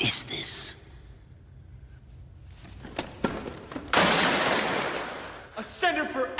is 0.00 0.24
this? 0.24 0.74
A 5.56 5.62
center 5.62 6.06
for 6.06 6.30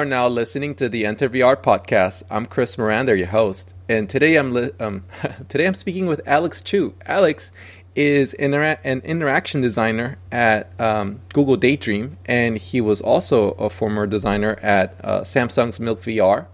are 0.00 0.04
now 0.06 0.26
listening 0.26 0.74
to 0.74 0.88
the 0.88 1.04
Enter 1.04 1.28
VR 1.28 1.54
podcast. 1.54 2.22
I'm 2.30 2.46
Chris 2.46 2.78
Miranda, 2.78 3.18
your 3.18 3.26
host, 3.26 3.74
and 3.86 4.08
today 4.08 4.36
I'm 4.36 4.54
li- 4.54 4.70
um, 4.80 5.04
today 5.50 5.66
I'm 5.66 5.74
speaking 5.74 6.06
with 6.06 6.22
Alex 6.24 6.62
Chu. 6.62 6.94
Alex 7.04 7.52
is 7.94 8.34
intera- 8.38 8.78
an 8.82 9.00
interaction 9.00 9.60
designer 9.60 10.16
at 10.32 10.72
um, 10.80 11.20
Google 11.34 11.56
Daydream, 11.56 12.16
and 12.24 12.56
he 12.56 12.80
was 12.80 13.02
also 13.02 13.50
a 13.50 13.68
former 13.68 14.06
designer 14.06 14.58
at 14.62 14.96
uh, 15.04 15.20
Samsung's 15.20 15.78
Milk 15.78 16.00
VR. 16.00 16.46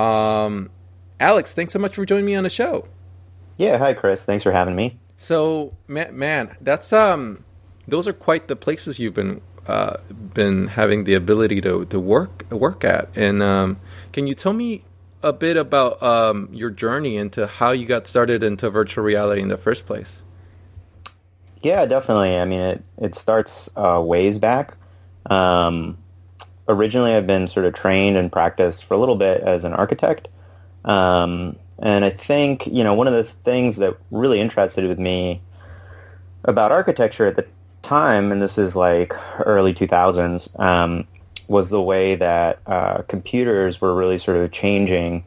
Um, 0.00 0.70
Alex, 1.18 1.54
thanks 1.54 1.72
so 1.72 1.80
much 1.80 1.96
for 1.96 2.06
joining 2.06 2.26
me 2.26 2.36
on 2.36 2.44
the 2.44 2.50
show. 2.50 2.86
Yeah, 3.56 3.78
hi 3.78 3.94
Chris. 3.94 4.24
Thanks 4.24 4.44
for 4.44 4.52
having 4.52 4.76
me. 4.76 4.96
So, 5.16 5.74
man, 5.88 6.16
man 6.16 6.56
that's 6.60 6.92
um, 6.92 7.42
those 7.88 8.06
are 8.06 8.12
quite 8.12 8.46
the 8.46 8.54
places 8.54 9.00
you've 9.00 9.14
been 9.14 9.40
uh, 9.68 9.96
been 10.10 10.68
having 10.68 11.04
the 11.04 11.14
ability 11.14 11.60
to, 11.62 11.84
to 11.86 11.98
work 11.98 12.50
work 12.50 12.84
at. 12.84 13.08
And 13.14 13.42
um, 13.42 13.80
can 14.12 14.26
you 14.26 14.34
tell 14.34 14.52
me 14.52 14.84
a 15.22 15.32
bit 15.32 15.56
about 15.56 16.02
um, 16.02 16.48
your 16.52 16.70
journey 16.70 17.16
into 17.16 17.46
how 17.46 17.72
you 17.72 17.86
got 17.86 18.06
started 18.06 18.42
into 18.42 18.70
virtual 18.70 19.04
reality 19.04 19.42
in 19.42 19.48
the 19.48 19.56
first 19.56 19.86
place? 19.86 20.22
Yeah, 21.62 21.84
definitely. 21.86 22.36
I 22.36 22.44
mean, 22.44 22.60
it 22.60 22.84
it 22.98 23.14
starts 23.14 23.68
uh, 23.76 24.00
ways 24.04 24.38
back. 24.38 24.76
Um, 25.28 25.98
originally, 26.68 27.14
I've 27.14 27.26
been 27.26 27.48
sort 27.48 27.66
of 27.66 27.74
trained 27.74 28.16
and 28.16 28.30
practiced 28.30 28.84
for 28.84 28.94
a 28.94 28.98
little 28.98 29.16
bit 29.16 29.40
as 29.40 29.64
an 29.64 29.72
architect. 29.72 30.28
Um, 30.84 31.56
and 31.78 32.04
I 32.04 32.10
think 32.10 32.66
you 32.66 32.84
know 32.84 32.94
one 32.94 33.08
of 33.08 33.14
the 33.14 33.24
things 33.44 33.76
that 33.78 33.96
really 34.10 34.40
interested 34.40 34.86
with 34.86 34.98
me 34.98 35.42
about 36.44 36.70
architecture 36.70 37.26
at 37.26 37.36
the 37.36 37.46
time, 37.86 38.32
and 38.32 38.42
this 38.42 38.58
is 38.58 38.76
like 38.76 39.14
early 39.46 39.72
2000s, 39.72 40.58
um, 40.60 41.06
was 41.48 41.70
the 41.70 41.80
way 41.80 42.16
that 42.16 42.58
uh, 42.66 43.02
computers 43.02 43.80
were 43.80 43.94
really 43.94 44.18
sort 44.18 44.36
of 44.36 44.50
changing 44.50 45.24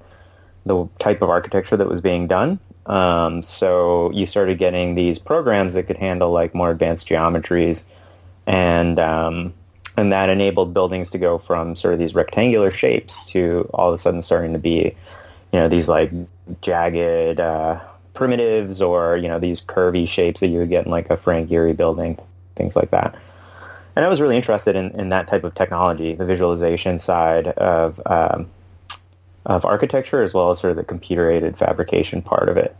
the 0.65 0.87
type 0.99 1.21
of 1.21 1.29
architecture 1.29 1.77
that 1.77 1.87
was 1.87 2.01
being 2.01 2.27
done. 2.27 2.59
Um, 2.85 3.43
so 3.43 4.11
you 4.11 4.25
started 4.25 4.57
getting 4.57 4.95
these 4.95 5.19
programs 5.19 5.73
that 5.75 5.83
could 5.83 5.97
handle 5.97 6.31
like 6.31 6.53
more 6.53 6.71
advanced 6.71 7.07
geometries, 7.07 7.83
and 8.45 8.99
um, 8.99 9.53
and 9.95 10.11
that 10.11 10.29
enabled 10.29 10.73
buildings 10.73 11.09
to 11.11 11.17
go 11.17 11.37
from 11.37 11.75
sort 11.75 11.93
of 11.93 11.99
these 11.99 12.13
rectangular 12.13 12.71
shapes 12.71 13.25
to 13.27 13.69
all 13.73 13.89
of 13.89 13.95
a 13.95 13.97
sudden 13.97 14.23
starting 14.23 14.53
to 14.53 14.59
be, 14.59 14.95
you 15.53 15.59
know, 15.59 15.69
these 15.69 15.87
like 15.87 16.11
jagged 16.61 17.39
uh, 17.39 17.79
primitives 18.13 18.81
or 18.81 19.15
you 19.17 19.27
know 19.27 19.39
these 19.39 19.61
curvy 19.61 20.07
shapes 20.07 20.41
that 20.41 20.47
you 20.47 20.59
would 20.59 20.69
get 20.69 20.85
in 20.85 20.91
like 20.91 21.09
a 21.09 21.17
Frank 21.17 21.49
Gehry 21.49 21.77
building 21.77 22.17
things 22.59 22.75
like 22.75 22.91
that. 22.91 23.11
And 23.95 24.05
I 24.05 24.09
was 24.09 24.21
really 24.21 24.37
interested 24.41 24.75
in, 24.75 24.91
in 24.91 25.09
that 25.09 25.27
type 25.31 25.43
of 25.43 25.55
technology, 25.55 26.13
the 26.13 26.25
visualization 26.33 26.99
side 26.99 27.47
of 27.47 27.99
um, 28.05 28.49
of 29.45 29.65
architecture, 29.65 30.21
as 30.21 30.31
well 30.33 30.51
as 30.51 30.59
sort 30.59 30.71
of 30.71 30.77
the 30.77 30.83
computer-aided 30.83 31.57
fabrication 31.57 32.21
part 32.21 32.49
of 32.49 32.57
it. 32.57 32.75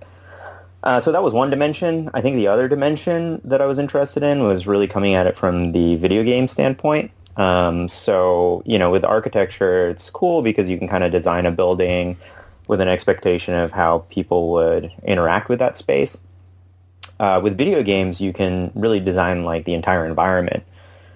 Uh, 0.83 1.01
so 1.01 1.11
that 1.11 1.23
was 1.23 1.33
one 1.33 1.49
dimension. 1.49 2.09
I 2.13 2.21
think 2.21 2.35
the 2.35 2.47
other 2.47 2.67
dimension 2.67 3.41
that 3.43 3.59
I 3.61 3.65
was 3.65 3.79
interested 3.79 4.23
in 4.23 4.43
was 4.43 4.67
really 4.67 4.87
coming 4.87 5.13
at 5.15 5.25
it 5.25 5.35
from 5.37 5.71
the 5.71 5.95
video 5.95 6.23
game 6.23 6.47
standpoint. 6.47 7.11
Um, 7.37 7.89
so, 7.89 8.61
you 8.65 8.77
know, 8.77 8.91
with 8.91 9.03
architecture, 9.03 9.89
it's 9.89 10.09
cool 10.09 10.41
because 10.41 10.69
you 10.69 10.77
can 10.77 10.87
kind 10.87 11.03
of 11.03 11.11
design 11.11 11.45
a 11.45 11.51
building 11.51 12.17
with 12.67 12.81
an 12.81 12.87
expectation 12.87 13.55
of 13.55 13.71
how 13.71 13.99
people 14.09 14.51
would 14.51 14.91
interact 15.03 15.49
with 15.49 15.59
that 15.59 15.75
space 15.75 16.17
uh, 17.19 17.39
with 17.43 17.57
video 17.57 17.83
games, 17.83 18.21
you 18.21 18.33
can 18.33 18.71
really 18.75 18.99
design 18.99 19.43
like 19.43 19.65
the 19.65 19.73
entire 19.73 20.05
environment, 20.05 20.63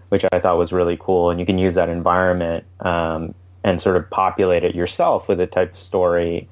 which 0.09 0.25
I 0.31 0.39
thought 0.39 0.57
was 0.57 0.71
really 0.71 0.97
cool. 0.99 1.29
And 1.29 1.39
you 1.39 1.45
can 1.45 1.57
use 1.57 1.75
that 1.75 1.89
environment 1.89 2.65
um, 2.81 3.33
and 3.63 3.81
sort 3.81 3.95
of 3.95 4.09
populate 4.09 4.63
it 4.63 4.75
yourself 4.75 5.27
with 5.27 5.37
the 5.37 5.47
type 5.47 5.73
of 5.73 5.79
story 5.79 6.49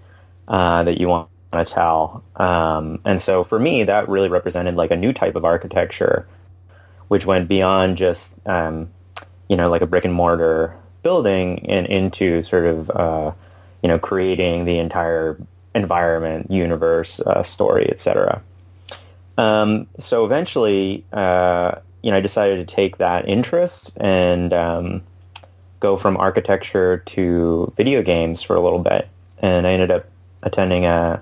uh, 0.47 0.83
that 0.83 0.99
you 0.99 1.07
want 1.07 1.29
to 1.51 1.65
tell. 1.65 2.23
Um, 2.37 2.99
and 3.05 3.21
so 3.21 3.43
for 3.43 3.59
me, 3.59 3.83
that 3.83 4.07
really 4.07 4.29
represented 4.29 4.75
like 4.75 4.91
a 4.91 4.97
new 4.97 5.13
type 5.13 5.35
of 5.35 5.43
architecture, 5.43 6.27
which 7.09 7.25
went 7.25 7.49
beyond 7.49 7.97
just 7.97 8.35
um, 8.47 8.89
you 9.49 9.57
know 9.57 9.69
like 9.69 9.81
a 9.81 9.87
brick 9.87 10.05
and 10.05 10.13
mortar 10.13 10.77
building 11.03 11.69
and 11.69 11.87
into 11.87 12.41
sort 12.43 12.65
of 12.65 12.89
uh, 12.91 13.31
you 13.83 13.89
know 13.89 13.99
creating 13.99 14.65
the 14.65 14.77
entire 14.79 15.37
environment, 15.75 16.49
universe, 16.49 17.19
uh, 17.21 17.43
story, 17.43 17.89
etc. 17.89 18.41
Um, 19.37 19.87
so 19.97 20.25
eventually, 20.25 21.05
uh, 21.13 21.75
you 22.03 22.11
know, 22.11 22.17
I 22.17 22.21
decided 22.21 22.67
to 22.67 22.75
take 22.75 22.97
that 22.97 23.27
interest 23.27 23.91
and 23.97 24.53
um, 24.53 25.03
go 25.79 25.97
from 25.97 26.17
architecture 26.17 27.03
to 27.07 27.73
video 27.77 28.01
games 28.01 28.41
for 28.41 28.55
a 28.55 28.61
little 28.61 28.79
bit. 28.79 29.07
And 29.39 29.65
I 29.65 29.71
ended 29.71 29.91
up 29.91 30.05
attending 30.43 30.85
a 30.85 31.21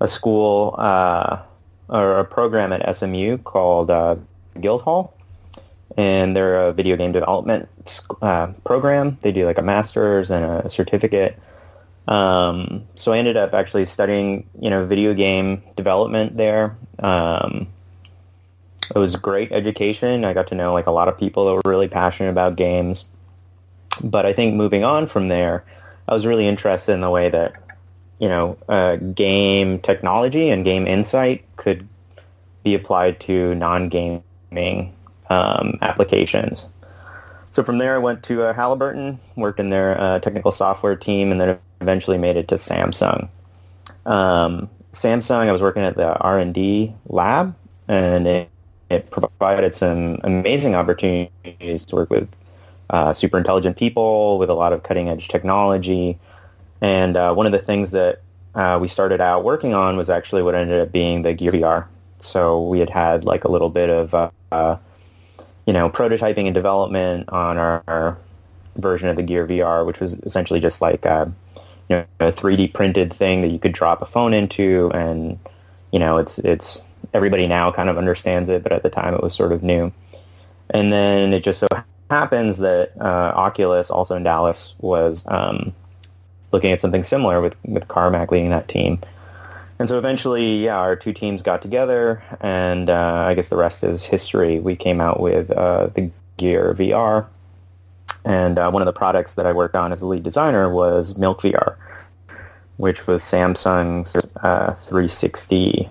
a 0.00 0.08
school 0.08 0.74
uh, 0.78 1.38
or 1.88 2.18
a 2.18 2.24
program 2.24 2.72
at 2.72 2.96
SMU 2.96 3.38
called 3.38 3.90
uh, 3.90 4.16
Guildhall, 4.60 5.14
and 5.96 6.34
they're 6.34 6.68
a 6.68 6.72
video 6.72 6.96
game 6.96 7.12
development 7.12 7.68
uh, 8.22 8.48
program. 8.64 9.18
They 9.20 9.32
do 9.32 9.46
like 9.46 9.58
a 9.58 9.62
master's 9.62 10.30
and 10.30 10.44
a 10.44 10.70
certificate. 10.70 11.38
Um, 12.10 12.86
so 12.96 13.12
I 13.12 13.18
ended 13.18 13.36
up 13.36 13.54
actually 13.54 13.86
studying, 13.86 14.50
you 14.60 14.68
know, 14.68 14.84
video 14.84 15.14
game 15.14 15.62
development 15.76 16.36
there. 16.36 16.76
Um, 16.98 17.68
it 18.94 18.98
was 18.98 19.14
great 19.14 19.52
education. 19.52 20.24
I 20.24 20.34
got 20.34 20.48
to 20.48 20.56
know 20.56 20.72
like 20.72 20.88
a 20.88 20.90
lot 20.90 21.06
of 21.06 21.16
people 21.16 21.46
that 21.46 21.54
were 21.54 21.70
really 21.70 21.86
passionate 21.86 22.30
about 22.30 22.56
games. 22.56 23.04
But 24.02 24.26
I 24.26 24.32
think 24.32 24.56
moving 24.56 24.84
on 24.84 25.06
from 25.06 25.28
there, 25.28 25.64
I 26.08 26.14
was 26.14 26.26
really 26.26 26.48
interested 26.48 26.92
in 26.92 27.00
the 27.00 27.10
way 27.10 27.28
that, 27.28 27.54
you 28.18 28.28
know, 28.28 28.58
uh, 28.68 28.96
game 28.96 29.78
technology 29.78 30.50
and 30.50 30.64
game 30.64 30.88
insight 30.88 31.44
could 31.56 31.88
be 32.64 32.74
applied 32.74 33.20
to 33.20 33.54
non-gaming 33.54 34.94
um, 35.30 35.78
applications. 35.80 36.66
So 37.50 37.62
from 37.62 37.78
there, 37.78 37.94
I 37.94 37.98
went 37.98 38.24
to 38.24 38.42
uh, 38.42 38.52
Halliburton, 38.52 39.20
worked 39.36 39.60
in 39.60 39.70
their 39.70 40.00
uh, 40.00 40.18
technical 40.18 40.50
software 40.52 40.96
team, 40.96 41.30
and 41.30 41.40
then 41.40 41.58
eventually 41.80 42.18
made 42.18 42.36
it 42.36 42.48
to 42.48 42.56
Samsung. 42.56 43.28
Um, 44.06 44.68
Samsung, 44.92 45.48
I 45.48 45.52
was 45.52 45.62
working 45.62 45.82
at 45.82 45.96
the 45.96 46.18
R&D 46.18 46.94
lab, 47.06 47.54
and 47.88 48.26
it, 48.26 48.50
it 48.88 49.10
provided 49.10 49.74
some 49.74 50.18
amazing 50.24 50.74
opportunities 50.74 51.84
to 51.86 51.94
work 51.94 52.10
with 52.10 52.28
uh, 52.90 53.12
super 53.12 53.38
intelligent 53.38 53.76
people 53.76 54.38
with 54.38 54.50
a 54.50 54.54
lot 54.54 54.72
of 54.72 54.82
cutting 54.82 55.08
edge 55.08 55.28
technology. 55.28 56.18
And 56.80 57.16
uh, 57.16 57.34
one 57.34 57.46
of 57.46 57.52
the 57.52 57.58
things 57.58 57.92
that 57.92 58.20
uh, 58.54 58.78
we 58.80 58.88
started 58.88 59.20
out 59.20 59.44
working 59.44 59.74
on 59.74 59.96
was 59.96 60.10
actually 60.10 60.42
what 60.42 60.54
ended 60.54 60.80
up 60.80 60.92
being 60.92 61.22
the 61.22 61.34
Gear 61.34 61.52
VR. 61.52 61.86
So 62.18 62.66
we 62.66 62.80
had 62.80 62.90
had 62.90 63.24
like 63.24 63.44
a 63.44 63.50
little 63.50 63.70
bit 63.70 63.90
of, 63.90 64.12
uh, 64.12 64.30
uh, 64.50 64.76
you 65.66 65.72
know, 65.72 65.88
prototyping 65.88 66.46
and 66.46 66.54
development 66.54 67.28
on 67.28 67.58
our, 67.58 67.82
our, 67.86 68.18
version 68.76 69.08
of 69.08 69.16
the 69.16 69.22
Gear 69.22 69.46
VR, 69.46 69.84
which 69.84 69.98
was 69.98 70.14
essentially 70.20 70.60
just 70.60 70.80
like 70.80 71.04
uh, 71.04 71.26
know, 71.96 72.06
a 72.20 72.32
3D 72.32 72.72
printed 72.72 73.12
thing 73.12 73.42
that 73.42 73.48
you 73.48 73.58
could 73.58 73.72
drop 73.72 74.02
a 74.02 74.06
phone 74.06 74.32
into, 74.32 74.90
and 74.94 75.38
you 75.92 75.98
know, 75.98 76.18
it's 76.18 76.38
it's 76.38 76.82
everybody 77.12 77.46
now 77.46 77.70
kind 77.70 77.88
of 77.88 77.98
understands 77.98 78.48
it, 78.48 78.62
but 78.62 78.72
at 78.72 78.82
the 78.82 78.90
time 78.90 79.14
it 79.14 79.22
was 79.22 79.34
sort 79.34 79.52
of 79.52 79.62
new. 79.62 79.92
And 80.70 80.92
then 80.92 81.32
it 81.32 81.42
just 81.42 81.60
so 81.60 81.66
happens 82.10 82.58
that 82.58 82.92
uh, 83.00 83.32
Oculus, 83.34 83.90
also 83.90 84.14
in 84.14 84.22
Dallas, 84.22 84.74
was 84.78 85.24
um, 85.26 85.74
looking 86.52 86.72
at 86.72 86.80
something 86.80 87.02
similar 87.02 87.40
with 87.40 87.54
with 87.64 87.88
Carmack 87.88 88.30
leading 88.30 88.50
that 88.50 88.68
team. 88.68 89.00
And 89.78 89.88
so 89.88 89.96
eventually, 89.96 90.64
yeah, 90.64 90.78
our 90.78 90.94
two 90.94 91.14
teams 91.14 91.40
got 91.40 91.62
together, 91.62 92.22
and 92.40 92.90
uh, 92.90 93.24
I 93.26 93.34
guess 93.34 93.48
the 93.48 93.56
rest 93.56 93.82
is 93.82 94.04
history. 94.04 94.60
We 94.60 94.76
came 94.76 95.00
out 95.00 95.20
with 95.20 95.50
uh, 95.50 95.86
the 95.86 96.10
Gear 96.36 96.74
VR, 96.74 97.26
and 98.24 98.58
uh, 98.58 98.70
one 98.70 98.82
of 98.82 98.86
the 98.86 98.92
products 98.92 99.34
that 99.34 99.46
I 99.46 99.52
worked 99.52 99.74
on 99.74 99.92
as 99.92 100.00
a 100.00 100.06
lead 100.06 100.22
designer 100.22 100.72
was 100.72 101.16
Milk 101.16 101.42
VR, 101.42 101.76
which 102.76 103.06
was 103.06 103.22
Samsung's 103.22 104.14
uh, 104.42 104.74
360, 104.74 105.88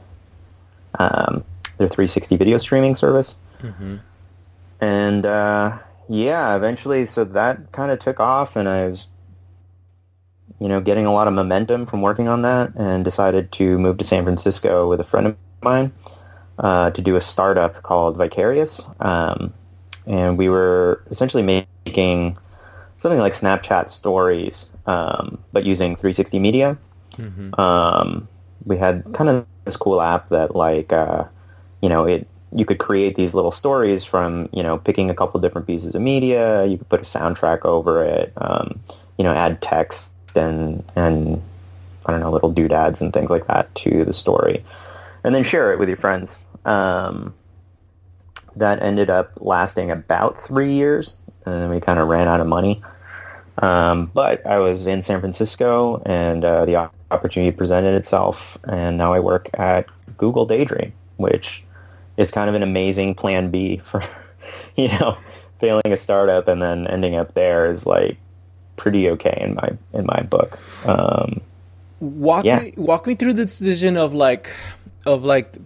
um, 0.97 1.43
their 1.77 1.87
360 1.87 2.37
video 2.37 2.57
streaming 2.57 2.95
service. 2.95 3.35
Mm-hmm. 3.61 3.97
And 4.81 5.25
uh, 5.25 5.77
yeah, 6.07 6.55
eventually, 6.55 7.05
so 7.05 7.23
that 7.25 7.71
kind 7.71 7.91
of 7.91 7.99
took 7.99 8.19
off, 8.19 8.55
and 8.55 8.69
I 8.69 8.87
was 8.87 9.07
you 10.59 10.67
know, 10.67 10.81
getting 10.81 11.05
a 11.05 11.13
lot 11.13 11.27
of 11.27 11.33
momentum 11.33 11.85
from 11.85 12.01
working 12.01 12.27
on 12.27 12.41
that 12.41 12.73
and 12.75 13.05
decided 13.05 13.51
to 13.53 13.79
move 13.79 13.97
to 13.97 14.03
San 14.03 14.23
Francisco 14.23 14.89
with 14.89 14.99
a 14.99 15.05
friend 15.05 15.27
of 15.27 15.37
mine 15.61 15.91
uh, 16.59 16.91
to 16.91 17.01
do 17.01 17.15
a 17.15 17.21
startup 17.21 17.81
called 17.81 18.17
Vicarious. 18.17 18.81
Um, 18.99 19.53
and 20.09 20.37
we 20.37 20.49
were 20.49 21.03
essentially 21.09 21.43
making 21.43 22.37
something 22.97 23.19
like 23.19 23.33
Snapchat 23.33 23.89
stories, 23.89 24.65
um, 24.87 25.37
but 25.53 25.65
using 25.65 25.95
360 25.95 26.39
media. 26.39 26.77
Mm-hmm. 27.13 27.59
Um, 27.59 28.27
we 28.65 28.75
had 28.75 29.05
kind 29.13 29.29
of 29.29 29.45
this 29.63 29.77
cool 29.77 30.01
app 30.01 30.29
that 30.29 30.55
like, 30.55 30.91
uh, 30.91 31.25
you 31.81 31.87
know, 31.87 32.05
it 32.05 32.27
you 32.51 32.65
could 32.65 32.79
create 32.79 33.15
these 33.15 33.35
little 33.35 33.51
stories 33.51 34.03
from 34.03 34.49
you 34.51 34.63
know 34.63 34.79
picking 34.79 35.11
a 35.11 35.13
couple 35.13 35.39
different 35.39 35.67
pieces 35.67 35.93
of 35.93 36.01
media. 36.01 36.65
You 36.65 36.79
could 36.79 36.89
put 36.89 36.99
a 37.01 37.03
soundtrack 37.03 37.63
over 37.63 38.03
it. 38.03 38.33
Um, 38.37 38.79
you 39.17 39.23
know, 39.23 39.33
add 39.33 39.61
text 39.61 40.11
and 40.35 40.83
and 40.95 41.41
I 42.05 42.11
don't 42.11 42.21
know 42.21 42.31
little 42.31 42.51
doodads 42.51 43.01
and 43.01 43.13
things 43.13 43.29
like 43.29 43.47
that 43.47 43.73
to 43.75 44.03
the 44.03 44.13
story, 44.13 44.65
and 45.23 45.35
then 45.35 45.43
share 45.43 45.71
it 45.71 45.79
with 45.79 45.89
your 45.89 45.97
friends. 45.97 46.35
Um, 46.65 47.33
that 48.59 48.81
ended 48.81 49.09
up 49.09 49.31
lasting 49.37 49.91
about 49.91 50.39
three 50.41 50.73
years, 50.73 51.15
and 51.45 51.61
then 51.61 51.69
we 51.69 51.79
kind 51.79 51.99
of 51.99 52.07
ran 52.07 52.27
out 52.27 52.39
of 52.39 52.47
money. 52.47 52.81
Um, 53.61 54.11
but 54.13 54.45
I 54.45 54.59
was 54.59 54.87
in 54.87 55.01
San 55.01 55.19
Francisco, 55.19 56.01
and 56.05 56.45
uh, 56.45 56.65
the 56.65 56.89
opportunity 57.11 57.55
presented 57.55 57.95
itself, 57.95 58.57
and 58.63 58.97
now 58.97 59.11
I 59.13 59.19
work 59.19 59.49
at 59.55 59.87
Google 60.17 60.45
Daydream, 60.45 60.93
which 61.17 61.63
is 62.17 62.31
kind 62.31 62.49
of 62.49 62.55
an 62.55 62.63
amazing 62.63 63.15
plan 63.15 63.49
B 63.49 63.77
for, 63.77 64.03
you 64.77 64.87
know, 64.89 65.17
failing 65.59 65.91
a 65.91 65.97
startup 65.97 66.47
and 66.47 66.61
then 66.61 66.87
ending 66.87 67.15
up 67.15 67.33
there 67.33 67.71
is 67.71 67.85
like 67.85 68.17
pretty 68.77 69.09
okay 69.09 69.37
in 69.41 69.55
my 69.55 69.69
in 69.93 70.05
my 70.05 70.21
book. 70.21 70.57
Um, 70.87 71.41
walk 71.99 72.45
yeah. 72.45 72.61
me 72.61 72.73
walk 72.77 73.05
me 73.05 73.15
through 73.15 73.33
the 73.33 73.45
decision 73.45 73.97
of 73.97 74.13
like 74.13 74.49
of 75.05 75.23
like 75.23 75.57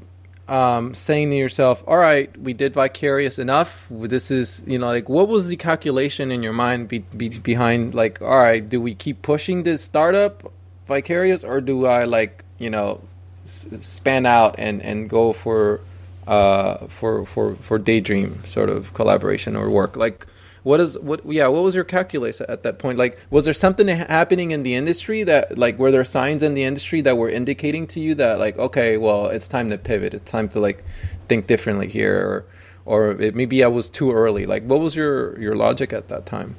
um, 0.47 0.93
saying 0.93 1.29
to 1.29 1.35
yourself, 1.35 1.83
"All 1.87 1.97
right, 1.97 2.35
we 2.37 2.53
did 2.53 2.73
vicarious 2.73 3.39
enough. 3.39 3.87
This 3.89 4.29
is 4.29 4.63
you 4.67 4.77
know 4.79 4.87
like 4.87 5.07
what 5.09 5.27
was 5.27 5.47
the 5.47 5.55
calculation 5.55 6.31
in 6.31 6.43
your 6.43 6.53
mind 6.53 6.87
be, 6.87 6.99
be, 6.99 7.29
behind 7.39 7.93
like, 7.95 8.21
all 8.21 8.39
right, 8.39 8.67
do 8.67 8.81
we 8.81 8.93
keep 8.95 9.21
pushing 9.21 9.63
this 9.63 9.83
startup 9.83 10.51
vicarious 10.87 11.43
or 11.43 11.61
do 11.61 11.85
I 11.85 12.03
like 12.03 12.43
you 12.59 12.69
know 12.69 13.01
s- 13.45 13.67
span 13.79 14.25
out 14.25 14.55
and 14.57 14.81
and 14.81 15.09
go 15.09 15.33
for 15.33 15.79
uh, 16.27 16.87
for 16.87 17.25
for 17.25 17.55
for 17.55 17.77
daydream 17.77 18.43
sort 18.45 18.69
of 18.69 18.93
collaboration 18.93 19.55
or 19.55 19.69
work 19.69 19.95
like 19.95 20.27
what 20.63 20.80
is 20.80 20.98
what 21.00 21.21
yeah 21.25 21.48
what 21.48 21.62
was 21.63 21.75
your 21.75 21.83
calculus 21.83 22.42
at 22.42 22.63
that 22.63 22.80
point? 22.80 22.98
Like 22.98 23.19
was 23.30 23.45
there 23.45 23.54
something 23.54 23.88
happening 23.88 24.51
in 24.51 24.63
the 24.63 24.75
industry 24.75 25.24
that 25.24 25.57
like 25.57 25.77
were 25.77 25.92
there 25.92 26.06
signs 26.06 26.42
in 26.42 26.54
the 26.54 26.63
industry 26.63 27.01
that 27.01 27.18
were 27.18 27.30
indicating 27.30 27.86
to 27.88 28.00
you 28.00 28.15
that 28.15 28.39
like 28.39 28.57
okay 28.57 28.98
well 28.98 29.27
it's 29.27 29.48
time 29.48 29.69
to 29.69 29.77
pivot. 29.77 30.13
It's 30.13 30.31
time 30.31 30.48
to 30.50 30.60
like 30.60 30.83
think 31.27 31.48
differently 31.48 31.89
here 31.89 32.15
or 32.15 32.45
or 32.86 33.21
it, 33.21 33.36
maybe 33.36 33.63
I 33.63 33.68
was 33.68 33.89
too 33.89 34.12
early. 34.12 34.45
Like 34.45 34.63
what 34.63 34.80
was 34.80 34.95
your 34.95 35.39
your 35.39 35.56
logic 35.56 35.92
at 35.92 36.07
that 36.07 36.25
time? 36.25 36.56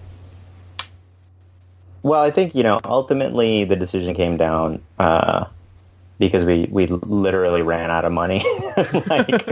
Well 2.03 2.23
I 2.23 2.31
think 2.31 2.55
you 2.55 2.63
know 2.63 2.81
ultimately 2.85 3.65
the 3.65 3.77
decision 3.77 4.15
came 4.15 4.37
down 4.37 4.83
uh, 4.99 5.47
because 6.27 6.45
we 6.45 6.69
we 6.71 6.87
literally 6.87 7.63
ran 7.63 7.91
out 7.91 8.05
of 8.05 8.13
money. 8.13 8.45
like, 9.07 9.49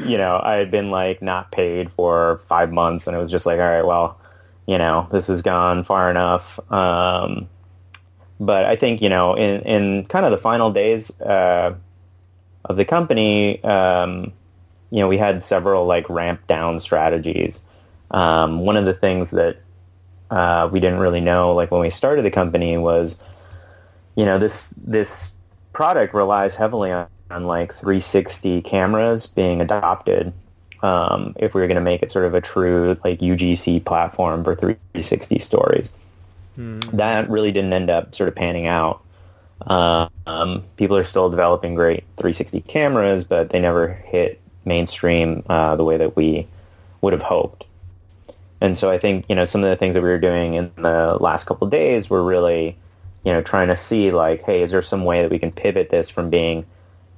you 0.00 0.16
know, 0.16 0.40
I 0.42 0.54
had 0.54 0.70
been 0.70 0.90
like 0.90 1.22
not 1.22 1.52
paid 1.52 1.90
for 1.92 2.40
five 2.48 2.72
months, 2.72 3.06
and 3.06 3.16
it 3.16 3.20
was 3.20 3.30
just 3.30 3.46
like, 3.46 3.58
all 3.58 3.66
right, 3.66 3.84
well, 3.84 4.18
you 4.66 4.78
know, 4.78 5.08
this 5.10 5.26
has 5.28 5.42
gone 5.42 5.84
far 5.84 6.10
enough. 6.10 6.58
Um, 6.72 7.48
but 8.38 8.64
I 8.64 8.76
think 8.76 9.02
you 9.02 9.08
know, 9.08 9.34
in 9.34 9.62
in 9.62 10.04
kind 10.06 10.24
of 10.24 10.30
the 10.32 10.38
final 10.38 10.70
days 10.70 11.10
uh, 11.20 11.74
of 12.64 12.76
the 12.76 12.84
company, 12.84 13.62
um, 13.64 14.32
you 14.90 15.00
know, 15.00 15.08
we 15.08 15.18
had 15.18 15.42
several 15.42 15.86
like 15.86 16.08
ramp 16.08 16.46
down 16.46 16.80
strategies. 16.80 17.60
Um, 18.10 18.60
one 18.60 18.76
of 18.76 18.86
the 18.86 18.94
things 18.94 19.30
that 19.30 19.58
uh, 20.30 20.68
we 20.72 20.80
didn't 20.80 21.00
really 21.00 21.20
know, 21.20 21.54
like 21.54 21.70
when 21.70 21.80
we 21.80 21.90
started 21.90 22.24
the 22.24 22.30
company, 22.30 22.76
was 22.78 23.18
you 24.16 24.24
know 24.24 24.38
this 24.38 24.72
this 24.76 25.30
product 25.80 26.12
relies 26.12 26.54
heavily 26.54 26.92
on, 26.92 27.08
on 27.30 27.46
like 27.46 27.74
360 27.76 28.60
cameras 28.60 29.26
being 29.26 29.62
adopted 29.62 30.30
um, 30.82 31.34
if 31.38 31.54
we 31.54 31.62
were 31.62 31.66
going 31.66 31.76
to 31.76 31.80
make 31.80 32.02
it 32.02 32.12
sort 32.12 32.26
of 32.26 32.34
a 32.34 32.40
true 32.42 32.98
like 33.02 33.18
UGC 33.20 33.82
platform 33.86 34.44
for 34.44 34.54
360 34.54 35.38
stories. 35.38 35.88
Hmm. 36.56 36.80
That 36.92 37.30
really 37.30 37.50
didn't 37.50 37.72
end 37.72 37.88
up 37.88 38.14
sort 38.14 38.28
of 38.28 38.34
panning 38.34 38.66
out. 38.66 39.02
Um, 39.62 40.64
people 40.76 40.98
are 40.98 41.04
still 41.04 41.30
developing 41.30 41.76
great 41.76 42.04
360 42.18 42.60
cameras, 42.60 43.24
but 43.24 43.48
they 43.48 43.58
never 43.58 43.88
hit 43.88 44.38
mainstream 44.66 45.42
uh, 45.48 45.76
the 45.76 45.84
way 45.84 45.96
that 45.96 46.14
we 46.14 46.46
would 47.00 47.14
have 47.14 47.22
hoped. 47.22 47.64
And 48.60 48.76
so 48.76 48.90
I 48.90 48.98
think 48.98 49.24
you 49.30 49.34
know 49.34 49.46
some 49.46 49.64
of 49.64 49.70
the 49.70 49.76
things 49.76 49.94
that 49.94 50.02
we 50.02 50.10
were 50.10 50.18
doing 50.18 50.52
in 50.52 50.72
the 50.76 51.16
last 51.22 51.46
couple 51.46 51.66
days 51.68 52.10
were 52.10 52.22
really 52.22 52.76
you 53.24 53.32
know, 53.32 53.42
trying 53.42 53.68
to 53.68 53.76
see 53.76 54.10
like, 54.10 54.42
hey, 54.42 54.62
is 54.62 54.70
there 54.70 54.82
some 54.82 55.04
way 55.04 55.22
that 55.22 55.30
we 55.30 55.38
can 55.38 55.52
pivot 55.52 55.90
this 55.90 56.08
from 56.08 56.30
being, 56.30 56.64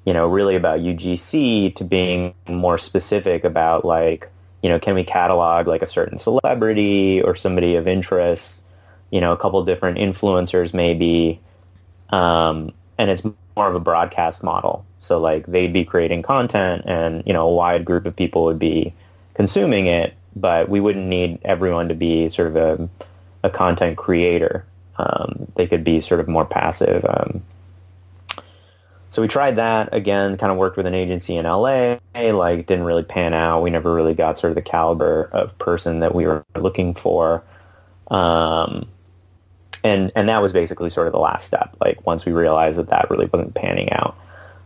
you 0.05 0.13
know, 0.13 0.27
really 0.29 0.57
about 0.57 0.81
UGC 0.81 1.75
to 1.77 1.85
being 1.85 2.35
more 2.49 2.79
specific 2.79 3.45
about 3.45 3.85
like, 3.85 4.29
you 4.63 4.69
know, 4.69 4.79
can 4.79 4.95
we 4.95 5.05
catalog 5.05 5.67
like 5.67 5.83
a 5.83 5.87
certain 5.87 6.19
celebrity 6.19 7.23
or 7.23 7.37
somebody 7.37 7.77
of 7.77 7.87
interest, 7.87 8.63
you 9.11 9.21
know, 9.21 9.33
a 9.33 9.37
couple 9.37 9.65
different 9.65 9.99
influencers 9.99 10.75
maybe, 10.75 11.41
um, 12.11 12.73
and 12.99 13.11
it's 13.11 13.23
more 13.57 13.69
of 13.69 13.75
a 13.75 13.81
broadcast 13.81 14.43
model. 14.43 14.85
So 15.01 15.21
like 15.21 15.47
they'd 15.47 15.73
be 15.73 15.85
creating 15.85 16.23
content 16.23 16.83
and, 16.85 17.23
you 17.27 17.33
know, 17.33 17.47
a 17.49 17.55
wide 17.55 17.85
group 17.85 18.07
of 18.07 18.15
people 18.15 18.45
would 18.45 18.59
be 18.59 18.93
consuming 19.35 19.87
it, 19.87 20.15
but 20.35 20.69
we 20.69 20.81
wouldn't 20.81 21.07
need 21.07 21.39
everyone 21.45 21.89
to 21.89 21.95
be 21.95 22.29
sort 22.29 22.49
of 22.49 22.57
a, 22.57 22.89
a 23.45 23.51
content 23.51 23.97
creator 23.97 24.65
um, 24.99 25.51
they 25.57 25.67
could 25.67 25.85
be 25.85 26.01
sort 26.01 26.21
of 26.21 26.29
more 26.29 26.45
passive. 26.45 27.05
Um, 27.05 27.43
so 29.11 29.21
we 29.21 29.29
tried 29.29 29.57
that 29.57 29.93
again. 29.93 30.39
Kind 30.39 30.51
of 30.51 30.59
worked 30.59 30.77
with 30.77 30.87
an 30.87 30.95
agency 30.95 31.37
in 31.37 31.45
LA. 31.45 31.99
Like 32.15 32.67
didn't 32.67 32.85
really 32.85 33.03
pan 33.03 33.35
out. 33.35 33.63
We 33.63 33.71
never 33.71 33.95
really 33.95 34.15
got 34.15 34.39
sort 34.39 34.53
of 34.53 34.55
the 34.55 34.63
caliber 34.63 35.29
of 35.33 35.57
person 35.59 36.01
that 36.01 36.15
we 36.15 36.27
were 36.27 36.45
looking 36.57 36.95
for. 36.95 37.45
Um, 38.11 38.89
and 39.85 40.13
and 40.15 40.29
that 40.29 40.41
was 40.41 40.53
basically 40.53 40.91
sort 40.91 41.09
of 41.09 41.13
the 41.13 41.19
last 41.19 41.47
step. 41.47 41.77
Like 41.81 42.07
once 42.07 42.25
we 42.25 42.33
realized 42.33 42.79
that 42.79 42.91
that 42.91 43.11
really 43.11 43.27
wasn't 43.27 43.55
panning 43.55 43.93
out, 43.93 44.17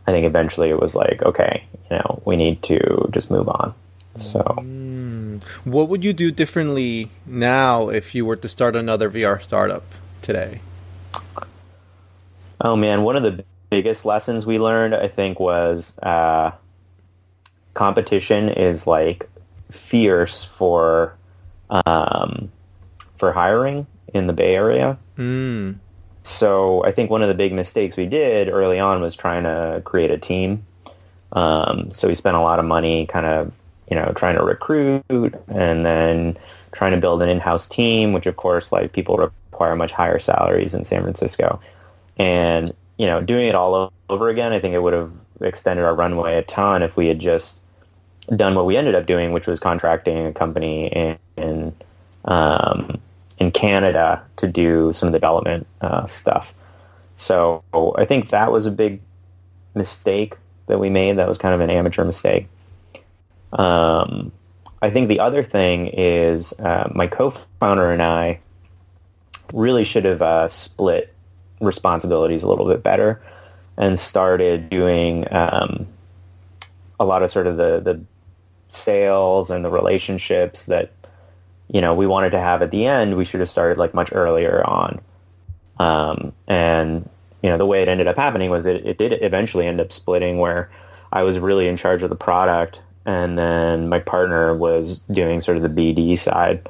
I 0.06 0.12
think 0.12 0.26
eventually 0.26 0.70
it 0.70 0.80
was 0.80 0.94
like, 0.94 1.22
okay, 1.22 1.64
you 1.90 1.96
know, 1.96 2.22
we 2.24 2.36
need 2.36 2.62
to 2.64 3.08
just 3.12 3.30
move 3.30 3.48
on. 3.48 3.74
So. 4.18 4.40
Mm. 4.40 5.42
What 5.64 5.88
would 5.88 6.04
you 6.04 6.12
do 6.12 6.30
differently 6.30 7.10
now 7.26 7.88
if 7.88 8.14
you 8.14 8.24
were 8.24 8.36
to 8.36 8.48
start 8.48 8.76
another 8.76 9.10
VR 9.10 9.42
startup? 9.42 9.84
Today? 10.26 10.60
Oh 12.60 12.74
man, 12.76 13.02
one 13.02 13.16
of 13.16 13.22
the 13.22 13.44
biggest 13.70 14.04
lessons 14.04 14.44
we 14.44 14.58
learned, 14.58 14.94
I 14.94 15.08
think, 15.08 15.38
was 15.38 15.96
uh, 16.02 16.50
competition 17.74 18.48
is 18.48 18.86
like 18.86 19.28
fierce 19.70 20.44
for 20.58 21.16
um, 21.70 22.50
for 23.18 23.32
hiring 23.32 23.86
in 24.12 24.26
the 24.26 24.32
Bay 24.32 24.56
Area. 24.56 24.98
Mm. 25.16 25.76
So 26.24 26.84
I 26.84 26.90
think 26.90 27.08
one 27.08 27.22
of 27.22 27.28
the 27.28 27.34
big 27.34 27.52
mistakes 27.52 27.96
we 27.96 28.06
did 28.06 28.48
early 28.48 28.80
on 28.80 29.00
was 29.00 29.14
trying 29.14 29.44
to 29.44 29.80
create 29.84 30.10
a 30.10 30.18
team. 30.18 30.66
Um, 31.32 31.92
so 31.92 32.08
we 32.08 32.16
spent 32.16 32.36
a 32.36 32.40
lot 32.40 32.58
of 32.58 32.64
money, 32.64 33.06
kind 33.06 33.26
of, 33.26 33.52
you 33.88 33.96
know, 33.96 34.12
trying 34.16 34.36
to 34.36 34.44
recruit 34.44 35.04
and 35.08 35.86
then 35.86 36.36
trying 36.72 36.92
to 36.92 37.00
build 37.00 37.22
an 37.22 37.28
in-house 37.28 37.68
team, 37.68 38.12
which 38.12 38.26
of 38.26 38.36
course, 38.36 38.72
like 38.72 38.92
people 38.92 39.32
require 39.56 39.74
much 39.74 39.90
higher 39.90 40.18
salaries 40.18 40.74
in 40.74 40.84
San 40.84 41.02
Francisco. 41.02 41.60
And, 42.18 42.74
you 42.98 43.06
know, 43.06 43.22
doing 43.22 43.48
it 43.48 43.54
all 43.54 43.90
over 44.10 44.28
again, 44.28 44.52
I 44.52 44.60
think 44.60 44.74
it 44.74 44.82
would 44.82 44.92
have 44.92 45.10
extended 45.40 45.82
our 45.82 45.94
runway 45.94 46.36
a 46.36 46.42
ton 46.42 46.82
if 46.82 46.94
we 46.94 47.06
had 47.06 47.18
just 47.18 47.60
done 48.34 48.54
what 48.54 48.66
we 48.66 48.76
ended 48.76 48.94
up 48.94 49.06
doing, 49.06 49.32
which 49.32 49.46
was 49.46 49.58
contracting 49.58 50.26
a 50.26 50.32
company 50.32 50.88
in, 50.88 51.18
in, 51.38 51.74
um, 52.26 53.00
in 53.38 53.50
Canada 53.50 54.22
to 54.36 54.46
do 54.46 54.92
some 54.92 55.10
development 55.10 55.66
uh, 55.80 56.06
stuff. 56.06 56.52
So 57.16 57.64
I 57.96 58.04
think 58.04 58.28
that 58.30 58.52
was 58.52 58.66
a 58.66 58.70
big 58.70 59.00
mistake 59.74 60.36
that 60.66 60.78
we 60.78 60.90
made. 60.90 61.16
That 61.16 61.28
was 61.28 61.38
kind 61.38 61.54
of 61.54 61.62
an 61.62 61.70
amateur 61.70 62.04
mistake. 62.04 62.48
Um, 63.54 64.32
I 64.82 64.90
think 64.90 65.08
the 65.08 65.20
other 65.20 65.42
thing 65.42 65.86
is 65.94 66.52
uh, 66.58 66.90
my 66.94 67.06
co-founder 67.06 67.90
and 67.90 68.02
I 68.02 68.40
really 69.52 69.84
should 69.84 70.04
have 70.04 70.22
uh, 70.22 70.48
split 70.48 71.14
responsibilities 71.60 72.42
a 72.42 72.48
little 72.48 72.66
bit 72.66 72.82
better 72.82 73.22
and 73.76 73.98
started 73.98 74.68
doing 74.70 75.26
um, 75.32 75.86
a 76.98 77.04
lot 77.04 77.22
of 77.22 77.30
sort 77.30 77.46
of 77.46 77.56
the, 77.56 77.80
the 77.80 78.00
sales 78.68 79.50
and 79.50 79.64
the 79.64 79.70
relationships 79.70 80.66
that 80.66 80.92
you 81.68 81.80
know 81.80 81.94
we 81.94 82.06
wanted 82.06 82.30
to 82.30 82.38
have 82.38 82.62
at 82.62 82.70
the 82.70 82.86
end. 82.86 83.16
We 83.16 83.24
should 83.24 83.40
have 83.40 83.50
started 83.50 83.78
like 83.78 83.94
much 83.94 84.10
earlier 84.12 84.64
on. 84.66 85.00
Um, 85.78 86.32
and 86.46 87.08
you 87.42 87.50
know, 87.50 87.58
the 87.58 87.66
way 87.66 87.82
it 87.82 87.88
ended 87.88 88.06
up 88.06 88.16
happening 88.16 88.50
was 88.50 88.66
it, 88.66 88.84
it 88.86 88.98
did 88.98 89.22
eventually 89.22 89.66
end 89.66 89.80
up 89.80 89.92
splitting 89.92 90.38
where 90.38 90.70
I 91.12 91.22
was 91.22 91.38
really 91.38 91.68
in 91.68 91.76
charge 91.76 92.02
of 92.02 92.10
the 92.10 92.16
product 92.16 92.80
and 93.06 93.38
then 93.38 93.88
my 93.88 94.00
partner 94.00 94.54
was 94.54 94.98
doing 95.12 95.40
sort 95.40 95.56
of 95.56 95.62
the 95.62 95.68
BD 95.68 96.18
side. 96.18 96.68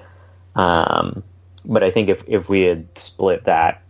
Um, 0.55 1.23
but 1.67 1.83
I 1.83 1.91
think 1.91 2.09
if, 2.09 2.23
if 2.27 2.49
we 2.49 2.63
had 2.63 2.87
split 2.97 3.45
that 3.45 3.83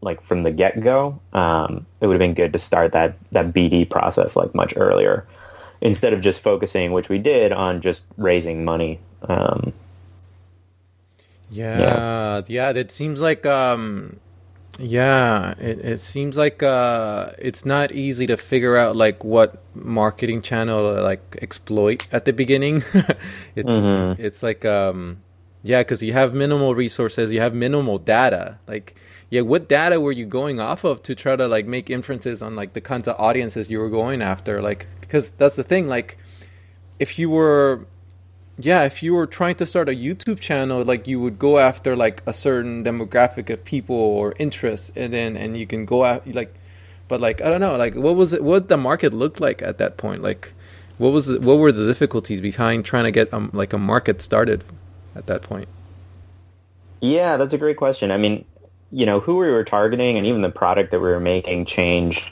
like 0.00 0.22
from 0.26 0.42
the 0.44 0.52
get 0.52 0.80
go, 0.80 1.20
um, 1.32 1.86
it 2.00 2.06
would 2.06 2.14
have 2.14 2.20
been 2.20 2.34
good 2.34 2.52
to 2.52 2.58
start 2.58 2.92
that, 2.92 3.16
that 3.32 3.52
BD 3.52 3.88
process 3.88 4.36
like 4.36 4.54
much 4.54 4.74
earlier 4.76 5.26
instead 5.80 6.12
of 6.12 6.20
just 6.20 6.40
focusing, 6.40 6.92
which 6.92 7.08
we 7.08 7.18
did, 7.18 7.52
on 7.52 7.80
just 7.80 8.02
raising 8.16 8.64
money. 8.64 9.00
Um, 9.22 9.72
yeah, 11.50 11.78
yeah, 11.78 12.42
yeah, 12.46 12.72
that 12.72 12.90
seems 12.90 13.20
like 13.20 13.46
um, 13.46 14.20
yeah, 14.78 15.54
it, 15.58 15.78
it 15.80 16.00
seems 16.00 16.36
like 16.36 16.62
uh, 16.62 17.30
it's 17.38 17.64
not 17.64 17.90
easy 17.92 18.26
to 18.26 18.36
figure 18.36 18.76
out 18.76 18.96
like 18.96 19.24
what 19.24 19.62
marketing 19.74 20.42
channel 20.42 21.02
like 21.02 21.38
exploit 21.40 22.06
at 22.12 22.26
the 22.26 22.32
beginning. 22.32 22.76
it's 23.56 23.68
mm-hmm. 23.68 24.20
it's 24.22 24.42
like 24.42 24.64
um, 24.64 25.18
yeah, 25.62 25.80
because 25.80 26.02
you 26.02 26.12
have 26.12 26.34
minimal 26.34 26.74
resources, 26.74 27.32
you 27.32 27.40
have 27.40 27.54
minimal 27.54 27.98
data. 27.98 28.58
Like, 28.66 28.98
yeah, 29.30 29.42
what 29.42 29.68
data 29.68 30.00
were 30.00 30.12
you 30.12 30.26
going 30.26 30.60
off 30.60 30.84
of 30.84 31.02
to 31.02 31.14
try 31.14 31.36
to 31.36 31.46
like 31.46 31.66
make 31.66 31.90
inferences 31.90 32.40
on 32.40 32.56
like 32.56 32.72
the 32.72 32.80
kinds 32.80 33.08
of 33.08 33.16
audiences 33.18 33.70
you 33.70 33.78
were 33.78 33.90
going 33.90 34.22
after? 34.22 34.62
Like, 34.62 34.86
because 35.00 35.30
that's 35.32 35.56
the 35.56 35.64
thing. 35.64 35.88
Like, 35.88 36.18
if 36.98 37.18
you 37.18 37.30
were 37.30 37.86
yeah, 38.60 38.82
if 38.82 39.04
you 39.04 39.14
were 39.14 39.26
trying 39.26 39.54
to 39.56 39.66
start 39.66 39.88
a 39.88 39.92
YouTube 39.92 40.40
channel, 40.40 40.84
like 40.84 41.06
you 41.06 41.20
would 41.20 41.38
go 41.38 41.58
after 41.58 41.94
like 41.94 42.22
a 42.26 42.32
certain 42.32 42.82
demographic 42.82 43.50
of 43.50 43.64
people 43.64 43.94
or 43.96 44.34
interests, 44.38 44.90
and 44.96 45.12
then 45.12 45.36
and 45.36 45.56
you 45.56 45.66
can 45.66 45.84
go 45.84 46.04
out 46.04 46.26
like, 46.34 46.54
but 47.06 47.20
like 47.20 47.40
I 47.40 47.50
don't 47.50 47.60
know, 47.60 47.76
like 47.76 47.94
what 47.94 48.16
was 48.16 48.32
it? 48.32 48.42
What 48.42 48.68
the 48.68 48.76
market 48.76 49.12
looked 49.12 49.40
like 49.40 49.62
at 49.62 49.78
that 49.78 49.96
point? 49.96 50.22
Like, 50.22 50.52
what 50.98 51.10
was 51.10 51.28
it, 51.28 51.44
what 51.44 51.58
were 51.58 51.70
the 51.70 51.86
difficulties 51.86 52.40
behind 52.40 52.84
trying 52.84 53.04
to 53.04 53.12
get 53.12 53.32
um, 53.32 53.50
like 53.52 53.72
a 53.72 53.78
market 53.78 54.20
started 54.20 54.64
at 55.14 55.26
that 55.26 55.42
point? 55.42 55.68
Yeah, 57.00 57.36
that's 57.36 57.52
a 57.52 57.58
great 57.58 57.76
question. 57.76 58.10
I 58.10 58.18
mean, 58.18 58.44
you 58.90 59.06
know, 59.06 59.20
who 59.20 59.36
we 59.36 59.50
were 59.50 59.64
targeting 59.64 60.16
and 60.16 60.26
even 60.26 60.42
the 60.42 60.50
product 60.50 60.90
that 60.90 61.00
we 61.00 61.08
were 61.08 61.20
making 61.20 61.66
changed 61.66 62.30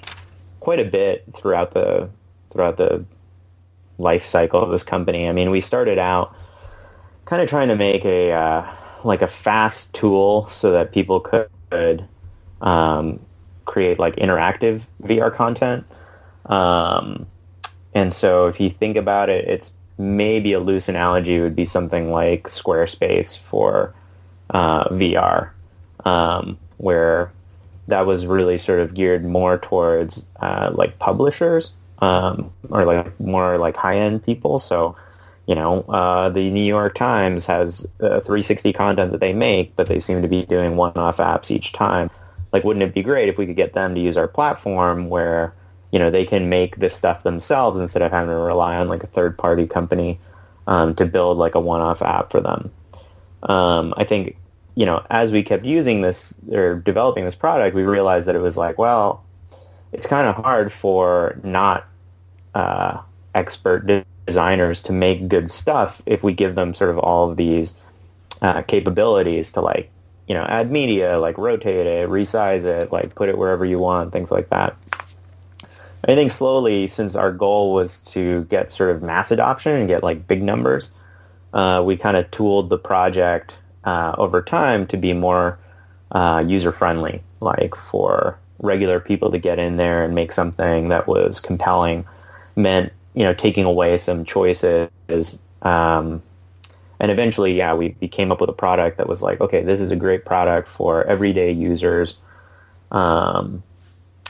quite 0.60 0.80
a 0.80 0.84
bit 0.84 1.24
throughout 1.34 1.74
the 1.74 2.08
throughout 2.50 2.76
the 2.76 3.04
life 3.98 4.24
cycle 4.24 4.60
of 4.60 4.70
this 4.70 4.82
company. 4.82 5.28
I 5.28 5.32
mean, 5.32 5.50
we 5.50 5.60
started 5.60 5.98
out 5.98 6.34
kind 7.24 7.42
of 7.42 7.48
trying 7.48 7.68
to 7.68 7.76
make 7.76 8.04
a 8.04 8.32
uh, 8.32 8.66
like 9.04 9.22
a 9.22 9.28
fast 9.28 9.92
tool 9.92 10.48
so 10.50 10.72
that 10.72 10.92
people 10.92 11.20
could 11.20 12.04
um, 12.60 13.20
create 13.64 13.98
like 13.98 14.16
interactive 14.16 14.82
VR 15.02 15.34
content. 15.34 15.84
Um, 16.46 17.26
and 17.94 18.12
so 18.12 18.46
if 18.46 18.60
you 18.60 18.70
think 18.70 18.96
about 18.96 19.28
it, 19.28 19.46
it's 19.46 19.70
maybe 19.98 20.52
a 20.52 20.60
loose 20.60 20.88
analogy 20.88 21.40
would 21.40 21.56
be 21.56 21.64
something 21.64 22.10
like 22.10 22.44
Squarespace 22.44 23.38
for 23.50 23.94
uh, 24.50 24.88
VR, 24.90 25.50
um, 26.04 26.58
where 26.78 27.32
that 27.88 28.06
was 28.06 28.26
really 28.26 28.58
sort 28.58 28.80
of 28.80 28.94
geared 28.94 29.24
more 29.24 29.58
towards 29.58 30.24
uh, 30.40 30.70
like 30.74 30.98
publishers 30.98 31.72
um, 32.00 32.52
or 32.70 32.84
like 32.84 33.18
more 33.20 33.58
like 33.58 33.76
high 33.76 33.96
end 33.96 34.24
people. 34.24 34.58
So, 34.58 34.96
you 35.46 35.54
know, 35.54 35.82
uh, 35.88 36.28
the 36.28 36.50
New 36.50 36.64
York 36.64 36.94
Times 36.94 37.46
has 37.46 37.86
uh, 38.00 38.20
360 38.20 38.72
content 38.72 39.12
that 39.12 39.20
they 39.20 39.32
make, 39.32 39.76
but 39.76 39.86
they 39.86 40.00
seem 40.00 40.22
to 40.22 40.28
be 40.28 40.44
doing 40.44 40.76
one-off 40.76 41.18
apps 41.18 41.50
each 41.50 41.72
time. 41.72 42.10
Like, 42.52 42.64
wouldn't 42.64 42.82
it 42.82 42.94
be 42.94 43.02
great 43.02 43.28
if 43.28 43.38
we 43.38 43.46
could 43.46 43.56
get 43.56 43.74
them 43.74 43.94
to 43.94 44.00
use 44.00 44.16
our 44.16 44.28
platform 44.28 45.08
where, 45.08 45.54
you 45.92 45.98
know, 45.98 46.10
they 46.10 46.24
can 46.24 46.48
make 46.48 46.76
this 46.76 46.94
stuff 46.94 47.22
themselves 47.22 47.80
instead 47.80 48.02
of 48.02 48.12
having 48.12 48.30
to 48.30 48.36
rely 48.36 48.76
on 48.76 48.88
like 48.88 49.02
a 49.02 49.06
third-party 49.08 49.66
company 49.66 50.20
um, 50.66 50.94
to 50.96 51.06
build 51.06 51.38
like 51.38 51.54
a 51.54 51.60
one-off 51.60 52.02
app 52.02 52.30
for 52.30 52.40
them. 52.40 52.70
Um, 53.42 53.94
I 53.96 54.04
think, 54.04 54.36
you 54.74 54.86
know, 54.86 55.04
as 55.10 55.30
we 55.30 55.42
kept 55.42 55.64
using 55.64 56.00
this 56.00 56.34
or 56.50 56.76
developing 56.76 57.24
this 57.24 57.34
product, 57.34 57.74
we 57.74 57.84
realized 57.84 58.26
that 58.26 58.34
it 58.34 58.40
was 58.40 58.56
like, 58.56 58.78
well, 58.78 59.24
it's 59.92 60.06
kind 60.06 60.28
of 60.28 60.34
hard 60.44 60.72
for 60.72 61.38
not 61.42 61.86
uh, 62.54 63.00
expert 63.34 64.04
designers 64.26 64.82
to 64.82 64.92
make 64.92 65.28
good 65.28 65.50
stuff 65.50 66.02
if 66.06 66.22
we 66.22 66.32
give 66.32 66.54
them 66.54 66.74
sort 66.74 66.90
of 66.90 66.98
all 66.98 67.30
of 67.30 67.36
these 67.36 67.74
uh, 68.42 68.62
capabilities 68.62 69.52
to 69.52 69.60
like 69.60 69.90
you 70.26 70.34
know 70.34 70.42
add 70.42 70.70
media 70.70 71.18
like 71.18 71.38
rotate 71.38 71.86
it 71.86 72.08
resize 72.08 72.64
it 72.64 72.92
like 72.92 73.14
put 73.14 73.28
it 73.28 73.38
wherever 73.38 73.64
you 73.64 73.78
want 73.78 74.12
things 74.12 74.30
like 74.30 74.50
that 74.50 74.76
i 76.06 76.14
think 76.14 76.30
slowly 76.30 76.88
since 76.88 77.14
our 77.14 77.32
goal 77.32 77.72
was 77.72 77.98
to 77.98 78.44
get 78.44 78.72
sort 78.72 78.90
of 78.90 79.02
mass 79.02 79.30
adoption 79.30 79.72
and 79.72 79.88
get 79.88 80.02
like 80.02 80.26
big 80.26 80.42
numbers 80.42 80.90
uh, 81.52 81.82
we 81.84 81.96
kind 81.96 82.16
of 82.16 82.30
tooled 82.30 82.68
the 82.68 82.78
project 82.78 83.54
uh, 83.84 84.14
over 84.18 84.42
time 84.42 84.86
to 84.86 84.96
be 84.96 85.12
more 85.12 85.58
uh, 86.12 86.44
user 86.46 86.72
friendly 86.72 87.22
like 87.40 87.74
for 87.74 88.38
regular 88.58 89.00
people 89.00 89.30
to 89.30 89.38
get 89.38 89.58
in 89.58 89.76
there 89.76 90.04
and 90.04 90.14
make 90.14 90.32
something 90.32 90.88
that 90.88 91.06
was 91.06 91.40
compelling. 91.40 92.04
Meant 92.56 92.92
you 93.14 93.22
know 93.22 93.34
taking 93.34 93.64
away 93.64 93.98
some 93.98 94.24
choices 94.24 94.90
um, 95.62 96.22
and 97.00 97.10
eventually 97.10 97.54
yeah 97.54 97.74
we, 97.74 97.94
we 98.00 98.08
came 98.08 98.32
up 98.32 98.40
with 98.40 98.48
a 98.48 98.54
product 98.54 98.98
that 98.98 99.08
was 99.08 99.22
like 99.22 99.40
okay 99.40 99.62
this 99.62 99.80
is 99.80 99.90
a 99.90 99.96
great 99.96 100.24
product 100.24 100.68
for 100.68 101.04
everyday 101.04 101.50
users 101.50 102.16
um, 102.92 103.62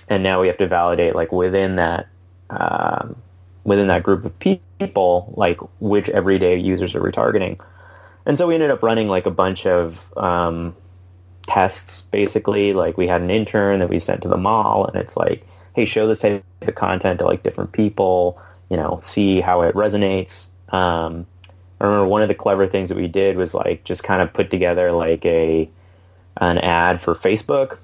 and 0.09 0.23
now 0.23 0.41
we 0.41 0.47
have 0.47 0.59
to 0.59 0.67
validate 0.67 1.15
like 1.15 1.33
within 1.33 1.77
that 1.77 2.09
um, 2.51 3.17
within 3.65 3.89
that 3.89 4.03
group 4.03 4.25
of 4.25 4.39
people 4.39 5.33
like 5.37 5.59
which 5.81 6.09
everyday 6.11 6.57
users 6.57 6.95
are 6.95 7.01
retargeting 7.01 7.59
and 8.27 8.37
so 8.37 8.49
we 8.49 8.55
ended 8.55 8.71
up 8.71 8.83
running 8.83 9.09
like 9.09 9.27
a 9.27 9.31
bunch 9.31 9.67
of 9.67 9.99
um, 10.17 10.75
tests 11.47 12.03
basically. 12.11 12.73
Like 12.73 12.99
we 12.99 13.07
had 13.07 13.23
an 13.23 13.31
intern 13.31 13.79
that 13.81 13.89
we 13.89 14.01
sent 14.01 14.23
to 14.23 14.29
the 14.29 14.37
mall 14.37 14.87
and 14.87 14.97
it's 14.97 15.17
like, 15.17 15.47
hey, 15.75 15.85
show 15.85 16.07
this 16.07 16.19
type 16.19 16.45
of 16.63 16.75
content 16.75 17.21
to 17.21 17.25
like 17.25 17.43
different 17.43 17.73
people, 17.73 18.41
you 18.69 18.77
know, 18.77 18.99
see 19.03 19.41
how 19.41 19.63
it 19.63 19.75
resonates. 19.75 20.49
Um, 20.71 21.27
I 21.81 21.85
remember 21.85 22.09
one 22.09 22.23
of 22.23 22.29
the 22.29 22.35
clever 22.35 22.67
things 22.67 22.89
that 22.89 22.97
we 22.97 23.07
did 23.07 23.37
was 23.37 23.55
like 23.55 23.85
just 23.85 24.03
kind 24.03 24.21
of 24.21 24.33
put 24.33 24.51
together 24.51 24.91
like 24.93 25.25
a 25.25 25.71
an 26.39 26.59
ad 26.59 27.01
for 27.01 27.15
Facebook 27.15 27.79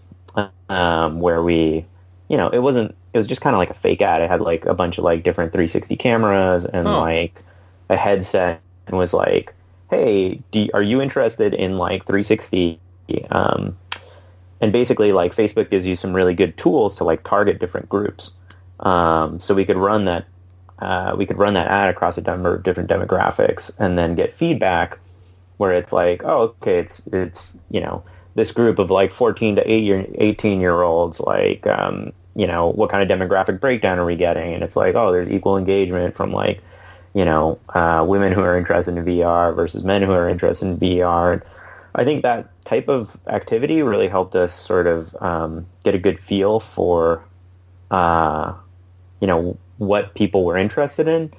um, 0.69 1.21
where 1.21 1.43
we, 1.43 1.87
you 2.33 2.39
know, 2.39 2.49
it 2.49 2.61
wasn't. 2.61 2.97
It 3.13 3.19
was 3.19 3.27
just 3.27 3.43
kind 3.43 3.55
of 3.55 3.59
like 3.59 3.71
a 3.71 3.75
fake 3.75 4.03
ad. 4.03 4.23
It 4.23 4.31
had 4.31 4.41
like 4.41 4.65
a 4.65 4.75
bunch 4.75 4.99
of 4.99 5.05
like 5.05 5.23
different 5.23 5.53
360 5.53 5.95
cameras 5.97 6.65
and 6.65 6.89
oh. 6.89 7.01
like 7.01 7.41
a 7.91 7.97
headset, 7.97 8.61
and 8.89 8.97
was 8.97 9.13
like, 9.13 9.55
"Hey, 9.91 10.43
you, 10.53 10.71
are 10.75 10.83
you 10.83 11.01
interested 11.01 11.55
in 11.55 11.77
like 11.77 12.07
360 12.07 12.81
um, 13.31 13.77
and 14.61 14.73
basically, 14.73 15.13
like 15.13 15.35
Facebook 15.35 15.71
gives 15.71 15.85
you 15.85 15.97
some 15.97 16.15
really 16.15 16.35
good 16.35 16.57
tools 16.57 16.97
to 16.97 17.05
like 17.05 17.25
target 17.25 17.59
different 17.59 17.89
groups. 17.89 18.31
Um, 18.81 19.39
so 19.41 19.55
we 19.55 19.65
could 19.65 19.77
run 19.77 20.05
that 20.07 20.27
uh, 20.79 21.15
we 21.17 21.27
could 21.27 21.39
run 21.39 21.55
that 21.55 21.69
ad 21.69 21.91
across 21.91 22.17
a 22.17 22.23
number 22.23 22.55
of 22.55 22.63
different 22.63 22.89
demographics 22.89 23.71
and 23.79 23.99
then 23.99 24.15
get 24.15 24.37
feedback 24.37 24.99
where 25.59 25.73
it's 25.73 25.93
like, 25.93 26.23
oh, 26.25 26.55
okay, 26.63 26.79
it's 26.79 27.03
it's 27.13 27.59
you 27.71 27.81
know 27.81 28.03
this 28.35 28.53
group 28.53 28.79
of 28.79 28.91
like 28.91 29.13
14 29.13 29.57
to 29.57 29.71
18 29.71 30.61
year 30.61 30.81
olds, 30.81 31.21
like 31.21 31.67
um, 31.67 32.13
you 32.35 32.47
know 32.47 32.69
what 32.69 32.91
kind 32.91 33.11
of 33.11 33.19
demographic 33.19 33.61
breakdown 33.61 33.99
are 33.99 34.05
we 34.05 34.17
getting? 34.17 34.55
And 34.55 34.63
it's 34.63 34.77
like, 34.77 34.95
oh, 34.95 35.13
there's 35.13 35.31
equal 35.31 35.57
engagement 35.57 36.17
from 36.17 36.33
like 36.33 36.63
you 37.15 37.25
know 37.25 37.59
uh, 37.71 38.05
women 38.09 38.33
who 38.33 38.41
are 38.41 38.57
interested 38.57 38.97
in 38.97 39.05
VR 39.05 39.55
versus 39.55 39.85
men 39.85 40.03
who 40.03 40.13
are 40.13 40.29
interested 40.29 40.67
in 40.67 40.79
VR. 40.79 41.35
And 41.35 41.43
I 41.95 42.05
think 42.05 42.23
that 42.23 42.49
type 42.65 42.89
of 42.89 43.17
activity 43.27 43.83
really 43.83 44.09
helped 44.09 44.35
us 44.35 44.55
sort 44.55 44.87
of 44.87 45.15
um, 45.21 45.67
get 45.85 45.95
a 45.95 45.99
good 45.99 46.19
feel 46.21 46.61
for, 46.61 47.25
uh, 47.91 48.55
you 49.21 49.27
know, 49.27 49.59
what 49.79 50.15
people 50.15 50.45
were 50.45 50.57
interested 50.57 51.09
in. 51.09 51.33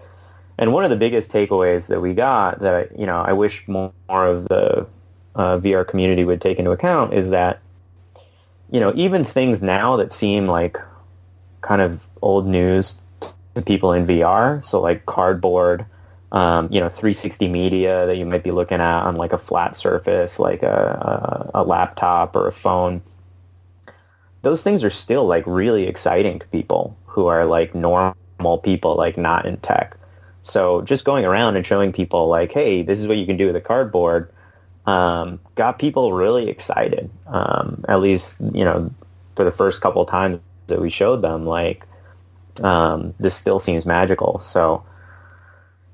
And 0.58 0.72
one 0.72 0.84
of 0.84 0.92
the 0.92 0.96
biggest 0.96 1.32
takeaways 1.32 1.88
that 1.88 2.02
we 2.02 2.14
got 2.14 2.60
that, 2.60 2.98
you 3.00 3.06
know, 3.06 3.18
I 3.18 3.34
wish 3.34 3.68
more, 3.68 3.92
of 4.10 4.48
the 4.48 4.86
uh, 5.34 5.58
VR 5.58 5.88
community 5.88 6.24
would 6.24 6.40
take 6.40 6.60
into 6.60 6.70
account 6.70 7.14
is 7.14 7.32
that, 7.32 7.60
you 8.74 8.80
know, 8.80 8.92
even 8.96 9.24
things 9.24 9.62
now 9.62 9.96
that 9.98 10.12
seem 10.12 10.48
like 10.48 10.80
kind 11.62 11.80
of 11.80 12.00
old 12.24 12.48
news 12.48 13.00
to 13.54 13.62
people 13.62 13.94
in 13.94 14.08
VR, 14.08 14.64
so 14.64 14.82
like 14.82 15.06
cardboard, 15.06 15.86
um, 16.32 16.70
you 16.72 16.80
know, 16.80 16.90
360 16.90 17.48
media 17.50 18.08
that 18.08 18.18
you 18.18 18.26
might 18.26 18.44
be 18.44 18.50
looking 18.50 18.82
at 18.82 19.04
on 19.04 19.16
like 19.16 19.32
a 19.32 19.38
flat 19.38 19.76
surface, 19.76 20.40
like 20.40 20.64
a, 20.64 21.52
a, 21.54 21.62
a 21.62 21.64
laptop 21.64 22.36
or 22.36 22.48
a 22.48 22.52
phone. 22.52 23.04
Those 24.42 24.64
things 24.64 24.84
are 24.84 24.90
still 24.90 25.28
like 25.28 25.44
really 25.46 25.86
exciting 25.86 26.40
to 26.40 26.48
people 26.48 26.98
who 27.06 27.28
are 27.28 27.46
like 27.46 27.76
normal 27.76 28.58
people, 28.64 28.96
like 28.96 29.20
not 29.20 29.46
in 29.46 29.58
tech. 29.58 29.96
So 30.42 30.82
just 30.82 31.06
going 31.06 31.26
around 31.26 31.58
and 31.58 31.66
showing 31.66 31.94
people 31.94 32.28
like, 32.28 32.52
hey, 32.52 32.82
this 32.82 33.00
is 33.00 33.08
what 33.08 33.18
you 33.18 33.28
can 33.28 33.38
do 33.38 33.46
with 33.46 33.56
a 33.56 33.62
cardboard, 33.62 34.34
um, 34.86 35.40
got 35.56 35.80
people 35.80 36.14
really 36.14 36.50
excited. 36.50 37.10
Um, 37.28 37.86
at 37.88 38.02
least, 38.02 38.42
you 38.42 38.66
know, 38.66 38.92
for 39.36 39.44
the 39.44 39.52
first 39.52 39.82
couple 39.82 40.06
times 40.06 40.40
that 40.68 40.82
we 40.82 40.90
showed 40.90 41.22
them, 41.22 41.46
like, 41.46 41.86
um, 42.62 43.14
this 43.20 43.36
still 43.36 43.60
seems 43.60 43.86
magical. 43.86 44.40
So, 44.40 44.86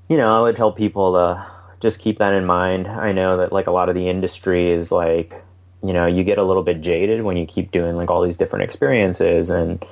you 0.08 0.16
know, 0.16 0.36
I 0.36 0.42
would 0.42 0.56
tell 0.56 0.72
people 0.72 1.14
to 1.14 1.46
just 1.80 1.98
keep 1.98 2.18
that 2.18 2.34
in 2.34 2.44
mind. 2.44 2.86
I 2.86 3.12
know 3.12 3.38
that 3.38 3.52
like 3.52 3.66
a 3.66 3.70
lot 3.70 3.88
of 3.88 3.94
the 3.94 4.08
industry 4.08 4.70
is 4.70 4.92
like, 4.92 5.32
you 5.82 5.92
know, 5.92 6.06
you 6.06 6.24
get 6.24 6.38
a 6.38 6.42
little 6.42 6.62
bit 6.62 6.82
jaded 6.82 7.22
when 7.22 7.36
you 7.36 7.46
keep 7.46 7.70
doing 7.70 7.96
like 7.96 8.10
all 8.10 8.22
these 8.22 8.36
different 8.36 8.64
experiences 8.64 9.48
and, 9.48 9.84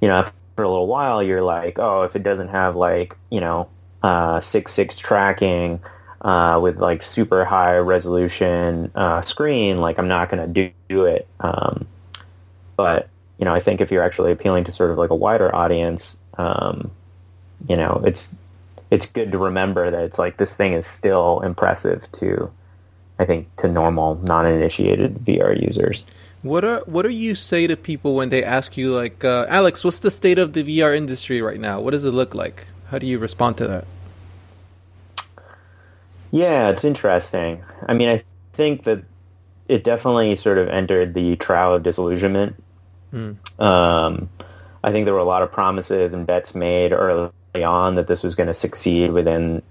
you 0.00 0.06
know, 0.06 0.14
after 0.14 0.62
a 0.62 0.68
little 0.68 0.86
while 0.86 1.22
you're 1.22 1.42
like, 1.42 1.78
oh, 1.78 2.02
if 2.02 2.14
it 2.14 2.22
doesn't 2.22 2.48
have 2.48 2.76
like, 2.76 3.16
you 3.30 3.40
know, 3.40 3.68
uh, 4.02 4.38
six 4.38 4.72
six 4.72 4.96
tracking 4.96 5.80
uh, 6.20 6.58
with 6.62 6.78
like 6.78 7.02
super 7.02 7.44
high 7.44 7.78
resolution 7.78 8.90
uh, 8.94 9.22
screen, 9.22 9.80
like 9.80 9.98
I'm 9.98 10.08
not 10.08 10.30
going 10.30 10.46
to 10.46 10.52
do, 10.52 10.70
do 10.88 11.04
it. 11.04 11.28
Um, 11.40 11.86
but 12.76 13.08
you 13.38 13.44
know, 13.44 13.54
I 13.54 13.60
think 13.60 13.80
if 13.80 13.90
you're 13.90 14.02
actually 14.02 14.32
appealing 14.32 14.64
to 14.64 14.72
sort 14.72 14.90
of 14.90 14.98
like 14.98 15.10
a 15.10 15.14
wider 15.14 15.54
audience, 15.54 16.16
um, 16.36 16.90
you 17.68 17.76
know, 17.76 18.02
it's 18.04 18.34
it's 18.90 19.10
good 19.10 19.32
to 19.32 19.38
remember 19.38 19.90
that 19.90 20.02
it's 20.02 20.18
like 20.18 20.38
this 20.38 20.54
thing 20.54 20.72
is 20.72 20.86
still 20.86 21.40
impressive 21.40 22.10
to, 22.20 22.50
I 23.18 23.24
think, 23.24 23.54
to 23.56 23.68
normal 23.68 24.16
non-initiated 24.16 25.16
VR 25.24 25.60
users. 25.60 26.02
What 26.42 26.64
are 26.64 26.80
what 26.86 27.02
do 27.02 27.10
you 27.10 27.34
say 27.34 27.66
to 27.66 27.76
people 27.76 28.14
when 28.14 28.28
they 28.28 28.42
ask 28.44 28.76
you 28.76 28.94
like, 28.94 29.24
uh, 29.24 29.46
Alex, 29.48 29.84
what's 29.84 29.98
the 29.98 30.10
state 30.10 30.38
of 30.38 30.52
the 30.52 30.62
VR 30.62 30.96
industry 30.96 31.42
right 31.42 31.60
now? 31.60 31.80
What 31.80 31.90
does 31.90 32.04
it 32.04 32.12
look 32.12 32.34
like? 32.34 32.66
How 32.90 32.98
do 32.98 33.06
you 33.06 33.18
respond 33.18 33.58
to 33.58 33.66
that? 33.66 33.84
Yeah, 36.30 36.68
it's 36.68 36.84
interesting. 36.84 37.62
I 37.86 37.94
mean, 37.94 38.08
I 38.08 38.22
think 38.52 38.84
that 38.84 39.04
it 39.68 39.84
definitely 39.84 40.36
sort 40.36 40.58
of 40.58 40.68
entered 40.68 41.14
the 41.14 41.36
trial 41.36 41.74
of 41.74 41.82
disillusionment. 41.82 42.62
Hmm. 43.10 43.32
Um, 43.58 44.28
I 44.82 44.92
think 44.92 45.04
there 45.04 45.14
were 45.14 45.20
a 45.20 45.24
lot 45.24 45.42
of 45.42 45.52
promises 45.52 46.12
and 46.12 46.26
bets 46.26 46.54
made 46.54 46.92
early 46.92 47.30
on 47.54 47.96
that 47.96 48.06
this 48.06 48.22
was 48.22 48.34
going 48.34 48.46
to 48.46 48.54
succeed 48.54 49.12
within, 49.12 49.62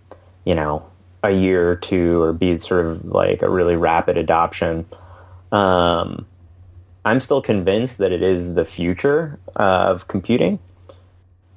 you 0.45 0.55
know, 0.55 0.85
a 1.23 1.31
year 1.31 1.71
or 1.71 1.75
two 1.75 2.21
or 2.21 2.33
be 2.33 2.59
sort 2.59 2.85
of 2.85 3.05
like 3.05 3.41
a 3.41 3.49
really 3.49 3.75
rapid 3.75 4.17
adoption. 4.17 4.85
Um, 5.51 6.25
I'm 7.05 7.19
still 7.19 7.41
convinced 7.41 7.99
that 7.99 8.11
it 8.11 8.21
is 8.21 8.53
the 8.53 8.65
future 8.65 9.39
of 9.55 10.07
computing. 10.07 10.59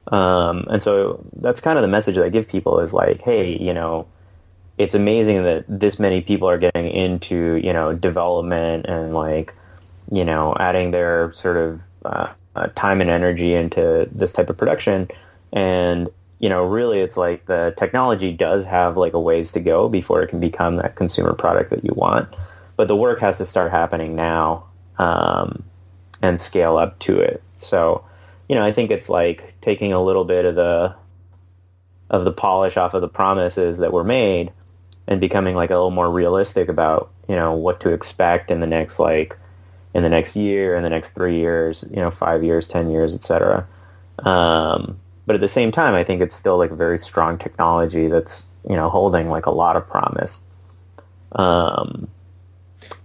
Um, 0.09 0.66
and 0.71 0.83
so 0.83 1.25
that's 1.37 1.61
kind 1.61 1.78
of 1.78 1.83
the 1.83 1.88
message 1.88 2.16
that 2.16 2.25
I 2.25 2.28
give 2.28 2.49
people 2.49 2.80
is 2.80 2.92
like, 2.92 3.21
hey, 3.21 3.57
you 3.59 3.75
know, 3.75 4.07
it's 4.81 4.95
amazing 4.95 5.43
that 5.43 5.67
this 5.69 5.99
many 5.99 6.23
people 6.23 6.49
are 6.49 6.57
getting 6.57 6.87
into, 6.87 7.61
you 7.63 7.71
know, 7.71 7.93
development 7.95 8.87
and 8.87 9.13
like, 9.13 9.53
you 10.11 10.25
know, 10.25 10.57
adding 10.59 10.91
their 10.91 11.35
sort 11.35 11.59
of 11.59 11.81
uh, 12.07 12.29
uh, 12.57 12.67
time 12.69 13.03
and 13.03 13.11
energy 13.11 13.53
into 13.53 14.09
this 14.11 14.33
type 14.33 14.49
of 14.49 14.57
production. 14.57 15.07
And, 15.53 16.09
you 16.39 16.49
know, 16.49 16.65
really 16.65 17.01
it's 17.01 17.19
like 17.19 17.45
the 17.45 17.75
technology 17.77 18.33
does 18.33 18.65
have 18.65 18.97
like 18.97 19.13
a 19.13 19.21
ways 19.21 19.53
to 19.53 19.61
go 19.61 19.91
before 19.91 20.23
it 20.23 20.29
can 20.29 20.41
become 20.41 20.77
that 20.77 20.97
consumer 20.97 21.35
product 21.35 21.69
that 21.69 21.85
you 21.85 21.93
want. 21.95 22.35
But 22.77 22.89
the 22.89 22.97
work 22.97 23.21
has 23.21 23.37
to 23.37 23.45
start 23.45 23.73
happening 23.73 24.17
now 24.17 24.65
um, 24.99 25.63
and 26.23 26.41
scale 26.41 26.79
up 26.79 26.99
to 27.01 27.19
it. 27.19 27.43
So, 27.59 28.03
you 28.49 28.55
know, 28.55 28.65
I 28.65 28.73
think 28.73 28.91
it's 28.91 29.11
like 29.11 29.53
taking 29.61 29.93
a 29.93 30.03
little 30.03 30.25
bit 30.25 30.47
of 30.47 30.55
the 30.55 30.95
of 32.09 32.25
the 32.25 32.33
polish 32.33 32.79
off 32.79 32.95
of 32.95 33.03
the 33.03 33.09
promises 33.09 33.77
that 33.77 33.93
were 33.93 34.03
made 34.03 34.51
and 35.11 35.21
becoming 35.21 35.57
like 35.57 35.71
a 35.71 35.75
little 35.75 35.90
more 35.90 36.11
realistic 36.11 36.69
about, 36.69 37.11
you 37.29 37.35
know, 37.35 37.52
what 37.52 37.81
to 37.81 37.90
expect 37.90 38.50
in 38.50 38.61
the 38.61 38.67
next 38.67 38.99
like 38.99 39.37
in 39.93 40.05
the 40.05 40.09
next 40.09 40.37
year, 40.37 40.76
in 40.76 40.85
the 40.85 40.88
next 40.88 41.12
three 41.12 41.37
years, 41.37 41.85
you 41.90 41.97
know, 41.97 42.12
five 42.12 42.45
years, 42.45 42.69
ten 42.69 42.90
years, 42.90 43.14
etc. 43.14 43.67
Um, 44.21 44.99
but 45.26 45.35
at 45.35 45.40
the 45.40 45.49
same 45.49 45.73
time, 45.73 45.95
I 45.95 46.05
think 46.05 46.23
it's 46.23 46.35
still 46.35 46.56
like 46.56 46.71
a 46.71 46.76
very 46.76 46.99
strong 46.99 47.39
technology 47.39 48.08
that's 48.08 48.47
you 48.69 48.76
know 48.76 48.89
holding 48.89 49.28
like 49.28 49.47
a 49.47 49.50
lot 49.50 49.76
of 49.76 49.89
promise. 49.89 50.43
Um, 51.32 52.08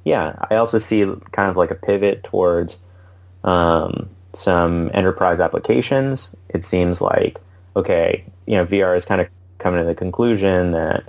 yeah, 0.03 0.35
I 0.49 0.55
also 0.55 0.79
see 0.79 1.05
kind 1.31 1.49
of 1.49 1.57
like 1.57 1.71
a 1.71 1.75
pivot 1.75 2.23
towards 2.23 2.77
um, 3.43 4.09
some 4.33 4.91
enterprise 4.93 5.39
applications. 5.39 6.35
It 6.49 6.63
seems 6.63 7.01
like 7.01 7.39
okay, 7.75 8.23
you 8.45 8.55
know, 8.55 8.65
VR 8.65 8.95
is 8.95 9.05
kind 9.05 9.21
of 9.21 9.27
coming 9.57 9.81
to 9.81 9.85
the 9.85 9.95
conclusion 9.95 10.71
that 10.73 11.03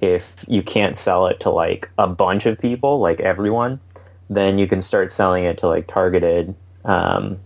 if 0.00 0.44
you 0.46 0.62
can't 0.62 0.96
sell 0.96 1.26
it 1.26 1.40
to 1.40 1.50
like 1.50 1.90
a 1.98 2.06
bunch 2.06 2.46
of 2.46 2.58
people, 2.58 2.98
like 2.98 3.20
everyone, 3.20 3.80
then 4.28 4.58
you 4.58 4.66
can 4.66 4.82
start 4.82 5.12
selling 5.12 5.44
it 5.44 5.58
to 5.58 5.68
like 5.68 5.86
targeted, 5.86 6.54
um, 6.84 7.38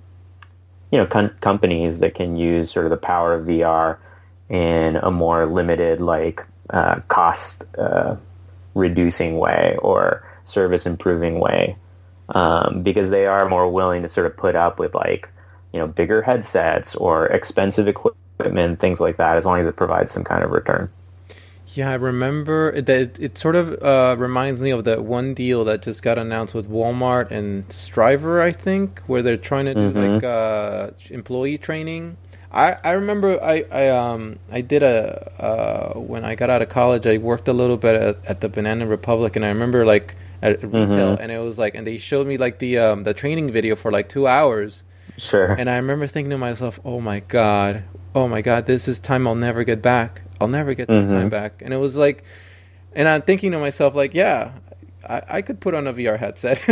you 0.91 0.99
know, 0.99 1.07
com- 1.07 1.37
companies 1.41 2.01
that 2.01 2.15
can 2.15 2.37
use 2.37 2.71
sort 2.71 2.87
of 2.87 2.91
the 2.91 2.97
power 2.97 3.35
of 3.35 3.47
VR 3.47 3.99
in 4.49 4.97
a 4.97 5.11
more 5.11 5.47
limited, 5.47 6.01
like 6.01 6.45
uh, 6.71 7.01
cost 7.09 7.65
uh, 7.79 8.17
reducing 8.75 9.39
way 9.39 9.77
or 9.81 10.27
service 10.45 10.87
improving 10.87 11.39
way, 11.39 11.77
um, 12.31 12.83
because 12.83 13.11
they 13.11 13.27
are 13.27 13.49
more 13.49 13.71
willing 13.71 14.03
to 14.03 14.09
sort 14.09 14.27
of 14.27 14.37
put 14.37 14.57
up 14.57 14.79
with 14.79 14.95
like, 14.95 15.29
you 15.73 15.79
know, 15.79 15.87
bigger 15.87 16.23
headsets 16.23 16.97
or 16.97 17.29
expensive 17.29 17.87
equipment, 17.87 18.81
things 18.81 18.99
like 18.99 19.19
that, 19.19 19.37
as 19.37 19.45
long 19.45 19.61
as 19.61 19.67
it 19.67 19.77
provides 19.77 20.13
some 20.13 20.25
kind 20.25 20.43
of 20.43 20.51
return. 20.51 20.91
Yeah, 21.75 21.91
I 21.91 21.95
remember 21.95 22.81
that 22.81 23.19
it, 23.21 23.39
sort 23.39 23.55
of 23.55 23.81
uh, 23.83 24.17
reminds 24.19 24.61
me 24.61 24.71
of 24.71 24.85
that 24.85 25.05
one 25.05 25.35
deal 25.35 25.65
that 25.65 25.83
just 25.83 26.03
got 26.03 26.19
announced 26.19 26.53
with 26.53 26.69
Walmart 26.69 27.31
and 27.31 27.69
Strivr, 27.69 28.43
I 28.43 28.51
think, 28.51 29.01
where 29.07 29.23
they're 29.23 29.37
trying 29.37 29.67
to 29.67 29.75
do 29.75 29.93
mm-hmm. 29.93 30.15
like 30.15 30.25
uh, 30.25 30.91
employee 31.11 31.59
training. 31.59 32.17
I, 32.53 32.77
I 32.83 32.91
remember 32.93 33.41
I, 33.43 33.65
I 33.71 33.89
um 33.91 34.41
I 34.51 34.61
did 34.61 34.83
a 34.83 35.33
uh, 35.41 35.99
when 36.01 36.25
I 36.25 36.35
got 36.35 36.51
out 36.51 36.63
of 36.63 36.69
college 36.69 37.07
I 37.07 37.19
worked 37.19 37.47
a 37.47 37.53
little 37.53 37.77
bit 37.77 37.95
at, 37.95 38.27
at 38.27 38.41
the 38.41 38.49
Banana 38.49 38.87
Republic 38.87 39.37
and 39.37 39.45
I 39.45 39.49
remember 39.49 39.87
like 39.87 40.17
at 40.43 40.61
retail 40.65 41.13
mm-hmm. 41.13 41.23
and 41.23 41.31
it 41.31 41.39
was 41.39 41.61
like 41.61 41.77
and 41.77 41.87
they 41.87 41.99
showed 41.99 42.27
me 42.27 42.39
like 42.39 42.59
the 42.59 42.79
um 42.79 43.05
the 43.05 43.15
training 43.15 43.53
video 43.53 43.77
for 43.77 43.93
like 43.93 44.09
two 44.09 44.27
hours 44.27 44.83
sure 45.17 45.53
and 45.53 45.71
I 45.71 45.77
remember 45.77 46.09
thinking 46.09 46.31
to 46.31 46.39
myself 46.39 46.81
oh 46.85 47.01
my 47.01 47.21
god 47.21 47.85
oh 48.17 48.27
my 48.27 48.43
god 48.43 48.67
this 48.67 48.89
is 48.89 48.99
time 48.99 49.29
I'll 49.29 49.37
never 49.37 49.63
get 49.63 49.81
back 49.81 50.23
I'll 50.41 50.49
never 50.49 50.75
get 50.75 50.89
this 50.89 51.05
mm-hmm. 51.05 51.15
time 51.15 51.29
back. 51.29 51.63
And 51.63 51.75
it 51.75 51.79
was 51.79 51.97
like, 51.97 52.25
and 52.95 53.07
I'm 53.07 53.23
thinking 53.23 53.53
to 53.53 53.59
myself, 53.59 53.95
like, 53.95 54.15
yeah, 54.15 54.53
I, 55.09 55.23
I 55.29 55.43
could 55.43 55.61
put 55.61 55.75
on 55.75 55.87
a 55.87 55.93
VR 55.93 56.19
headset. 56.19 56.63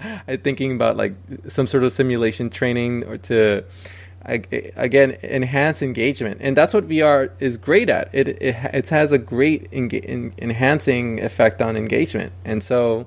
I'm 0.26 0.38
thinking 0.38 0.74
about 0.74 0.96
like 0.96 1.14
some 1.48 1.66
sort 1.66 1.84
of 1.84 1.92
simulation 1.92 2.50
training 2.50 3.04
or 3.04 3.18
to, 3.18 3.64
again, 4.24 5.18
enhance 5.22 5.82
engagement. 5.82 6.38
And 6.40 6.56
that's 6.56 6.74
what 6.74 6.88
VR 6.88 7.30
is 7.40 7.56
great 7.56 7.88
at. 7.88 8.10
It, 8.12 8.28
it, 8.28 8.56
it 8.72 8.88
has 8.88 9.12
a 9.12 9.18
great 9.18 9.70
enga- 9.70 10.32
enhancing 10.38 11.22
effect 11.22 11.62
on 11.62 11.76
engagement. 11.76 12.32
And 12.44 12.62
so, 12.62 13.06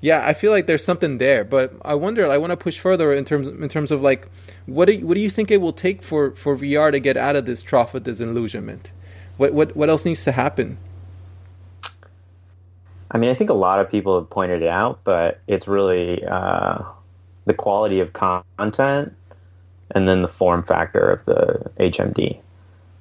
yeah, 0.00 0.26
I 0.26 0.32
feel 0.32 0.50
like 0.50 0.66
there's 0.66 0.84
something 0.84 1.18
there, 1.18 1.44
but 1.44 1.74
I 1.84 1.94
wonder. 1.94 2.30
I 2.30 2.38
want 2.38 2.52
to 2.52 2.56
push 2.56 2.78
further 2.78 3.12
in 3.12 3.26
terms 3.26 3.46
in 3.48 3.68
terms 3.68 3.90
of 3.90 4.00
like, 4.00 4.28
what 4.64 4.86
do 4.86 4.94
you, 4.94 5.06
what 5.06 5.14
do 5.14 5.20
you 5.20 5.28
think 5.28 5.50
it 5.50 5.60
will 5.60 5.74
take 5.74 6.02
for 6.02 6.30
for 6.32 6.56
VR 6.56 6.90
to 6.90 6.98
get 7.00 7.18
out 7.18 7.36
of 7.36 7.44
this 7.44 7.62
trough 7.62 7.94
of 7.94 8.04
disillusionment? 8.04 8.92
What 9.40 9.54
what 9.54 9.74
what 9.74 9.88
else 9.88 10.04
needs 10.04 10.22
to 10.24 10.32
happen? 10.32 10.76
I 13.10 13.16
mean, 13.16 13.30
I 13.30 13.34
think 13.34 13.48
a 13.48 13.54
lot 13.54 13.78
of 13.78 13.90
people 13.90 14.20
have 14.20 14.28
pointed 14.28 14.60
it 14.60 14.68
out, 14.68 15.00
but 15.02 15.40
it's 15.46 15.66
really 15.66 16.22
uh, 16.26 16.82
the 17.46 17.54
quality 17.54 18.00
of 18.00 18.12
content 18.12 19.14
and 19.92 20.06
then 20.06 20.20
the 20.20 20.28
form 20.28 20.62
factor 20.62 21.10
of 21.10 21.24
the 21.24 21.70
HMD. 21.78 22.38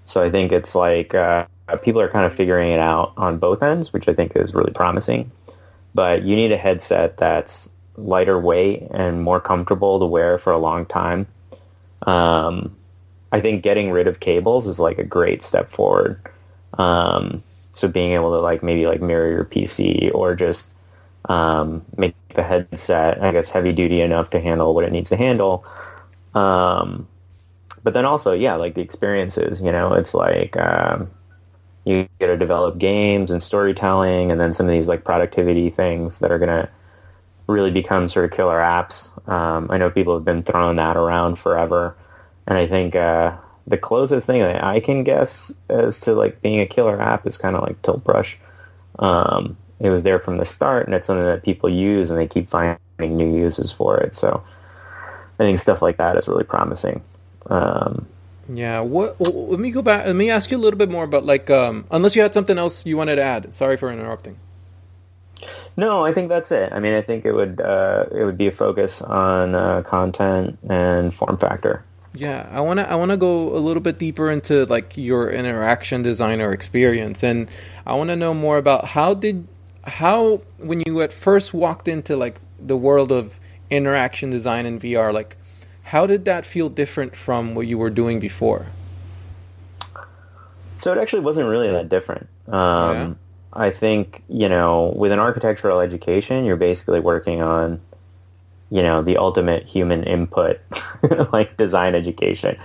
So 0.05 0.23
I 0.23 0.29
think 0.29 0.53
it's 0.53 0.75
like 0.75 1.13
uh, 1.13 1.45
people 1.83 1.99
are 1.99 2.07
kind 2.07 2.25
of 2.25 2.33
figuring 2.33 2.71
it 2.71 2.79
out 2.79 3.11
on 3.17 3.37
both 3.37 3.61
ends, 3.61 3.91
which 3.91 4.07
I 4.07 4.13
think 4.13 4.31
is 4.37 4.53
really 4.53 4.71
promising. 4.71 5.29
But 5.93 6.23
you 6.23 6.37
need 6.37 6.53
a 6.53 6.57
headset 6.57 7.17
that's 7.17 7.69
lighter 7.97 8.39
weight 8.39 8.87
and 8.91 9.23
more 9.23 9.41
comfortable 9.41 9.99
to 9.99 10.05
wear 10.05 10.39
for 10.39 10.53
a 10.53 10.57
long 10.57 10.85
time. 10.85 11.27
Um, 12.07 12.77
I 13.31 13.41
think 13.41 13.63
getting 13.63 13.91
rid 13.91 14.07
of 14.07 14.19
cables 14.19 14.67
is 14.67 14.79
like 14.79 14.97
a 14.97 15.03
great 15.03 15.43
step 15.43 15.71
forward. 15.71 16.19
Um, 16.77 17.43
so 17.73 17.87
being 17.87 18.11
able 18.11 18.31
to 18.31 18.39
like 18.39 18.63
maybe 18.63 18.87
like 18.87 19.01
mirror 19.01 19.29
your 19.29 19.45
PC 19.45 20.11
or 20.13 20.35
just 20.35 20.71
um, 21.29 21.85
make 21.97 22.15
the 22.35 22.43
headset, 22.43 23.21
I 23.23 23.31
guess, 23.31 23.49
heavy 23.49 23.71
duty 23.71 24.01
enough 24.01 24.29
to 24.31 24.39
handle 24.39 24.73
what 24.73 24.83
it 24.83 24.91
needs 24.91 25.09
to 25.09 25.15
handle. 25.15 25.65
Um, 26.33 27.07
but 27.83 27.93
then 27.93 28.05
also, 28.05 28.33
yeah, 28.33 28.55
like 28.55 28.75
the 28.75 28.81
experiences, 28.81 29.61
you 29.61 29.71
know, 29.71 29.93
it's 29.93 30.13
like 30.13 30.57
um, 30.57 31.09
you 31.85 32.07
get 32.19 32.27
to 32.27 32.37
develop 32.37 32.77
games 32.77 33.31
and 33.31 33.41
storytelling 33.41 34.31
and 34.31 34.39
then 34.39 34.53
some 34.53 34.65
of 34.65 34.71
these 34.71 34.87
like 34.87 35.03
productivity 35.03 35.69
things 35.69 36.19
that 36.19 36.31
are 36.31 36.39
going 36.39 36.49
to 36.49 36.69
really 37.47 37.71
become 37.71 38.09
sort 38.09 38.25
of 38.25 38.31
killer 38.35 38.59
apps. 38.59 39.09
Um, 39.27 39.67
I 39.71 39.77
know 39.77 39.89
people 39.89 40.13
have 40.13 40.25
been 40.25 40.43
throwing 40.43 40.75
that 40.77 40.97
around 40.97 41.37
forever. 41.37 41.95
And 42.49 42.57
I 42.57 42.65
think 42.65 42.95
uh, 42.95 43.37
the 43.67 43.77
closest 43.77 44.25
thing 44.25 44.41
that 44.41 44.63
I 44.63 44.79
can 44.79 45.03
guess 45.03 45.53
as 45.69 45.99
to 46.01 46.13
like 46.13 46.41
being 46.41 46.59
a 46.59 46.65
killer 46.65 46.99
app 46.99 47.27
is 47.27 47.37
kind 47.37 47.55
of 47.55 47.61
like 47.61 47.79
Tilt 47.83 48.03
Brush. 48.03 48.37
Um, 48.97 49.55
it 49.79 49.91
was 49.91 50.03
there 50.03 50.19
from 50.19 50.37
the 50.37 50.45
start, 50.45 50.87
and 50.87 50.95
it's 50.95 51.07
something 51.07 51.25
that 51.25 51.43
people 51.43 51.69
use, 51.69 52.09
and 52.09 52.19
they 52.19 52.27
keep 52.27 52.49
finding 52.49 52.79
new 52.99 53.37
uses 53.37 53.71
for 53.71 53.97
it. 53.99 54.15
So 54.15 54.43
I 55.39 55.43
think 55.43 55.59
stuff 55.59 55.81
like 55.81 55.97
that 55.97 56.17
is 56.17 56.27
really 56.27 56.43
promising. 56.43 57.01
Um, 57.45 58.07
yeah. 58.51 58.79
What? 58.81 59.21
Let 59.21 59.59
me 59.59 59.69
go 59.69 59.83
back. 59.83 60.07
Let 60.07 60.15
me 60.15 60.31
ask 60.31 60.49
you 60.49 60.57
a 60.57 60.59
little 60.59 60.77
bit 60.77 60.89
more 60.89 61.03
about 61.03 61.25
like, 61.25 61.51
um, 61.51 61.85
unless 61.91 62.15
you 62.15 62.23
had 62.23 62.33
something 62.33 62.57
else 62.57 62.83
you 62.85 62.97
wanted 62.97 63.17
to 63.17 63.21
add. 63.21 63.53
Sorry 63.53 63.77
for 63.77 63.91
interrupting. 63.91 64.39
No, 65.77 66.03
I 66.03 66.13
think 66.13 66.29
that's 66.29 66.51
it. 66.51 66.73
I 66.73 66.79
mean, 66.79 66.93
I 66.93 67.01
think 67.01 67.25
it 67.25 67.31
would 67.31 67.61
uh, 67.61 68.05
it 68.11 68.25
would 68.25 68.37
be 68.37 68.47
a 68.47 68.51
focus 68.51 69.03
on 69.03 69.53
uh, 69.53 69.83
content 69.83 70.57
and 70.67 71.13
form 71.13 71.37
factor. 71.37 71.85
Yeah, 72.13 72.47
I 72.51 72.61
wanna 72.61 72.83
I 72.83 72.95
wanna 72.95 73.17
go 73.17 73.55
a 73.55 73.59
little 73.59 73.81
bit 73.81 73.99
deeper 73.99 74.31
into 74.31 74.65
like 74.65 74.97
your 74.97 75.29
interaction 75.29 76.01
designer 76.01 76.51
experience, 76.51 77.23
and 77.23 77.49
I 77.85 77.93
want 77.93 78.09
to 78.09 78.15
know 78.15 78.33
more 78.33 78.57
about 78.57 78.85
how 78.85 79.13
did 79.13 79.47
how 79.85 80.41
when 80.57 80.81
you 80.85 81.01
at 81.01 81.13
first 81.13 81.53
walked 81.53 81.87
into 81.87 82.15
like 82.15 82.39
the 82.59 82.77
world 82.77 83.11
of 83.11 83.39
interaction 83.69 84.29
design 84.29 84.65
in 84.65 84.79
VR, 84.79 85.13
like 85.13 85.37
how 85.83 86.05
did 86.05 86.25
that 86.25 86.45
feel 86.45 86.69
different 86.69 87.15
from 87.15 87.55
what 87.55 87.67
you 87.67 87.77
were 87.77 87.89
doing 87.89 88.19
before? 88.19 88.67
So 90.77 90.91
it 90.91 90.97
actually 90.97 91.21
wasn't 91.21 91.49
really 91.49 91.69
that 91.71 91.89
different. 91.89 92.27
Um, 92.47 92.95
yeah. 92.95 93.13
I 93.53 93.69
think, 93.71 94.23
you 94.29 94.47
know, 94.47 94.93
with 94.95 95.11
an 95.11 95.19
architectural 95.19 95.79
education, 95.79 96.45
you're 96.45 96.57
basically 96.57 96.99
working 96.99 97.41
on, 97.41 97.81
you 98.69 98.81
know, 98.81 99.01
the 99.01 99.17
ultimate 99.17 99.65
human 99.65 100.03
input, 100.03 100.59
like 101.33 101.57
design 101.57 101.95
education, 101.95 102.57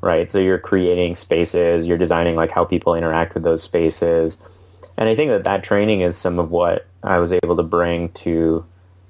right? 0.00 0.30
So 0.30 0.38
you're 0.38 0.58
creating 0.58 1.16
spaces, 1.16 1.86
you're 1.86 1.98
designing 1.98 2.36
like 2.36 2.50
how 2.50 2.64
people 2.64 2.94
interact 2.94 3.34
with 3.34 3.42
those 3.42 3.62
spaces. 3.62 4.38
And 4.96 5.08
I 5.08 5.14
think 5.14 5.30
that 5.30 5.44
that 5.44 5.64
training 5.64 6.02
is 6.02 6.16
some 6.16 6.38
of 6.38 6.50
what 6.50 6.86
I 7.02 7.18
was 7.18 7.32
able 7.32 7.56
to 7.56 7.62
bring 7.62 8.10
to 8.10 8.64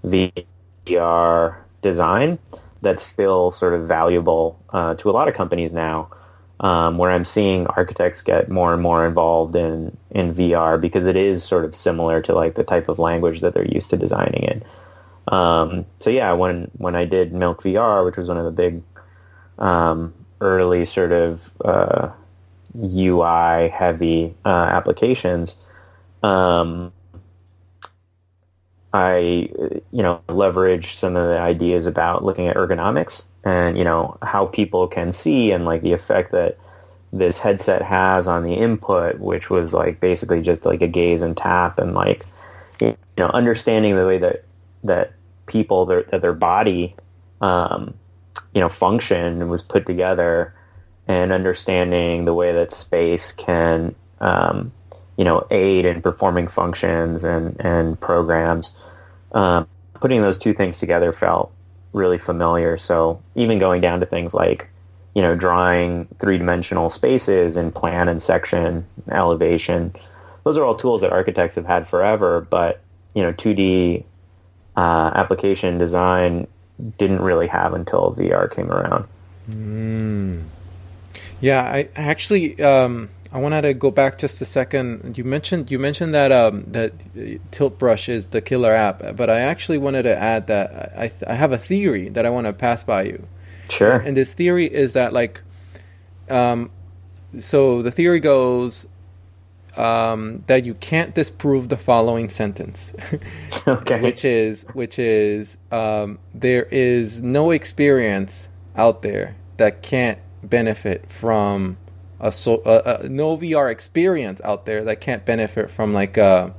VR 0.05 1.57
design 1.83 2.39
that's 2.81 3.03
still 3.03 3.51
sort 3.51 3.75
of 3.75 3.89
valuable 3.89 4.61
uh, 4.71 4.95
to 4.97 5.11
a 5.11 5.13
lot 5.13 5.29
of 5.29 5.35
companies 5.35 5.73
now 5.73 6.11
um, 6.61 6.99
where 6.99 7.11
I'm 7.11 7.25
seeing 7.25 7.67
architects 7.67 8.23
get 8.23 8.49
more 8.49 8.73
and 8.73 8.83
more 8.83 9.07
involved 9.07 9.57
in, 9.57 9.97
in 10.11 10.35
VR 10.35 10.81
because 10.81 11.07
it 11.07 11.17
is 11.17 11.43
sort 11.43 11.65
of 11.65 11.75
similar 11.75 12.23
to 12.23 12.35
like 12.35 12.55
the 12.55 12.65
type 12.65 12.89
of 12.89 12.99
language 12.99 13.41
that 13.41 13.55
they're 13.55 13.67
used 13.67 13.91
to 13.91 13.97
designing 13.97 14.45
in. 14.45 14.63
Um, 15.29 15.87
so 16.01 16.11
yeah, 16.11 16.33
when 16.33 16.71
when 16.77 16.95
I 16.95 17.05
did 17.05 17.33
Milk 17.33 17.63
VR, 17.63 18.05
which 18.05 18.17
was 18.17 18.29
one 18.29 18.37
of 18.37 18.45
the 18.45 18.53
big 18.53 18.83
um, 19.59 20.13
early 20.41 20.85
sort 20.85 21.13
of 21.13 21.41
uh, 21.65 22.11
UI 22.77 23.69
heavy 23.69 24.35
uh, 24.45 24.69
applications, 24.71 25.57
um, 26.23 26.93
I 28.93 29.49
you 29.91 30.03
know 30.03 30.21
leveraged 30.29 30.95
some 30.95 31.17
of 31.17 31.29
the 31.29 31.39
ideas 31.39 31.87
about 31.87 32.25
looking 32.25 32.47
at 32.47 32.57
ergonomics 32.57 33.25
and 33.45 33.77
you 33.77 33.85
know 33.85 34.17
how 34.23 34.47
people 34.47 34.87
can 34.87 35.13
see 35.13 35.53
and 35.53 35.65
like 35.65 35.83
the 35.83 35.93
effect 35.93 36.33
that 36.33 36.59
this 37.13 37.39
headset 37.39 37.83
has 37.83 38.27
on 38.27 38.43
the 38.43 38.55
input, 38.55 39.21
which 39.21 39.49
was 39.51 39.73
like 39.73 40.01
basically 40.01 40.43
just 40.43 40.65
like 40.67 40.83
a 40.83 40.89
gaze 40.89 41.23
and 41.23 41.37
tap 41.37 41.79
and 41.79 41.95
like 41.95 42.27
you 42.81 42.97
know 43.19 43.29
understanding 43.29 43.97
the 43.97 44.07
way 44.07 44.19
that 44.19 44.45
that 44.85 45.13
people 45.47 45.87
their, 45.87 46.03
that 46.05 46.23
their 46.23 46.33
body 46.33 46.95
um, 47.41 47.95
you 48.55 48.61
know 48.61 48.69
function 48.69 49.49
was 49.49 49.63
put 49.63 49.87
together 49.87 50.55
and 51.07 51.33
understanding 51.33 52.25
the 52.25 52.35
way 52.35 52.53
that 52.53 52.73
space 52.73 53.33
can 53.33 53.95
um, 54.21 54.73
you 55.17 55.25
know 55.25 55.47
aid 55.51 55.85
in 55.85 56.01
performing 56.01 56.49
functions 56.49 57.25
and 57.25 57.57
and 57.61 58.01
programs 58.01 58.77
um, 59.33 59.67
putting 59.95 60.23
those 60.23 60.39
two 60.39 60.55
things 60.55 60.79
together 60.79 61.13
felt 61.13 61.53
really 61.95 62.19
familiar. 62.19 62.77
So 62.77 63.23
even 63.35 63.59
going 63.59 63.81
down 63.81 64.01
to 64.01 64.07
things 64.07 64.35
like, 64.35 64.69
you 65.15 65.23
know, 65.23 65.37
drawing 65.37 66.07
three-dimensional 66.21 66.91
spaces 66.91 67.57
in 67.57 67.71
plan 67.71 68.09
and 68.09 68.23
section, 68.23 68.87
elevation, 69.11 69.95
those 70.45 70.57
are 70.57 70.65
all 70.65 70.75
tools 70.75 71.01
that 71.01 71.13
architects 71.13 71.55
have 71.55 71.67
had 71.67 71.89
forever, 71.89 72.41
but, 72.43 72.83
you 73.15 73.23
know, 73.23 73.33
2D 73.33 74.05
uh, 74.77 75.11
application 75.15 75.79
design 75.79 76.47
didn't 76.99 77.21
really 77.21 77.47
have 77.47 77.73
until 77.75 78.15
VR 78.15 78.53
came 78.53 78.71
around. 78.71 79.07
Mm. 79.49 80.45
Yeah, 81.41 81.63
I 81.63 81.89
actually, 81.95 82.61
um, 82.63 83.11
I 83.33 83.39
wanted 83.39 83.63
to 83.63 83.75
go 83.75 83.91
back 83.91 84.19
just 84.19 84.41
a 84.41 84.45
second. 84.45 85.17
You 85.19 85.25
mentioned 85.25 85.71
you 85.71 85.79
mentioned 85.79 86.15
that 86.15 86.33
um, 86.33 86.65
that 86.69 86.93
Tilt 87.51 87.79
Brush 87.79 88.09
is 88.09 88.29
the 88.29 88.41
killer 88.41 88.73
app, 88.73 89.17
but 89.17 89.29
I 89.29 89.41
actually 89.41 89.79
wanted 89.79 90.05
to 90.05 90.17
add 90.17 90.47
that 90.47 90.93
I 90.97 91.11
I 91.27 91.35
have 91.35 91.53
a 91.53 91.59
theory 91.59 92.09
that 92.11 92.25
I 92.25 92.31
want 92.31 92.47
to 92.47 92.53
pass 92.53 92.85
by 92.85 93.03
you. 93.03 93.27
Sure. 93.69 93.97
And 93.97 94.17
this 94.17 94.33
theory 94.33 94.67
is 94.73 94.93
that 94.93 95.13
like, 95.13 95.43
um, 96.31 96.71
so 97.41 97.83
the 97.83 97.91
theory 97.91 98.21
goes 98.21 98.87
um, 99.77 100.45
that 100.47 100.65
you 100.65 100.75
can't 100.75 101.15
disprove 101.15 101.69
the 101.69 101.77
following 101.77 102.29
sentence, 102.29 102.93
okay. 103.67 104.01
which 104.01 104.25
is 104.25 104.65
which 104.73 104.99
is 104.99 105.57
um, 105.73 106.19
there 106.33 106.65
is 106.65 107.23
no 107.23 107.51
experience 107.51 108.49
out 108.77 109.03
there 109.03 109.37
that 109.57 109.83
can't 109.83 110.19
benefit 110.43 111.11
from 111.11 111.77
a, 112.21 112.31
so, 112.31 112.63
a, 112.65 113.05
a 113.05 113.09
no 113.09 113.37
VR 113.37 113.71
experience 113.71 114.41
out 114.43 114.67
there 114.67 114.85
that 114.85 115.01
can't 115.01 115.25
benefit 115.25 115.71
from 115.71 115.93
like 115.93 116.17
a 116.17 116.55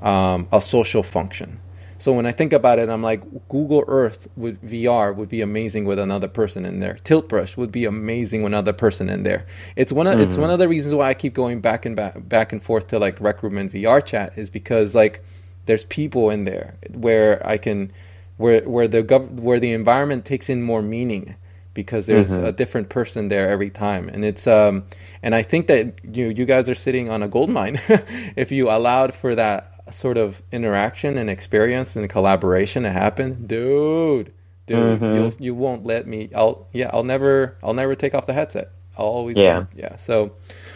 um, 0.00 0.48
a 0.52 0.60
social 0.60 1.02
function. 1.02 1.60
So 1.98 2.12
when 2.12 2.26
I 2.26 2.32
think 2.32 2.52
about 2.52 2.78
it, 2.78 2.88
I'm 2.88 3.02
like 3.02 3.22
Google 3.48 3.84
Earth 3.86 4.28
with 4.36 4.62
VR 4.62 5.14
would 5.14 5.28
be 5.28 5.40
amazing 5.40 5.84
with 5.84 5.98
another 5.98 6.28
person 6.28 6.66
in 6.66 6.80
there. 6.80 6.94
Tilt 7.04 7.28
Brush 7.28 7.56
would 7.56 7.72
be 7.72 7.84
amazing 7.84 8.42
with 8.42 8.52
another 8.52 8.72
person 8.72 9.08
in 9.08 9.22
there. 9.22 9.46
It's 9.76 9.92
one 9.92 10.06
of 10.06 10.14
mm-hmm. 10.14 10.22
it's 10.22 10.36
one 10.36 10.50
of 10.50 10.58
the 10.58 10.68
reasons 10.68 10.94
why 10.94 11.08
I 11.08 11.14
keep 11.14 11.34
going 11.34 11.60
back 11.60 11.86
and 11.86 11.96
back 11.96 12.28
back 12.28 12.52
and 12.52 12.62
forth 12.62 12.88
to 12.88 12.98
like 12.98 13.20
Rec 13.20 13.42
Room 13.42 13.56
and 13.58 13.70
VR 13.70 14.04
chat 14.04 14.34
is 14.36 14.50
because 14.50 14.94
like 14.94 15.24
there's 15.64 15.84
people 15.84 16.30
in 16.30 16.44
there 16.44 16.76
where 16.92 17.44
I 17.46 17.56
can 17.56 17.92
where 18.36 18.60
where 18.62 18.88
the 18.88 19.02
gov- 19.02 19.40
where 19.40 19.60
the 19.60 19.72
environment 19.72 20.24
takes 20.24 20.48
in 20.48 20.62
more 20.62 20.82
meaning 20.82 21.36
because 21.72 22.06
there's 22.06 22.30
mm-hmm. 22.30 22.46
a 22.46 22.52
different 22.52 22.88
person 22.88 23.28
there 23.28 23.50
every 23.50 23.68
time 23.68 24.08
and 24.08 24.24
it's 24.24 24.46
um 24.46 24.84
and 25.22 25.34
i 25.34 25.42
think 25.42 25.66
that 25.66 26.00
you 26.02 26.28
you 26.28 26.46
guys 26.46 26.70
are 26.70 26.74
sitting 26.74 27.10
on 27.10 27.22
a 27.22 27.28
gold 27.28 27.50
mine 27.50 27.78
if 28.34 28.50
you 28.50 28.70
allowed 28.70 29.12
for 29.12 29.34
that 29.34 29.75
sort 29.90 30.16
of 30.16 30.42
interaction 30.50 31.16
and 31.16 31.30
experience 31.30 31.96
and 31.96 32.08
collaboration 32.10 32.82
to 32.82 32.90
happen 32.90 33.46
dude 33.46 34.32
dude 34.66 35.00
mm-hmm. 35.00 35.14
you'll 35.14 35.32
you 35.38 35.54
won't 35.54 35.84
let 35.86 36.06
me 36.06 36.28
i'll 36.34 36.66
yeah 36.72 36.90
i'll 36.92 37.04
never 37.04 37.56
i'll 37.62 37.74
never 37.74 37.94
take 37.94 38.14
off 38.14 38.26
the 38.26 38.32
headset 38.32 38.70
i'll 38.98 39.06
always 39.06 39.36
yeah 39.36 39.66
yeah 39.76 39.96
so 39.96 40.32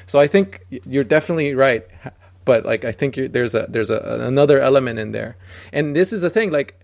so 0.06 0.18
i 0.18 0.26
think 0.26 0.64
you're 0.70 1.04
definitely 1.04 1.54
right 1.54 1.86
but 2.44 2.64
like 2.64 2.84
i 2.84 2.92
think 2.92 3.16
there's 3.32 3.54
a 3.54 3.66
there's 3.68 3.90
a 3.90 3.98
another 3.98 4.60
element 4.60 4.98
in 4.98 5.12
there 5.12 5.36
and 5.72 5.96
this 5.96 6.12
is 6.12 6.22
the 6.22 6.30
thing 6.30 6.50
like 6.50 6.78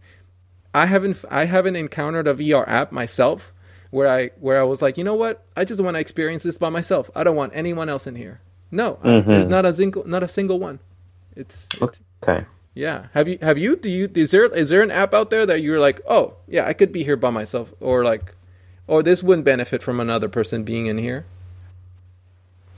i 0.75 0.87
haven't 0.87 1.25
i 1.31 1.45
haven't 1.45 1.77
encountered 1.77 2.27
a 2.27 2.35
vr 2.35 2.67
app 2.67 2.91
myself 2.91 3.53
where 3.91 4.09
I 4.09 4.31
where 4.41 4.61
I 4.61 4.63
was 4.65 4.83
like, 4.83 4.99
you 4.99 5.05
know 5.05 5.15
what? 5.15 5.45
I 5.57 5.65
just 5.65 5.81
want 5.81 5.95
to 5.95 6.01
experience 6.01 6.43
this 6.43 6.59
by 6.59 6.71
myself. 6.71 7.11
I 7.15 7.25
don't 7.25 7.37
want 7.37 7.53
anyone 7.55 7.89
else 7.89 8.07
in 8.07 8.15
here. 8.15 8.41
No, 8.71 8.99
mm-hmm. 9.03 9.09
I, 9.09 9.21
there's 9.21 9.47
not 9.47 9.65
a 9.65 9.75
single 9.75 10.05
not 10.07 10.23
a 10.23 10.29
single 10.29 10.59
one. 10.59 10.81
It's, 11.35 11.69
it's 11.81 12.01
okay. 12.23 12.47
Yeah. 12.75 13.07
Have 13.15 13.27
you 13.27 13.39
have 13.41 13.57
you 13.57 13.75
do 13.77 13.89
you 13.89 14.11
is 14.15 14.33
there 14.33 14.47
is 14.47 14.69
there 14.69 14.83
an 14.83 14.91
app 14.91 15.15
out 15.15 15.31
there 15.31 15.47
that 15.47 15.63
you're 15.63 15.81
like, 15.81 16.01
oh 16.07 16.35
yeah, 16.47 16.67
I 16.67 16.75
could 16.75 16.93
be 16.93 17.05
here 17.05 17.17
by 17.17 17.31
myself, 17.31 17.73
or 17.81 18.05
like, 18.05 18.35
or 18.87 19.03
this 19.03 19.23
wouldn't 19.23 19.45
benefit 19.45 19.83
from 19.83 19.99
another 19.99 20.29
person 20.29 20.63
being 20.63 20.87
in 20.87 20.99
here? 20.99 21.25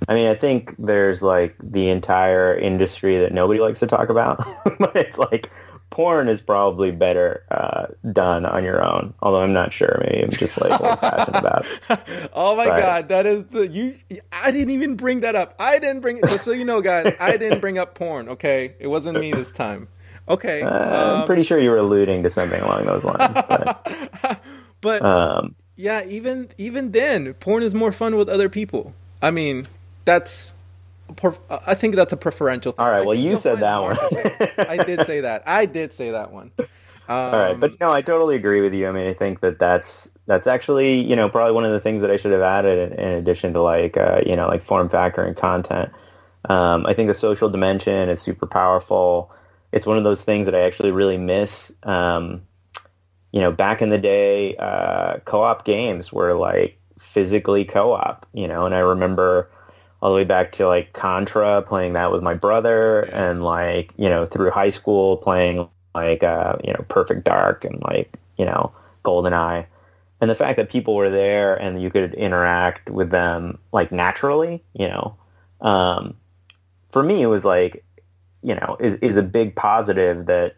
I 0.09 0.15
mean, 0.15 0.29
I 0.29 0.35
think 0.35 0.75
there's 0.79 1.21
like 1.21 1.57
the 1.61 1.89
entire 1.89 2.55
industry 2.57 3.19
that 3.19 3.33
nobody 3.33 3.59
likes 3.61 3.81
to 3.81 3.87
talk 3.89 4.09
about, 4.09 4.39
but 4.79 4.95
it's 4.95 5.19
like 5.19 5.51
porn 5.91 6.29
is 6.29 6.41
probably 6.41 6.91
better 6.91 7.45
uh, 7.51 7.87
done 8.13 8.47
on 8.47 8.65
your 8.65 8.85
own. 8.85 9.15
Although 9.21 9.43
I'm 9.43 9.53
not 9.53 9.73
sure. 9.73 10.01
Maybe 10.05 10.23
I'm 10.23 10.31
just 10.31 10.61
like 10.61 10.79
passionate 10.81 11.39
about. 11.39 11.67
It. 11.67 12.31
oh 12.33 12.57
my 12.57 12.67
but, 12.67 12.81
god, 12.81 13.09
that 13.09 13.27
is 13.27 13.45
the 13.47 13.67
you. 13.67 13.97
I 14.33 14.51
didn't 14.51 14.71
even 14.75 14.97
bring 14.97 15.21
that 15.21 15.35
up. 15.35 15.55
I 15.59 15.79
didn't 15.79 16.01
bring. 16.01 16.21
Just 16.23 16.45
so 16.45 16.53
you 16.53 16.65
know, 16.65 16.81
guys, 16.81 17.15
I 17.21 17.37
didn't 17.37 17.61
bring 17.61 17.79
up 17.79 17.95
porn. 17.95 18.29
Okay, 18.31 18.75
it 18.79 18.87
wasn't 18.89 19.19
me 19.19 19.33
this 19.33 19.51
time. 19.51 19.89
Okay, 20.29 20.63
uh, 20.63 21.13
um, 21.15 21.21
I'm 21.21 21.27
pretty 21.27 21.43
sure 21.43 21.59
you 21.59 21.71
were 21.71 21.79
alluding 21.79 22.23
to 22.25 22.31
something 22.31 22.61
along 22.61 22.85
those 22.85 23.03
lines. 23.03 23.33
But, 23.49 24.43
but 24.81 25.05
um, 25.05 25.55
yeah, 25.77 26.05
even 26.05 26.51
even 26.59 26.93
then, 26.93 27.35
porn 27.35 27.63
is 27.63 27.75
more 27.75 27.93
fun 27.93 28.17
with 28.17 28.29
other 28.29 28.49
people. 28.49 28.95
I 29.23 29.31
mean, 29.31 29.67
that's 30.05 30.53
I 31.51 31.75
think 31.75 31.97
that's 31.97 32.13
a 32.13 32.17
preferential. 32.17 32.73
Thing. 32.73 32.85
All 32.85 32.91
right. 32.91 33.05
Well, 33.05 33.15
you 33.15 33.37
said 33.37 33.61
that 33.61 33.83
one. 33.83 33.97
I 34.59 34.83
did 34.85 35.07
say 35.07 35.23
that. 35.23 35.43
I 35.47 35.67
did 35.67 35.93
say 35.93 36.11
that 36.11 36.33
one. 36.33 36.53
Um, 37.09 37.17
All 37.17 37.31
right, 37.33 37.59
but 37.59 37.81
no, 37.81 37.91
I 37.91 38.03
totally 38.03 38.37
agree 38.37 38.61
with 38.61 38.75
you. 38.75 38.87
I 38.87 38.93
mean, 38.93 39.09
I 39.09 39.15
think 39.15 39.41
that 39.41 39.59
that's 39.59 40.11
that's 40.27 40.47
actually 40.47 41.01
you 41.01 41.17
know 41.17 41.31
probably 41.31 41.53
one 41.53 41.65
of 41.65 41.73
the 41.73 41.81
things 41.81 42.03
that 42.03 42.11
I 42.11 42.19
should 42.19 42.33
have 42.33 42.43
added 42.43 42.93
in, 42.93 42.99
in 42.99 43.09
addition 43.15 43.55
to 43.55 43.63
like 43.63 43.97
uh, 43.97 44.21
you 44.27 44.37
know 44.37 44.47
like 44.47 44.65
form 44.65 44.91
factor 44.91 45.23
and 45.23 45.35
content. 45.35 45.91
Um, 46.51 46.85
I 46.87 46.93
think 46.93 47.09
the 47.09 47.15
social 47.15 47.49
dimension 47.49 48.11
is 48.11 48.21
super 48.21 48.47
powerful. 48.47 49.33
it's 49.73 49.87
one 49.87 49.97
of 49.97 50.05
those 50.05 50.23
things 50.23 50.45
that 50.47 50.55
I 50.55 50.61
actually 50.61 50.93
really 50.93 51.17
miss. 51.17 51.73
Um, 51.83 52.43
you 53.33 53.41
know, 53.41 53.53
back 53.53 53.83
in 53.83 53.91
the 53.91 53.99
day, 53.99 54.57
uh, 54.57 55.19
co-op 55.25 55.65
games 55.65 56.13
were 56.13 56.35
like 56.35 56.79
physically 57.01 57.65
co-op, 57.65 58.27
you 58.33 58.49
know, 58.49 58.67
and 58.67 58.75
I 58.75 58.81
remember 58.81 59.51
all 60.01 60.11
the 60.11 60.17
way 60.17 60.25
back 60.25 60.53
to 60.53 60.67
like 60.67 60.93
Contra, 60.93 61.63
playing 61.63 61.95
that 61.95 62.13
with 62.13 62.23
my 62.23 62.35
brother, 62.35 63.05
yes. 63.07 63.15
and 63.15 63.43
like 63.43 63.93
you 63.97 64.09
know 64.09 64.27
through 64.27 64.51
high 64.51 64.71
school 64.71 65.17
playing 65.17 65.69
like 65.95 66.23
uh, 66.23 66.57
you 66.65 66.73
know 66.73 66.85
Perfect 66.89 67.25
Dark 67.25 67.65
and 67.65 67.83
like 67.83 68.13
you 68.37 68.45
know 68.45 68.73
Golden 69.03 69.35
Eye, 69.35 69.67
and 70.21 70.31
the 70.31 70.35
fact 70.35 70.57
that 70.57 70.71
people 70.71 70.95
were 70.95 71.11
there 71.11 71.57
and 71.61 71.83
you 71.83 71.91
could 71.91 72.15
interact 72.15 72.91
with 72.91 73.11
them 73.11 73.59
like 73.73 73.93
naturally, 73.93 74.63
you 74.73 74.89
know, 74.89 75.17
um, 75.61 76.17
for 76.93 77.03
me 77.03 77.23
it 77.23 77.27
was 77.27 77.45
like 77.45 77.85
you 78.43 78.55
know 78.55 78.77
is 78.81 78.95
is 78.97 79.17
a 79.17 79.23
big 79.23 79.57
positive 79.57 80.27
that 80.27 80.57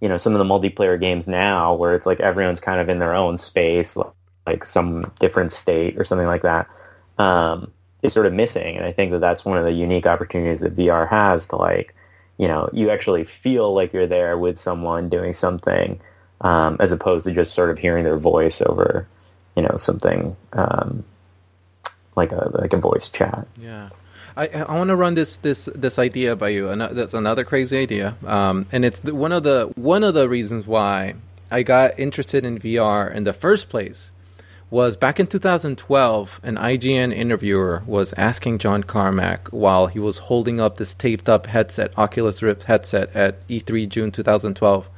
you 0.00 0.08
know 0.08 0.18
some 0.18 0.34
of 0.34 0.38
the 0.38 0.44
multiplayer 0.44 0.98
games 0.98 1.26
now 1.26 1.74
where 1.74 1.94
it's 1.94 2.06
like 2.06 2.20
everyone's 2.20 2.60
kind 2.60 2.80
of 2.80 2.88
in 2.88 2.98
their 2.98 3.14
own 3.14 3.36
space 3.36 3.96
like, 3.96 4.12
like 4.46 4.64
some 4.64 5.12
different 5.20 5.52
state 5.52 5.98
or 5.98 6.04
something 6.04 6.26
like 6.26 6.42
that 6.42 6.68
um, 7.18 7.70
is 8.02 8.12
sort 8.12 8.26
of 8.26 8.32
missing. 8.32 8.76
And 8.76 8.84
I 8.84 8.92
think 8.92 9.12
that 9.12 9.20
that's 9.20 9.44
one 9.44 9.58
of 9.58 9.64
the 9.64 9.72
unique 9.72 10.06
opportunities 10.06 10.60
that 10.60 10.76
VR 10.76 11.08
has 11.08 11.48
to 11.48 11.56
like, 11.56 11.94
you 12.36 12.48
know, 12.48 12.68
you 12.72 12.90
actually 12.90 13.24
feel 13.24 13.74
like 13.74 13.92
you're 13.92 14.06
there 14.06 14.38
with 14.38 14.58
someone 14.58 15.08
doing 15.08 15.34
something 15.34 16.00
um, 16.40 16.76
as 16.80 16.92
opposed 16.92 17.26
to 17.26 17.34
just 17.34 17.54
sort 17.54 17.70
of 17.70 17.78
hearing 17.78 18.04
their 18.04 18.18
voice 18.18 18.60
over, 18.62 19.08
you 19.56 19.62
know, 19.62 19.76
something 19.76 20.36
um, 20.52 21.04
like 22.14 22.32
a 22.32 22.50
like 22.54 22.72
a 22.72 22.78
voice 22.78 23.08
chat. 23.08 23.46
Yeah. 23.56 23.90
I, 24.36 24.46
I 24.46 24.74
want 24.76 24.88
to 24.88 24.96
run 24.96 25.14
this 25.14 25.34
this 25.36 25.68
this 25.74 25.98
idea 25.98 26.36
by 26.36 26.50
you. 26.50 26.74
That's 26.76 27.14
another 27.14 27.44
crazy 27.44 27.76
idea, 27.78 28.16
um, 28.24 28.66
and 28.70 28.84
it's 28.84 29.00
the, 29.00 29.12
one 29.12 29.32
of 29.32 29.42
the 29.42 29.72
one 29.74 30.04
of 30.04 30.14
the 30.14 30.28
reasons 30.28 30.64
why 30.64 31.14
I 31.50 31.64
got 31.64 31.98
interested 31.98 32.44
in 32.44 32.58
VR 32.58 33.12
in 33.12 33.24
the 33.24 33.32
first 33.32 33.68
place 33.68 34.12
was 34.70 34.98
back 34.98 35.18
in 35.18 35.26
2012, 35.26 36.40
an 36.42 36.56
IGN 36.56 37.14
interviewer 37.14 37.82
was 37.86 38.12
asking 38.14 38.58
John 38.58 38.82
Carmack 38.82 39.48
while 39.48 39.86
he 39.86 39.98
was 39.98 40.18
holding 40.18 40.60
up 40.60 40.76
this 40.76 40.94
taped 40.94 41.28
up 41.28 41.46
headset, 41.46 41.96
Oculus 41.96 42.42
Rift 42.42 42.64
headset 42.64 43.14
at 43.16 43.46
E3 43.48 43.88
June 43.88 44.10
2012. 44.10 44.88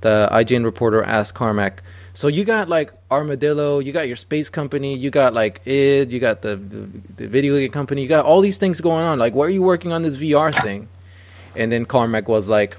The 0.00 0.28
IGN 0.32 0.64
reporter 0.64 1.04
asked 1.04 1.34
Carmack, 1.34 1.84
so 2.14 2.26
you 2.26 2.44
got 2.44 2.68
like 2.68 2.92
Armadillo, 3.12 3.78
you 3.78 3.92
got 3.92 4.08
your 4.08 4.16
space 4.16 4.50
company, 4.50 4.96
you 4.96 5.10
got 5.10 5.34
like 5.34 5.60
id, 5.66 6.10
you 6.10 6.18
got 6.18 6.42
the, 6.42 6.56
the, 6.56 6.88
the 7.16 7.28
video 7.28 7.56
game 7.56 7.70
company, 7.70 8.02
you 8.02 8.08
got 8.08 8.24
all 8.24 8.40
these 8.40 8.58
things 8.58 8.80
going 8.80 9.04
on. 9.04 9.20
Like, 9.20 9.34
why 9.34 9.46
are 9.46 9.50
you 9.50 9.62
working 9.62 9.92
on 9.92 10.02
this 10.02 10.16
VR 10.16 10.52
thing? 10.62 10.88
And 11.54 11.70
then 11.70 11.86
Carmack 11.86 12.26
was 12.26 12.48
like, 12.48 12.76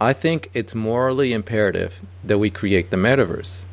I 0.00 0.12
think 0.12 0.50
it's 0.54 0.74
morally 0.74 1.32
imperative 1.32 2.00
that 2.24 2.38
we 2.38 2.50
create 2.50 2.90
the 2.90 2.96
metaverse 2.96 3.63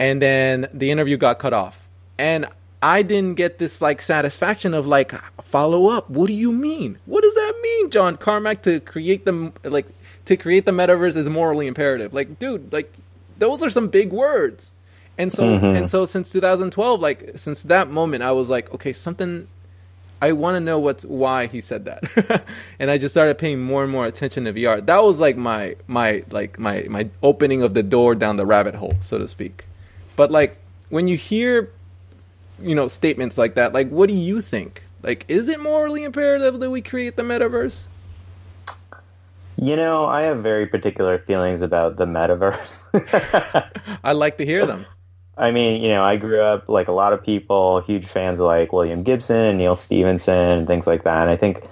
and 0.00 0.20
then 0.20 0.66
the 0.72 0.90
interview 0.90 1.16
got 1.16 1.38
cut 1.38 1.52
off. 1.52 1.88
And 2.18 2.46
i 2.82 3.02
didn't 3.02 3.34
get 3.34 3.58
this 3.58 3.82
like 3.82 4.00
satisfaction 4.00 4.72
of 4.72 4.86
like 4.86 5.12
follow 5.42 5.88
up. 5.88 6.08
What 6.08 6.28
do 6.28 6.32
you 6.32 6.50
mean? 6.50 6.98
What 7.04 7.22
does 7.22 7.34
that 7.34 7.54
mean 7.62 7.90
john? 7.90 8.16
Carmack 8.16 8.62
to 8.62 8.80
create 8.80 9.26
the 9.26 9.52
like 9.62 9.86
to 10.24 10.36
create 10.36 10.64
the 10.64 10.72
metaverse 10.72 11.16
is 11.16 11.28
morally 11.28 11.66
imperative. 11.66 12.14
Like 12.14 12.38
dude 12.38 12.72
like 12.72 12.92
those 13.36 13.62
are 13.62 13.70
some 13.70 13.88
big 13.88 14.12
words. 14.12 14.74
And 15.18 15.30
so 15.30 15.42
mm-hmm. 15.42 15.76
and 15.76 15.88
so 15.90 16.06
since 16.06 16.30
2012 16.30 17.00
like 17.00 17.32
since 17.36 17.62
that 17.64 17.90
moment 17.90 18.22
i 18.22 18.32
was 18.32 18.48
like 18.48 18.72
okay 18.72 18.94
something 18.94 19.46
I 20.22 20.32
want 20.32 20.56
to 20.56 20.60
know 20.60 20.78
what's 20.78 21.04
why 21.04 21.46
he 21.46 21.62
said 21.62 21.86
that, 21.86 22.44
and 22.78 22.90
I 22.90 22.98
just 22.98 23.14
started 23.14 23.38
paying 23.38 23.58
more 23.58 23.82
and 23.82 23.90
more 23.90 24.04
attention 24.06 24.44
to 24.44 24.52
VR. 24.52 24.84
That 24.84 25.02
was 25.02 25.18
like 25.18 25.38
my 25.38 25.76
my 25.86 26.24
like 26.28 26.58
my 26.58 26.84
my 26.90 27.08
opening 27.22 27.62
of 27.62 27.72
the 27.72 27.82
door 27.82 28.14
down 28.14 28.36
the 28.36 28.44
rabbit 28.44 28.74
hole, 28.74 28.92
so 29.00 29.16
to 29.16 29.26
speak. 29.26 29.64
But 30.20 30.30
like 30.30 30.58
when 30.90 31.08
you 31.08 31.16
hear, 31.16 31.70
you 32.60 32.74
know, 32.74 32.88
statements 32.88 33.38
like 33.38 33.54
that, 33.54 33.72
like 33.72 33.88
what 33.88 34.06
do 34.06 34.14
you 34.14 34.42
think? 34.42 34.82
Like, 35.02 35.24
is 35.28 35.48
it 35.48 35.60
morally 35.60 36.04
imperative 36.04 36.60
that 36.60 36.68
we 36.68 36.82
create 36.82 37.16
the 37.16 37.22
metaverse? 37.22 37.84
You 39.56 39.76
know, 39.76 40.04
I 40.04 40.20
have 40.24 40.42
very 40.42 40.66
particular 40.66 41.20
feelings 41.20 41.62
about 41.62 41.96
the 41.96 42.04
metaverse. 42.04 42.82
I 44.04 44.12
like 44.12 44.36
to 44.36 44.44
hear 44.44 44.66
them. 44.66 44.84
I 45.38 45.52
mean, 45.52 45.80
you 45.80 45.88
know, 45.88 46.02
I 46.02 46.18
grew 46.18 46.42
up 46.42 46.68
like 46.68 46.88
a 46.88 46.92
lot 46.92 47.14
of 47.14 47.24
people, 47.24 47.80
huge 47.80 48.06
fans 48.06 48.40
of 48.40 48.44
like 48.44 48.74
William 48.74 49.02
Gibson, 49.02 49.56
Neal 49.56 49.74
Stephenson, 49.74 50.58
and 50.58 50.66
things 50.66 50.86
like 50.86 51.04
that. 51.04 51.22
And 51.22 51.30
I 51.30 51.36
think, 51.36 51.62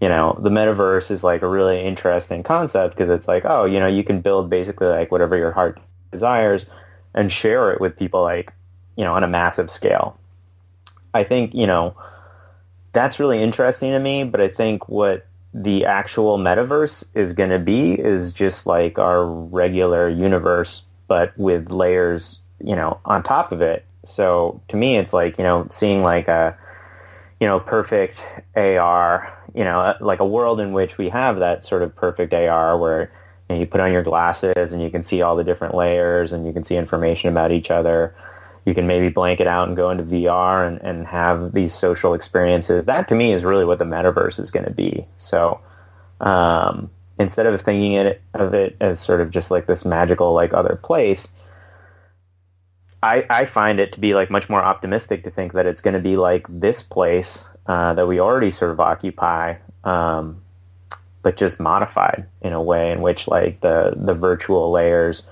you 0.00 0.08
know, 0.08 0.36
the 0.42 0.50
metaverse 0.50 1.12
is 1.12 1.22
like 1.22 1.42
a 1.42 1.48
really 1.48 1.80
interesting 1.80 2.42
concept 2.42 2.96
because 2.96 3.12
it's 3.12 3.28
like, 3.28 3.44
oh, 3.46 3.64
you 3.64 3.78
know, 3.78 3.86
you 3.86 4.02
can 4.02 4.20
build 4.20 4.50
basically 4.50 4.88
like 4.88 5.12
whatever 5.12 5.36
your 5.36 5.52
heart 5.52 5.78
desires 6.10 6.66
and 7.14 7.30
share 7.30 7.72
it 7.72 7.80
with 7.80 7.98
people 7.98 8.22
like, 8.22 8.52
you 8.96 9.04
know, 9.04 9.14
on 9.14 9.24
a 9.24 9.28
massive 9.28 9.70
scale. 9.70 10.18
I 11.14 11.24
think, 11.24 11.54
you 11.54 11.66
know, 11.66 11.94
that's 12.92 13.18
really 13.18 13.42
interesting 13.42 13.90
to 13.92 14.00
me, 14.00 14.24
but 14.24 14.40
I 14.40 14.48
think 14.48 14.88
what 14.88 15.26
the 15.54 15.84
actual 15.84 16.38
metaverse 16.38 17.04
is 17.14 17.32
going 17.32 17.50
to 17.50 17.58
be 17.58 17.92
is 17.92 18.32
just 18.32 18.66
like 18.66 18.98
our 18.98 19.26
regular 19.26 20.08
universe, 20.08 20.82
but 21.08 21.36
with 21.36 21.70
layers, 21.70 22.38
you 22.62 22.74
know, 22.74 22.98
on 23.04 23.22
top 23.22 23.52
of 23.52 23.60
it. 23.60 23.84
So 24.04 24.60
to 24.68 24.76
me, 24.76 24.96
it's 24.96 25.12
like, 25.12 25.36
you 25.38 25.44
know, 25.44 25.68
seeing 25.70 26.02
like 26.02 26.28
a, 26.28 26.56
you 27.40 27.46
know, 27.46 27.60
perfect 27.60 28.24
AR, 28.56 29.32
you 29.54 29.64
know, 29.64 29.94
like 30.00 30.20
a 30.20 30.26
world 30.26 30.60
in 30.60 30.72
which 30.72 30.96
we 30.96 31.08
have 31.10 31.38
that 31.38 31.64
sort 31.64 31.82
of 31.82 31.94
perfect 31.94 32.32
AR 32.32 32.78
where 32.78 33.12
and 33.52 33.60
you 33.60 33.66
put 33.66 33.80
on 33.80 33.92
your 33.92 34.02
glasses 34.02 34.72
and 34.72 34.82
you 34.82 34.90
can 34.90 35.02
see 35.02 35.22
all 35.22 35.36
the 35.36 35.44
different 35.44 35.74
layers 35.74 36.32
and 36.32 36.46
you 36.46 36.52
can 36.52 36.64
see 36.64 36.76
information 36.76 37.28
about 37.28 37.52
each 37.52 37.70
other. 37.70 38.14
You 38.64 38.74
can 38.74 38.86
maybe 38.86 39.08
blank 39.08 39.40
it 39.40 39.46
out 39.46 39.68
and 39.68 39.76
go 39.76 39.90
into 39.90 40.04
VR 40.04 40.66
and, 40.66 40.80
and 40.82 41.06
have 41.06 41.52
these 41.52 41.74
social 41.74 42.14
experiences. 42.14 42.86
That 42.86 43.08
to 43.08 43.14
me 43.14 43.32
is 43.32 43.44
really 43.44 43.64
what 43.64 43.78
the 43.78 43.84
metaverse 43.84 44.38
is 44.38 44.50
going 44.50 44.64
to 44.64 44.72
be. 44.72 45.06
So 45.18 45.60
um, 46.20 46.90
instead 47.18 47.46
of 47.46 47.60
thinking 47.60 47.92
it, 47.92 48.22
of 48.34 48.54
it 48.54 48.76
as 48.80 49.00
sort 49.00 49.20
of 49.20 49.30
just 49.30 49.50
like 49.50 49.66
this 49.66 49.84
magical 49.84 50.32
like 50.32 50.52
other 50.54 50.76
place, 50.76 51.28
I, 53.02 53.26
I 53.30 53.46
find 53.46 53.80
it 53.80 53.92
to 53.92 54.00
be 54.00 54.14
like 54.14 54.30
much 54.30 54.48
more 54.48 54.62
optimistic 54.62 55.24
to 55.24 55.30
think 55.30 55.52
that 55.54 55.66
it's 55.66 55.80
going 55.80 55.94
to 55.94 56.00
be 56.00 56.16
like 56.16 56.46
this 56.48 56.82
place 56.82 57.44
uh, 57.66 57.94
that 57.94 58.06
we 58.06 58.20
already 58.20 58.50
sort 58.50 58.70
of 58.70 58.80
occupy 58.80 59.56
um, 59.84 60.41
but 61.22 61.36
just 61.36 61.60
modified 61.60 62.26
in 62.40 62.52
a 62.52 62.62
way 62.62 62.90
in 62.90 63.00
which 63.00 63.28
like 63.28 63.60
the 63.60 63.94
the 63.96 64.14
virtual 64.14 64.70
layers 64.70 65.26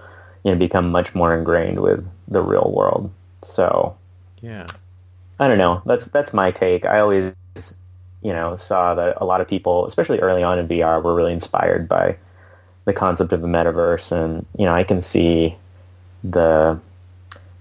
you 0.45 0.53
know 0.53 0.59
become 0.59 0.91
much 0.91 1.15
more 1.15 1.37
ingrained 1.37 1.81
with 1.81 2.07
the 2.29 2.43
real 2.43 2.73
world. 2.75 3.11
So 3.43 3.97
yeah, 4.41 4.67
I 5.39 5.49
don't 5.49 5.59
know. 5.59 5.83
That's 5.87 6.07
that's 6.07 6.33
my 6.33 6.51
take. 6.51 6.85
I 6.85 7.01
always 7.01 7.33
you 8.23 8.33
know 8.33 8.57
saw 8.57 8.95
that 8.95 9.19
a 9.21 9.25
lot 9.25 9.41
of 9.41 9.49
people, 9.49 9.87
especially 9.87 10.21
early 10.21 10.43
on 10.43 10.59
in 10.59 10.69
VR, 10.69 11.03
were 11.03 11.15
really 11.15 11.33
inspired 11.33 11.89
by 11.89 12.17
the 12.85 12.93
concept 12.93 13.33
of 13.33 13.43
the 13.43 13.49
metaverse, 13.49 14.13
and 14.13 14.47
you 14.59 14.65
know 14.65 14.75
I 14.75 14.85
can 14.85 15.03
see 15.03 15.57
the 16.23 16.79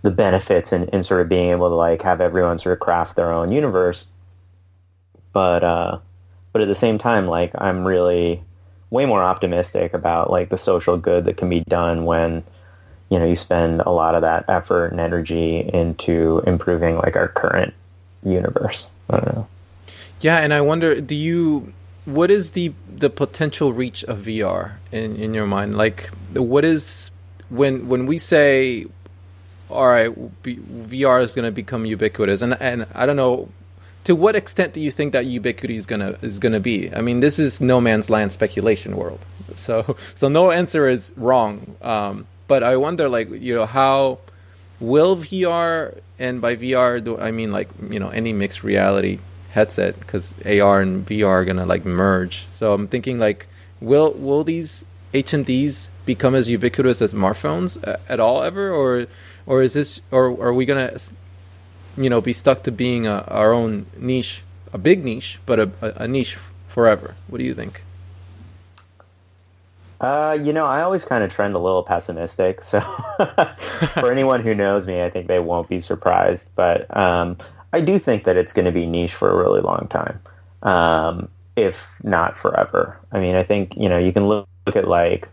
the 0.02 0.12
benefits 0.12 0.72
in, 0.72 0.88
in 0.90 1.04
sort 1.04 1.22
of 1.22 1.28
being 1.28 1.50
able 1.50 1.70
to 1.70 1.76
like 1.76 2.02
have 2.02 2.22
everyone 2.22 2.58
sort 2.58 2.74
of 2.74 2.80
craft 2.80 3.16
their 3.16 3.34
own 3.34 3.52
universe. 3.52 4.08
But 5.34 5.64
uh, 5.64 6.00
but 6.52 6.62
at 6.62 6.68
the 6.68 6.76
same 6.76 6.98
time, 6.98 7.28
like 7.28 7.52
I'm 7.58 7.86
really 7.86 8.44
way 8.90 9.06
more 9.06 9.22
optimistic 9.22 9.94
about 9.94 10.30
like 10.30 10.50
the 10.50 10.58
social 10.58 10.98
good 10.98 11.26
that 11.26 11.38
can 11.38 11.50
be 11.50 11.62
done 11.62 12.06
when 12.06 12.44
you 13.10 13.20
know 13.20 13.26
you 13.26 13.36
spend 13.36 13.82
a 13.82 13.92
lot 13.92 14.16
of 14.16 14.22
that 14.22 14.46
effort 14.48 14.88
and 14.88 15.00
energy 15.00 15.60
into 15.60 16.42
improving 16.46 16.98
like 16.98 17.16
our 17.16 17.28
current 17.28 17.74
universe. 18.24 18.88
I 19.10 19.18
don't 19.18 19.36
know. 19.36 19.48
Yeah, 20.22 20.40
and 20.40 20.54
I 20.54 20.62
wonder, 20.62 21.00
do 21.00 21.16
you? 21.16 21.74
What 22.06 22.32
is 22.32 22.52
the 22.52 22.74
the 22.94 23.10
potential 23.10 23.72
reach 23.72 24.04
of 24.04 24.20
VR 24.20 24.74
in 24.92 25.16
in 25.16 25.34
your 25.34 25.46
mind? 25.46 25.78
Like, 25.78 26.10
what 26.34 26.66
is 26.66 27.12
when 27.50 27.88
when 27.88 28.06
we 28.06 28.18
say, 28.18 28.88
all 29.70 29.88
right, 29.88 30.12
VR 30.44 31.22
is 31.24 31.34
going 31.34 31.46
to 31.46 31.52
become 31.52 31.86
ubiquitous, 31.86 32.42
and 32.42 32.60
and 32.60 32.88
I 32.94 33.06
don't 33.06 33.16
know 33.16 33.50
to 34.06 34.16
what 34.16 34.36
extent 34.36 34.74
do 34.74 34.82
you 34.82 34.92
think 34.92 35.14
that 35.14 35.26
ubiquity 35.26 35.76
is 35.76 35.86
gonna 35.86 36.18
is 36.22 36.40
gonna 36.40 36.60
be? 36.60 36.94
I 36.94 37.02
mean, 37.02 37.20
this 37.20 37.40
is 37.40 37.62
no 37.62 37.82
man's 37.82 38.10
land 38.10 38.32
speculation 38.32 38.96
world, 38.96 39.20
so 39.56 39.96
so 40.16 40.30
no 40.30 40.52
answer 40.52 40.88
is 40.88 41.14
wrong. 41.16 41.76
Um, 41.82 42.28
but 42.48 42.64
I 42.64 42.78
wonder, 42.78 43.10
like 43.10 43.30
you 43.30 43.54
know, 43.56 43.66
how 43.66 44.20
will 44.80 45.18
VR 45.18 45.98
and 46.18 46.42
by 46.42 46.56
VR 46.56 47.04
do 47.04 47.18
I 47.18 47.32
mean 47.32 47.52
like 47.52 47.70
you 47.90 48.00
know 48.00 48.10
any 48.10 48.34
mixed 48.34 48.64
reality 48.64 49.20
headset 49.52 50.00
because 50.00 50.34
AR 50.46 50.82
and 50.82 51.06
VR 51.06 51.28
are 51.28 51.46
gonna 51.46 51.66
like 51.66 51.86
merge. 51.86 52.48
So 52.56 52.74
I'm 52.74 52.88
thinking 52.88 53.20
like, 53.20 53.48
will 53.82 54.12
will 54.14 54.44
these 54.44 54.84
HMDs 55.14 55.90
become 56.06 56.36
as 56.36 56.50
ubiquitous 56.50 57.02
as 57.02 57.14
smartphones 57.14 57.78
at 58.08 58.20
all 58.20 58.44
ever, 58.44 58.72
or 58.72 59.08
or 59.46 59.64
is 59.64 59.74
this 59.74 60.02
or 60.12 60.26
are 60.42 60.54
we 60.54 60.66
gonna 60.66 60.98
you 61.98 62.10
know, 62.10 62.22
be 62.22 62.34
stuck 62.34 62.64
to 62.64 62.72
being 62.72 63.08
a, 63.08 63.24
our 63.28 63.52
own 63.52 63.86
niche, 63.98 64.42
a 64.74 64.78
big 64.78 65.04
niche, 65.04 65.40
but 65.46 65.60
a, 65.60 66.04
a, 66.04 66.08
niche 66.08 66.38
forever. 66.68 67.16
What 67.28 67.40
do 67.40 67.44
you 67.44 67.54
think? 67.54 67.84
Uh, 70.00 70.38
you 70.42 70.54
know, 70.54 70.66
I 70.66 70.82
always 70.82 71.04
kind 71.04 71.24
of 71.24 71.32
trend 71.32 71.56
a 71.56 71.60
little 71.60 71.84
pessimistic. 71.84 72.64
So 72.64 72.80
for 73.94 74.12
anyone 74.12 74.42
who 74.42 74.56
knows 74.56 74.88
me, 74.88 75.04
I 75.04 75.10
think 75.10 75.28
they 75.28 75.40
won't 75.40 75.68
be 75.68 75.82
surprised. 75.82 76.50
But 76.56 76.96
um, 76.96 77.38
I 77.74 77.82
do 77.82 78.00
think 78.00 78.24
that 78.24 78.38
it's 78.38 78.54
going 78.54 78.66
to 78.66 78.72
be 78.72 78.86
niche 78.86 79.14
for 79.14 79.30
a 79.30 79.38
really 79.38 79.62
long 79.62 79.88
time, 79.90 80.20
um, 80.64 81.28
if 81.56 81.86
not 82.04 82.38
forever. 82.38 82.98
I 83.12 83.20
mean, 83.20 83.36
I 83.36 83.44
think 83.44 83.76
you 83.76 83.90
know 83.90 83.98
you 83.98 84.14
can 84.14 84.28
look 84.28 84.48
at 84.68 84.88
like 84.88 85.28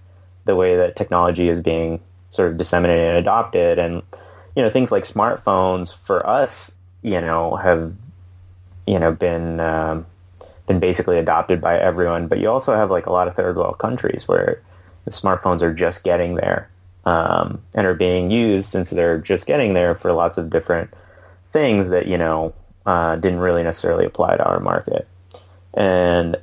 the 0.45 0.57
way 0.57 0.77
that 0.77 0.97
technology 0.97 1.49
is 1.49 1.63
being 1.63 2.01
sort 2.31 2.51
of 2.51 2.59
disseminated 2.59 3.09
and 3.09 3.19
adopted, 3.19 3.79
and 3.79 4.03
you 4.57 4.63
know 4.63 4.71
things 4.71 4.91
like 4.91 5.05
smartphones 5.05 5.95
for 6.07 6.27
us, 6.27 6.75
you 7.03 7.21
know, 7.21 7.55
have 7.57 7.95
you 8.87 8.99
know 8.99 9.13
been 9.13 9.61
um, 9.61 10.07
been 10.67 10.81
basically 10.81 11.19
adopted 11.19 11.61
by 11.61 11.79
everyone. 11.79 12.27
But 12.27 12.41
you 12.41 12.51
also 12.51 12.75
have 12.75 12.91
like 12.91 13.07
a 13.07 13.13
lot 13.13 13.29
of 13.29 13.37
third 13.37 13.57
world 13.57 13.79
countries 13.79 14.27
where 14.27 14.63
the 15.05 15.11
smartphones 15.11 15.61
are 15.61 15.75
just 15.75 16.03
getting 16.03 16.35
there 16.35 16.71
um, 17.05 17.63
and 17.75 17.87
are 17.87 17.95
being 17.95 18.31
used 18.31 18.71
since 18.71 18.91
they're 18.91 19.21
just 19.21 19.47
getting 19.47 19.75
there 19.75 19.95
for 19.95 20.13
lots 20.13 20.39
of 20.39 20.51
different 20.51 20.91
things 21.53 21.91
that 21.91 22.07
you 22.07 22.19
know 22.19 22.55
uh, 22.87 23.17
didn't 23.17 23.41
really 23.41 23.63
necessarily 23.63 24.07
apply 24.07 24.39
to 24.39 24.49
our 24.49 24.61
market. 24.61 25.07
And 25.75 26.37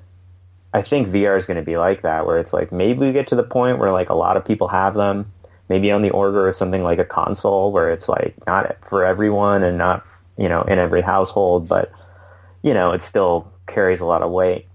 I 0.72 0.84
think 0.84 1.08
VR 1.08 1.40
is 1.40 1.48
going 1.48 1.58
to 1.58 1.66
be 1.66 1.78
like 1.78 2.04
that, 2.04 2.28
where 2.28 2.38
it's 2.38 2.54
like 2.54 2.72
maybe 2.72 3.00
we 3.00 3.12
get 3.12 3.28
to 3.30 3.36
the 3.36 3.44
point 3.44 3.80
where 3.80 3.92
like 3.92 4.10
a 4.10 4.16
lot 4.16 4.38
of 4.38 4.46
people 4.46 4.68
have 4.68 4.94
them, 4.94 5.33
maybe 5.70 5.92
on 5.92 6.02
the 6.02 6.10
order 6.12 6.48
of 6.48 6.56
something 6.56 6.84
like 6.84 7.00
a 7.00 7.06
console, 7.06 7.72
where 7.72 7.92
it's 7.92 8.10
like 8.10 8.36
not 8.48 8.76
for 8.88 9.06
everyone 9.06 9.64
and 9.64 9.78
not 9.78 10.06
you 10.38 10.50
know 10.50 10.62
in 10.64 10.80
every 10.80 11.02
household, 11.02 11.68
but 11.68 11.92
you 12.62 12.74
know 12.74 12.92
it 12.92 13.04
still 13.04 13.52
carries 13.68 14.00
a 14.00 14.06
lot 14.06 14.22
of 14.22 14.32
weight. 14.32 14.68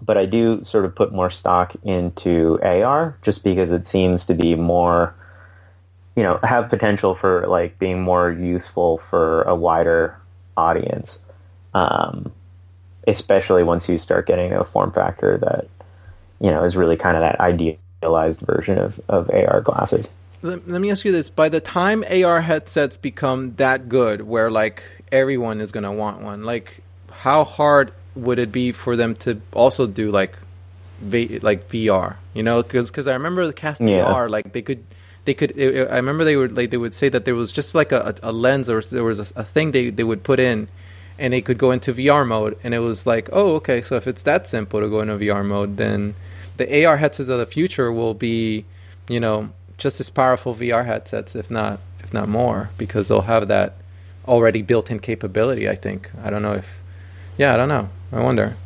But 0.00 0.16
I 0.18 0.26
do 0.26 0.64
sort 0.64 0.84
of 0.84 0.94
put 0.94 1.12
more 1.12 1.30
stock 1.30 1.74
into 1.84 2.58
AR 2.62 3.16
just 3.22 3.44
because 3.44 3.70
it 3.70 3.86
seems 3.86 4.24
to 4.26 4.34
be 4.34 4.56
more, 4.56 5.14
you 6.16 6.22
know, 6.22 6.40
have 6.42 6.68
potential 6.68 7.14
for 7.14 7.46
like 7.46 7.78
being 7.78 8.00
more 8.02 8.32
useful 8.32 8.98
for 8.98 9.42
a 9.42 9.54
wider 9.54 10.18
audience. 10.56 11.20
Um, 11.74 12.32
especially 13.06 13.62
once 13.62 13.88
you 13.88 13.98
start 13.98 14.26
getting 14.26 14.52
a 14.52 14.64
form 14.64 14.92
factor 14.92 15.38
that, 15.38 15.68
you 16.40 16.50
know, 16.50 16.64
is 16.64 16.76
really 16.76 16.96
kind 16.96 17.16
of 17.16 17.20
that 17.20 17.40
idealized 18.02 18.40
version 18.40 18.78
of, 18.78 19.00
of 19.08 19.30
AR 19.30 19.60
glasses. 19.60 20.10
Let, 20.42 20.68
let 20.68 20.80
me 20.80 20.90
ask 20.90 21.04
you 21.04 21.12
this. 21.12 21.28
By 21.28 21.48
the 21.48 21.60
time 21.60 22.04
AR 22.04 22.40
headsets 22.40 22.96
become 22.96 23.54
that 23.56 23.88
good 23.88 24.22
where 24.22 24.50
like 24.50 24.82
everyone 25.10 25.60
is 25.60 25.70
going 25.70 25.84
to 25.84 25.92
want 25.92 26.20
one, 26.20 26.42
like 26.44 26.82
how 27.10 27.44
hard 27.44 27.92
would 28.14 28.38
it 28.38 28.50
be 28.52 28.72
for 28.72 28.96
them 28.96 29.14
to 29.14 29.40
also 29.52 29.86
do 29.86 30.10
like 30.10 30.36
v- 31.00 31.38
like 31.38 31.68
VR? 31.68 32.16
You 32.34 32.42
know, 32.42 32.62
because 32.62 33.06
I 33.06 33.12
remember 33.12 33.46
the 33.46 33.52
cast 33.52 33.80
yeah. 33.80 34.04
VR, 34.04 34.28
like 34.28 34.52
they 34.52 34.62
could 34.62 34.84
they 35.24 35.34
could. 35.34 35.56
It, 35.56 35.88
I 35.88 35.96
remember 35.96 36.24
they 36.24 36.36
would 36.36 36.56
like 36.56 36.70
they 36.70 36.76
would 36.76 36.94
say 36.94 37.08
that 37.08 37.24
there 37.24 37.36
was 37.36 37.52
just 37.52 37.74
like 37.74 37.92
a, 37.92 38.16
a 38.22 38.32
lens 38.32 38.68
or 38.68 38.80
there 38.82 39.04
was 39.04 39.20
a, 39.20 39.40
a, 39.40 39.44
thing 39.44 39.70
they 39.70 39.90
they 39.90 40.02
would 40.02 40.24
put 40.24 40.40
in, 40.40 40.66
and 41.18 41.32
they 41.32 41.40
could 41.40 41.58
go 41.58 41.70
into 41.70 41.94
VR 41.94 42.26
mode, 42.26 42.58
and 42.64 42.74
it 42.74 42.80
was 42.80 43.06
like, 43.06 43.28
oh, 43.32 43.54
okay, 43.56 43.80
so 43.80 43.94
if 43.94 44.08
it's 44.08 44.22
that 44.22 44.48
simple 44.48 44.80
to 44.80 44.88
go 44.88 45.00
into 45.00 45.14
VR 45.14 45.46
mode, 45.46 45.76
then 45.76 46.16
the 46.66 46.84
AR 46.84 46.96
headsets 46.96 47.28
of 47.28 47.38
the 47.38 47.46
future 47.46 47.92
will 47.92 48.14
be, 48.14 48.64
you 49.08 49.20
know, 49.20 49.50
just 49.78 50.00
as 50.00 50.10
powerful 50.10 50.54
VR 50.54 50.86
headsets, 50.86 51.34
if 51.34 51.50
not 51.50 51.80
if 52.00 52.12
not 52.12 52.28
more, 52.28 52.70
because 52.78 53.08
they'll 53.08 53.22
have 53.22 53.48
that 53.48 53.74
already 54.26 54.62
built-in 54.62 55.00
capability. 55.00 55.68
I 55.68 55.74
think. 55.74 56.10
I 56.22 56.30
don't 56.30 56.42
know 56.42 56.54
if 56.54 56.80
yeah, 57.36 57.54
I 57.54 57.56
don't 57.56 57.68
know. 57.68 57.88
I 58.12 58.20
wonder. 58.20 58.56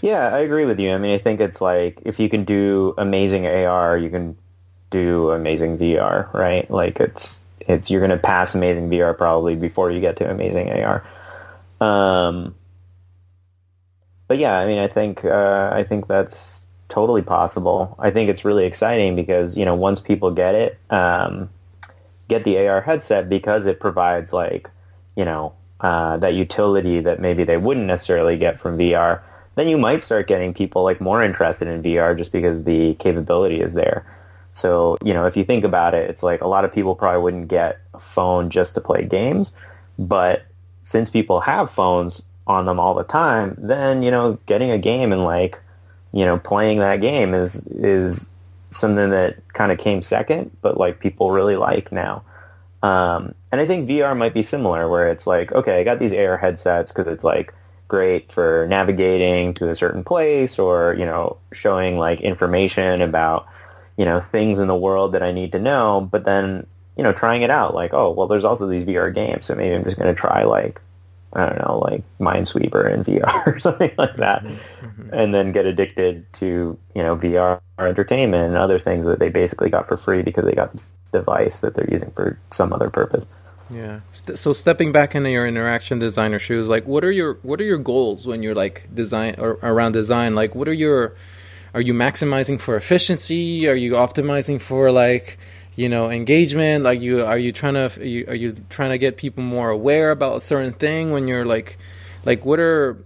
Yeah, 0.00 0.34
I 0.34 0.40
agree 0.40 0.64
with 0.64 0.78
you. 0.80 0.92
I 0.92 0.98
mean, 0.98 1.14
I 1.14 1.18
think 1.18 1.40
it's 1.40 1.60
like 1.60 1.98
if 2.04 2.18
you 2.18 2.28
can 2.28 2.44
do 2.44 2.94
amazing 2.98 3.46
AR, 3.46 3.96
you 3.96 4.10
can 4.10 4.36
do 4.90 5.30
amazing 5.30 5.78
VR, 5.78 6.32
right? 6.32 6.70
Like 6.70 7.00
it's 7.00 7.40
it's 7.60 7.90
you're 7.90 8.00
going 8.00 8.10
to 8.10 8.16
pass 8.16 8.54
amazing 8.54 8.90
VR 8.90 9.16
probably 9.16 9.56
before 9.56 9.90
you 9.90 10.00
get 10.00 10.16
to 10.16 10.30
amazing 10.30 10.70
AR. 10.70 11.06
Um, 11.80 12.54
but 14.28 14.38
yeah, 14.38 14.58
I 14.58 14.66
mean, 14.66 14.78
I 14.78 14.88
think 14.88 15.24
uh, 15.24 15.70
I 15.72 15.82
think 15.82 16.08
that's 16.08 16.61
totally 16.92 17.22
possible. 17.22 17.96
I 17.98 18.10
think 18.10 18.28
it's 18.28 18.44
really 18.44 18.66
exciting 18.66 19.16
because 19.16 19.56
you 19.56 19.64
know 19.64 19.74
once 19.74 19.98
people 19.98 20.30
get 20.30 20.54
it, 20.54 20.78
um, 20.90 21.48
get 22.28 22.44
the 22.44 22.68
AR 22.68 22.82
headset 22.82 23.28
because 23.28 23.66
it 23.66 23.80
provides 23.80 24.32
like 24.32 24.68
you 25.16 25.24
know 25.24 25.54
uh, 25.80 26.16
that 26.18 26.34
utility 26.34 27.00
that 27.00 27.20
maybe 27.20 27.44
they 27.44 27.56
wouldn't 27.56 27.86
necessarily 27.86 28.36
get 28.36 28.60
from 28.60 28.78
VR, 28.78 29.22
then 29.56 29.68
you 29.68 29.76
might 29.76 30.02
start 30.02 30.28
getting 30.28 30.54
people 30.54 30.84
like 30.84 31.00
more 31.00 31.22
interested 31.22 31.66
in 31.66 31.82
VR 31.82 32.16
just 32.16 32.30
because 32.30 32.62
the 32.64 32.94
capability 32.94 33.60
is 33.60 33.72
there. 33.72 34.06
So, 34.54 34.98
you 35.02 35.14
know, 35.14 35.24
if 35.26 35.36
you 35.36 35.44
think 35.44 35.64
about 35.64 35.94
it, 35.94 36.08
it's 36.10 36.22
like 36.22 36.42
a 36.42 36.46
lot 36.46 36.64
of 36.64 36.72
people 36.72 36.94
probably 36.94 37.22
wouldn't 37.22 37.48
get 37.48 37.80
a 37.94 38.00
phone 38.00 38.50
just 38.50 38.74
to 38.74 38.80
play 38.80 39.04
games, 39.04 39.52
but 39.98 40.44
since 40.82 41.10
people 41.10 41.40
have 41.40 41.72
phones 41.72 42.22
on 42.46 42.66
them 42.66 42.78
all 42.78 42.94
the 42.94 43.04
time, 43.04 43.56
then, 43.58 44.02
you 44.02 44.10
know, 44.10 44.38
getting 44.46 44.70
a 44.70 44.78
game 44.78 45.10
and 45.10 45.24
like, 45.24 45.58
you 46.12 46.24
know, 46.24 46.38
playing 46.38 46.78
that 46.78 47.00
game 47.00 47.34
is 47.34 47.66
is 47.66 48.28
something 48.70 49.10
that 49.10 49.36
kind 49.52 49.72
of 49.72 49.78
came 49.78 50.02
second, 50.02 50.50
but 50.62 50.78
like 50.78 51.00
people 51.00 51.30
really 51.30 51.56
like 51.56 51.92
now. 51.92 52.22
Um, 52.82 53.34
and 53.52 53.60
I 53.60 53.66
think 53.66 53.88
VR 53.88 54.16
might 54.16 54.34
be 54.34 54.42
similar, 54.42 54.88
where 54.88 55.10
it's 55.10 55.26
like, 55.26 55.52
okay, 55.52 55.80
I 55.80 55.84
got 55.84 55.98
these 55.98 56.12
AR 56.12 56.36
headsets 56.36 56.92
because 56.92 57.06
it's 57.06 57.24
like 57.24 57.54
great 57.88 58.32
for 58.32 58.66
navigating 58.68 59.54
to 59.54 59.70
a 59.70 59.76
certain 59.76 60.04
place, 60.04 60.58
or 60.58 60.94
you 60.98 61.04
know, 61.04 61.36
showing 61.52 61.98
like 61.98 62.20
information 62.20 63.00
about 63.00 63.46
you 63.96 64.04
know 64.04 64.20
things 64.20 64.58
in 64.58 64.68
the 64.68 64.76
world 64.76 65.12
that 65.12 65.22
I 65.22 65.32
need 65.32 65.52
to 65.52 65.58
know. 65.58 66.08
But 66.10 66.24
then 66.24 66.66
you 66.96 67.02
know, 67.02 67.12
trying 67.12 67.42
it 67.42 67.50
out, 67.50 67.74
like, 67.74 67.94
oh, 67.94 68.10
well, 68.10 68.26
there's 68.26 68.44
also 68.44 68.66
these 68.66 68.84
VR 68.84 69.14
games, 69.14 69.46
so 69.46 69.54
maybe 69.54 69.74
I'm 69.74 69.84
just 69.84 69.96
going 69.96 70.14
to 70.14 70.20
try 70.20 70.42
like 70.44 70.80
I 71.34 71.46
don't 71.46 71.66
know, 71.66 71.78
like 71.78 72.02
Minesweeper 72.20 72.92
in 72.92 73.04
VR 73.04 73.46
or 73.56 73.58
something 73.58 73.92
like 73.96 74.16
that, 74.16 74.44
mm-hmm. 74.44 75.10
and 75.12 75.34
then 75.34 75.52
get 75.52 75.66
addicted 75.66 76.30
to 76.34 76.78
you 76.94 77.02
know 77.02 77.16
VR 77.16 77.60
entertainment 77.78 78.48
and 78.48 78.56
other 78.56 78.78
things 78.78 79.04
that 79.04 79.18
they 79.18 79.30
basically 79.30 79.70
got 79.70 79.88
for 79.88 79.96
free 79.96 80.22
because 80.22 80.44
they 80.44 80.52
got 80.52 80.72
this 80.72 80.94
device 81.12 81.60
that 81.60 81.74
they're 81.74 81.90
using 81.90 82.10
for 82.12 82.38
some 82.50 82.72
other 82.72 82.90
purpose. 82.90 83.26
Yeah. 83.70 84.00
So 84.12 84.52
stepping 84.52 84.92
back 84.92 85.14
into 85.14 85.30
your 85.30 85.46
interaction 85.46 85.98
designer 85.98 86.38
shoes, 86.38 86.68
like 86.68 86.86
what 86.86 87.04
are 87.04 87.12
your 87.12 87.38
what 87.42 87.60
are 87.60 87.64
your 87.64 87.78
goals 87.78 88.26
when 88.26 88.42
you're 88.42 88.54
like 88.54 88.88
design 88.94 89.36
or 89.38 89.58
around 89.62 89.92
design? 89.92 90.34
Like 90.34 90.54
what 90.54 90.68
are 90.68 90.74
your 90.74 91.14
are 91.74 91.80
you 91.80 91.94
maximizing 91.94 92.60
for 92.60 92.76
efficiency? 92.76 93.66
Are 93.66 93.74
you 93.74 93.92
optimizing 93.92 94.60
for 94.60 94.92
like 94.92 95.38
you 95.76 95.88
know 95.88 96.10
engagement 96.10 96.84
like 96.84 97.00
you 97.00 97.24
are 97.24 97.38
you 97.38 97.52
trying 97.52 97.74
to 97.74 97.90
are 98.00 98.04
you, 98.04 98.24
are 98.28 98.34
you 98.34 98.54
trying 98.68 98.90
to 98.90 98.98
get 98.98 99.16
people 99.16 99.42
more 99.42 99.70
aware 99.70 100.10
about 100.10 100.36
a 100.36 100.40
certain 100.40 100.72
thing 100.72 101.12
when 101.12 101.26
you're 101.28 101.46
like 101.46 101.78
like 102.24 102.44
what 102.44 102.60
are 102.60 102.98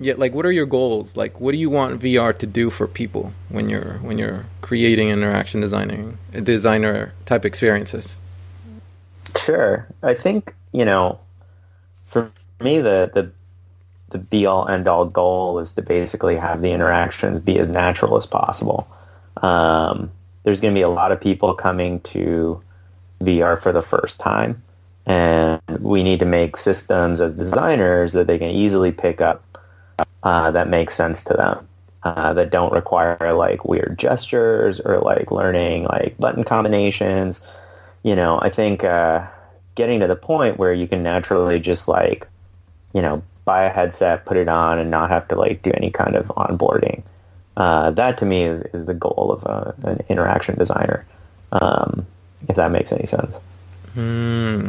yeah 0.00 0.14
like 0.16 0.34
what 0.34 0.46
are 0.46 0.52
your 0.52 0.66
goals? 0.66 1.16
Like 1.16 1.40
what 1.40 1.52
do 1.52 1.58
you 1.58 1.70
want 1.70 2.00
vr 2.00 2.36
to 2.38 2.46
do 2.46 2.70
for 2.70 2.86
people 2.86 3.32
when 3.48 3.68
you're 3.68 3.94
when 3.98 4.18
you're 4.18 4.46
creating 4.60 5.08
interaction 5.08 5.60
designing 5.60 6.18
designer 6.42 7.12
type 7.26 7.44
experiences? 7.44 8.18
Sure. 9.36 9.86
I 10.02 10.14
think 10.14 10.54
you 10.72 10.84
know 10.84 11.20
for 12.06 12.30
me 12.60 12.80
the 12.80 13.10
the 13.14 13.30
the 14.10 14.18
be 14.18 14.46
all 14.46 14.68
end 14.68 14.86
all 14.88 15.04
goal 15.04 15.58
is 15.58 15.72
to 15.72 15.82
basically 15.82 16.36
have 16.36 16.62
the 16.62 16.72
interactions 16.72 17.40
be 17.40 17.58
as 17.58 17.70
natural 17.70 18.16
as 18.16 18.26
possible. 18.26 18.88
Um, 19.42 20.10
there's 20.44 20.60
going 20.60 20.72
to 20.72 20.78
be 20.78 20.82
a 20.82 20.88
lot 20.88 21.10
of 21.10 21.20
people 21.20 21.54
coming 21.54 22.00
to 22.00 22.62
VR 23.20 23.60
for 23.60 23.72
the 23.72 23.82
first 23.82 24.20
time. 24.20 24.62
And 25.06 25.60
we 25.80 26.02
need 26.02 26.20
to 26.20 26.26
make 26.26 26.56
systems 26.56 27.20
as 27.20 27.36
designers 27.36 28.12
that 28.12 28.26
they 28.26 28.38
can 28.38 28.50
easily 28.50 28.92
pick 28.92 29.20
up 29.20 29.42
uh, 30.22 30.50
that 30.52 30.68
make 30.68 30.90
sense 30.90 31.24
to 31.24 31.34
them, 31.34 31.68
uh, 32.04 32.32
that 32.34 32.50
don't 32.50 32.72
require 32.72 33.32
like 33.32 33.64
weird 33.64 33.98
gestures 33.98 34.80
or 34.80 34.98
like 34.98 35.30
learning 35.30 35.84
like 35.84 36.16
button 36.18 36.44
combinations. 36.44 37.42
You 38.02 38.16
know, 38.16 38.38
I 38.40 38.48
think 38.48 38.84
uh, 38.84 39.26
getting 39.74 40.00
to 40.00 40.06
the 40.06 40.16
point 40.16 40.58
where 40.58 40.72
you 40.72 40.86
can 40.86 41.02
naturally 41.02 41.60
just 41.60 41.88
like, 41.88 42.26
you 42.94 43.02
know, 43.02 43.22
buy 43.44 43.64
a 43.64 43.70
headset, 43.70 44.24
put 44.24 44.38
it 44.38 44.48
on, 44.48 44.78
and 44.78 44.90
not 44.90 45.10
have 45.10 45.28
to 45.28 45.36
like 45.36 45.62
do 45.62 45.70
any 45.74 45.90
kind 45.90 46.16
of 46.16 46.26
onboarding 46.28 47.02
uh, 47.56 47.90
that 47.92 48.18
to 48.18 48.24
me 48.24 48.42
is, 48.44 48.62
is 48.72 48.86
the 48.86 48.94
goal 48.94 49.32
of 49.32 49.42
a, 49.44 49.74
an 49.88 50.04
interaction 50.08 50.56
designer, 50.56 51.06
um, 51.52 52.06
if 52.48 52.56
that 52.56 52.70
makes 52.70 52.92
any 52.92 53.06
sense. 53.06 53.34
Hmm. 53.94 54.68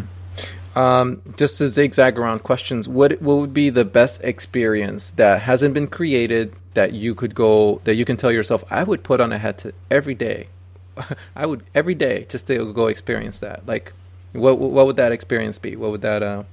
Um, 0.76 1.22
just 1.38 1.58
to 1.60 1.70
zigzag 1.70 2.20
around 2.20 2.44
questions, 2.44 2.88
what 2.88 3.22
what 3.22 3.38
would 3.38 3.54
be 3.54 3.70
the 3.70 3.86
best 3.86 4.22
experience 4.24 5.12
that 5.12 5.44
hasn't 5.44 5.74
been 5.74 5.88
created 5.88 6.54
that 6.74 6.92
you 6.94 7.16
could 7.16 7.34
go 7.34 7.80
that 7.86 7.96
you 7.96 8.04
can 8.04 8.18
tell 8.18 8.32
yourself 8.32 8.64
I 8.70 8.84
would 8.84 9.02
put 9.02 9.22
on 9.22 9.32
a 9.32 9.38
headset 9.38 9.74
every 9.90 10.16
day, 10.16 10.50
I 11.36 11.46
would 11.46 11.64
every 11.74 11.96
day 11.96 12.26
just 12.30 12.48
to 12.48 12.74
go 12.74 12.88
experience 12.88 13.40
that. 13.40 13.66
Like, 13.66 13.94
what 14.34 14.60
what 14.60 14.86
would 14.86 14.98
that 14.98 15.14
experience 15.14 15.58
be? 15.58 15.78
What 15.78 15.92
would 15.92 16.02
that? 16.02 16.22
Uh, 16.22 16.44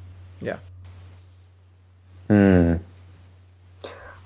yeah. 0.41 0.59
Hmm 2.29 2.77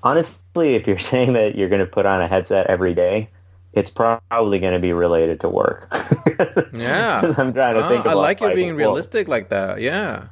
honestly, 0.03 0.39
if 0.75 0.87
you're 0.87 0.97
saying 1.11 1.33
that 1.33 1.55
you're 1.55 1.69
going 1.69 1.85
to 1.85 1.91
put 1.91 2.05
on 2.05 2.21
a 2.21 2.27
headset 2.27 2.67
every 2.67 2.93
day, 2.93 3.29
it's 3.73 3.89
probably 3.89 4.59
going 4.59 4.73
to 4.73 4.79
be 4.79 4.93
related 4.93 5.41
to 5.41 5.49
work. 5.49 5.87
yeah, 6.73 7.21
I'm 7.37 7.53
trying 7.53 7.75
to 7.75 7.85
Oh, 7.85 7.89
think. 7.89 8.05
I 8.05 8.13
like 8.13 8.41
it 8.41 8.55
being 8.55 8.69
well, 8.69 8.77
realistic 8.77 9.27
like 9.27 9.49
that. 9.49 9.81
Yeah. 9.81 10.27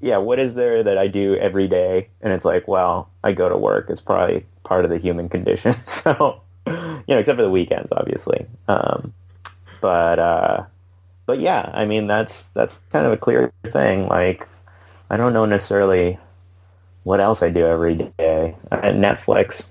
yeah, 0.00 0.18
what 0.18 0.38
is 0.38 0.54
there 0.54 0.82
that 0.84 0.96
I 0.98 1.08
do 1.08 1.34
every 1.36 1.66
day? 1.66 2.08
And 2.20 2.32
it's 2.32 2.44
like, 2.44 2.68
well, 2.68 3.10
I 3.24 3.32
go 3.32 3.48
to 3.48 3.56
work. 3.56 3.90
It's 3.90 4.00
probably 4.00 4.46
part 4.64 4.84
of 4.84 4.90
the 4.90 4.98
human 4.98 5.28
condition. 5.28 5.74
So, 5.86 6.40
you 6.66 6.72
know, 7.08 7.18
except 7.18 7.38
for 7.38 7.42
the 7.42 7.50
weekends, 7.50 7.90
obviously. 7.92 8.46
Um, 8.68 9.12
but, 9.80 10.18
uh, 10.18 10.64
but 11.26 11.40
yeah, 11.40 11.70
I 11.72 11.86
mean, 11.86 12.06
that's, 12.06 12.48
that's 12.48 12.78
kind 12.92 13.06
of 13.06 13.12
a 13.12 13.16
clear 13.16 13.52
thing. 13.72 14.06
Like, 14.06 14.46
I 15.10 15.16
don't 15.16 15.32
know 15.32 15.46
necessarily 15.46 16.18
what 17.08 17.20
else 17.20 17.42
I 17.42 17.48
do 17.48 17.66
every 17.66 17.94
day. 18.18 18.54
At 18.70 18.94
Netflix, 18.94 19.66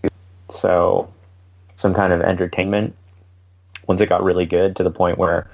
so 0.49 1.07
some 1.75 1.93
kind 1.93 2.11
of 2.11 2.21
entertainment. 2.21 2.95
Once 3.85 4.01
it 4.01 4.09
got 4.09 4.23
really 4.23 4.47
good 4.47 4.75
to 4.77 4.83
the 4.83 4.89
point 4.89 5.19
where 5.19 5.47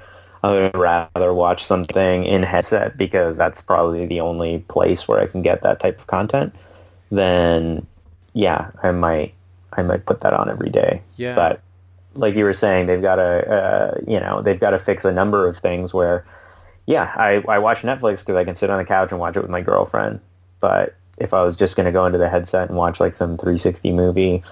I 0.43 0.51
would 0.51 0.77
rather 0.77 1.34
watch 1.34 1.65
something 1.65 2.23
in 2.23 2.41
headset 2.41 2.97
because 2.97 3.36
that's 3.36 3.61
probably 3.61 4.05
the 4.05 4.21
only 4.21 4.59
place 4.69 5.09
where 5.09 5.19
I 5.19 5.25
can 5.25 5.41
get 5.41 5.61
that 5.63 5.81
type 5.81 5.99
of 5.99 6.07
content. 6.07 6.55
Then, 7.11 7.86
yeah, 8.31 8.71
I 8.81 8.93
might 8.93 9.34
I 9.73 9.84
might 9.84 10.05
put 10.05 10.21
that 10.21 10.34
on 10.34 10.49
every 10.49 10.69
day. 10.69 11.01
Yeah. 11.17 11.36
But 11.36 11.61
like 12.13 12.34
you 12.36 12.45
were 12.45 12.53
saying, 12.53 12.88
they've 12.88 13.01
got 13.01 13.17
to 13.17 13.51
uh, 13.51 13.97
you 14.07 14.21
know 14.21 14.41
they've 14.41 14.59
got 14.59 14.69
to 14.69 14.79
fix 14.79 15.03
a 15.03 15.11
number 15.11 15.49
of 15.49 15.57
things 15.57 15.93
where, 15.93 16.25
yeah, 16.86 17.11
I 17.17 17.43
I 17.49 17.59
watch 17.59 17.79
Netflix 17.79 18.19
because 18.19 18.38
I 18.38 18.45
can 18.45 18.55
sit 18.55 18.69
on 18.69 18.77
the 18.77 18.86
couch 18.86 19.11
and 19.11 19.19
watch 19.19 19.36
it 19.36 19.41
with 19.41 19.51
my 19.51 19.61
girlfriend. 19.61 20.21
But 20.61 20.95
if 21.18 21.34
I 21.34 21.43
was 21.43 21.55
just 21.55 21.76
going 21.76 21.86
to 21.86 21.91
go 21.91 22.05
into 22.05 22.18
the 22.18 22.30
headset 22.30 22.70
and 22.70 22.78
watch 22.78 22.99
like 22.99 23.14
some 23.14 23.38
360 23.38 23.91
movie 23.91 24.43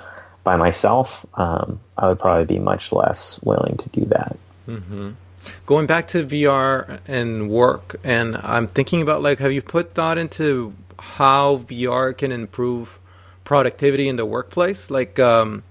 by 0.43 0.55
myself, 0.55 1.25
um, 1.35 1.79
I 1.97 2.07
would 2.07 2.19
probably 2.19 2.45
be 2.45 2.59
much 2.59 2.91
less 2.91 3.39
willing 3.43 3.77
to 3.77 3.89
do 3.89 4.05
that. 4.05 4.37
going 5.65 5.87
back 5.87 6.07
to 6.09 6.25
VR 6.25 6.99
and 7.07 7.49
work, 7.49 7.95
and 8.03 8.37
I'm 8.37 8.67
thinking 8.67 9.01
about 9.01 9.21
like, 9.21 9.39
have 9.39 9.51
you 9.51 9.61
put 9.61 9.93
thought 9.93 10.17
into 10.17 10.73
how 10.99 11.57
VR 11.57 12.15
can 12.15 12.31
improve 12.31 12.99
productivity 13.43 14.07
in 14.07 14.15
the 14.15 14.25
workplace? 14.25 14.89
Like, 14.89 15.19
um, 15.19 15.63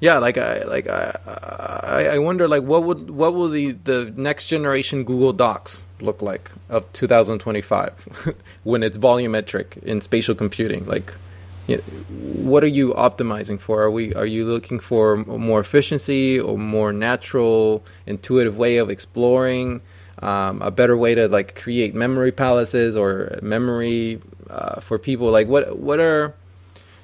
yeah, 0.00 0.18
like 0.18 0.38
I 0.38 0.64
like 0.64 0.86
I 0.88 2.08
I 2.12 2.18
wonder 2.18 2.48
like 2.48 2.62
what 2.62 2.84
would 2.84 3.10
what 3.10 3.32
will 3.32 3.48
the 3.48 3.72
the 3.72 4.12
next 4.14 4.46
generation 4.46 5.04
Google 5.04 5.32
Docs 5.32 5.84
look 6.00 6.22
like 6.22 6.50
of 6.68 6.92
2025 6.92 8.34
when 8.64 8.82
it's 8.82 8.98
volumetric 8.98 9.82
in 9.82 10.00
spatial 10.00 10.34
computing? 10.34 10.84
Like, 10.84 11.12
you 11.66 11.78
what 11.78 12.62
are 12.62 12.68
you 12.68 12.94
optimizing 12.94 13.58
for? 13.60 13.82
Are 13.82 13.90
we 13.90 14.14
are 14.14 14.26
you 14.26 14.44
looking 14.44 14.78
for 14.80 15.16
more 15.16 15.60
efficiency 15.60 16.38
or 16.38 16.56
more 16.58 16.92
natural, 16.92 17.84
intuitive 18.06 18.56
way 18.56 18.78
of 18.78 18.90
exploring? 18.90 19.80
Um, 20.22 20.62
a 20.62 20.70
better 20.70 20.96
way 20.96 21.14
to 21.14 21.28
like 21.28 21.56
create 21.56 21.94
memory 21.94 22.32
palaces 22.32 22.96
or 22.96 23.38
memory 23.42 24.20
uh, 24.48 24.80
for 24.80 24.98
people. 24.98 25.30
Like, 25.30 25.48
what 25.48 25.78
what 25.78 26.00
are 26.00 26.34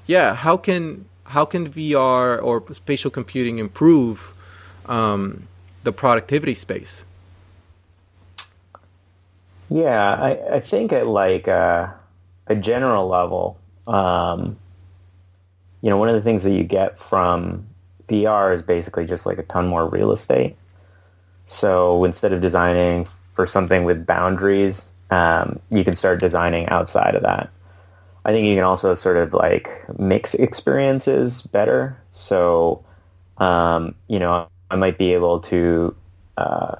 yeah? 0.05 0.33
How 0.33 0.57
can 0.57 1.05
how 1.25 1.45
can 1.45 1.69
VR 1.69 2.41
or 2.41 2.63
spatial 2.73 3.11
computing 3.11 3.59
improve 3.59 4.33
um, 4.85 5.47
the 5.83 5.91
productivity 5.91 6.55
space? 6.55 7.03
Yeah, 9.69 10.15
I, 10.15 10.55
I 10.55 10.59
think 10.59 10.93
at 10.93 11.07
like 11.07 11.47
uh, 11.47 11.91
a 12.47 12.55
general 12.55 13.07
level, 13.07 13.57
um, 13.87 14.57
you 15.81 15.89
know, 15.89 15.97
one 15.97 16.09
of 16.09 16.15
the 16.15 16.21
things 16.21 16.43
that 16.43 16.51
you 16.51 16.63
get 16.63 16.99
from 16.99 17.65
VR 18.07 18.53
is 18.53 18.61
basically 18.61 19.05
just 19.05 19.25
like 19.25 19.37
a 19.37 19.43
ton 19.43 19.67
more 19.67 19.89
real 19.89 20.11
estate. 20.11 20.55
So 21.47 22.03
instead 22.05 22.33
of 22.33 22.41
designing 22.41 23.07
for 23.33 23.47
something 23.47 23.83
with 23.85 24.05
boundaries, 24.05 24.89
um, 25.11 25.59
you 25.71 25.83
can 25.83 25.95
start 25.95 26.19
designing 26.21 26.67
outside 26.69 27.15
of 27.15 27.23
that. 27.23 27.51
I 28.25 28.31
think 28.31 28.47
you 28.47 28.55
can 28.55 28.63
also 28.65 28.95
sort 28.95 29.17
of 29.17 29.33
like 29.33 29.69
mix 29.99 30.35
experiences 30.35 31.43
better. 31.43 31.97
So, 32.13 32.83
um, 33.39 33.95
you 34.07 34.19
know, 34.19 34.47
I 34.71 34.75
might 34.77 34.97
be 34.97 35.13
able 35.13 35.39
to, 35.41 35.95
uh, 36.37 36.75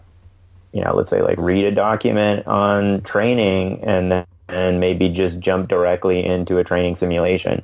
you 0.74 0.84
know, 0.84 0.94
let's 0.96 1.10
say 1.10 1.22
like 1.22 1.38
read 1.38 1.66
a 1.66 1.72
document 1.72 2.46
on 2.48 3.02
training 3.02 3.82
and 3.84 4.12
then 4.12 4.26
and 4.50 4.80
maybe 4.80 5.10
just 5.10 5.40
jump 5.40 5.70
directly 5.70 6.24
into 6.24 6.58
a 6.58 6.64
training 6.64 6.96
simulation. 6.96 7.64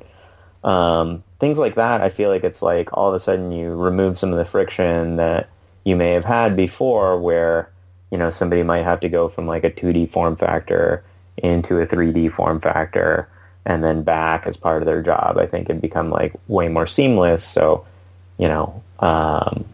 Um, 0.64 1.22
things 1.38 1.58
like 1.58 1.74
that, 1.76 2.00
I 2.00 2.10
feel 2.10 2.30
like 2.30 2.44
it's 2.44 2.62
like 2.62 2.88
all 2.92 3.08
of 3.08 3.14
a 3.14 3.20
sudden 3.20 3.52
you 3.52 3.74
remove 3.74 4.18
some 4.18 4.32
of 4.32 4.38
the 4.38 4.44
friction 4.44 5.16
that 5.16 5.48
you 5.84 5.96
may 5.96 6.12
have 6.12 6.24
had 6.24 6.56
before 6.56 7.20
where, 7.20 7.70
you 8.10 8.18
know, 8.18 8.30
somebody 8.30 8.62
might 8.62 8.84
have 8.84 9.00
to 9.00 9.08
go 9.08 9.28
from 9.28 9.46
like 9.46 9.64
a 9.64 9.70
2D 9.70 10.06
form 10.06 10.36
factor 10.36 11.04
into 11.36 11.78
a 11.78 11.86
3D 11.86 12.28
form 12.28 12.60
factor 12.60 13.28
and 13.66 13.84
then 13.84 14.02
back 14.02 14.46
as 14.46 14.56
part 14.56 14.82
of 14.82 14.86
their 14.86 15.02
job. 15.02 15.38
I 15.38 15.46
think 15.46 15.68
it'd 15.68 15.82
become 15.82 16.10
like 16.10 16.34
way 16.48 16.68
more 16.68 16.86
seamless. 16.86 17.44
So, 17.44 17.86
you 18.38 18.48
know, 18.48 18.82
um, 19.00 19.64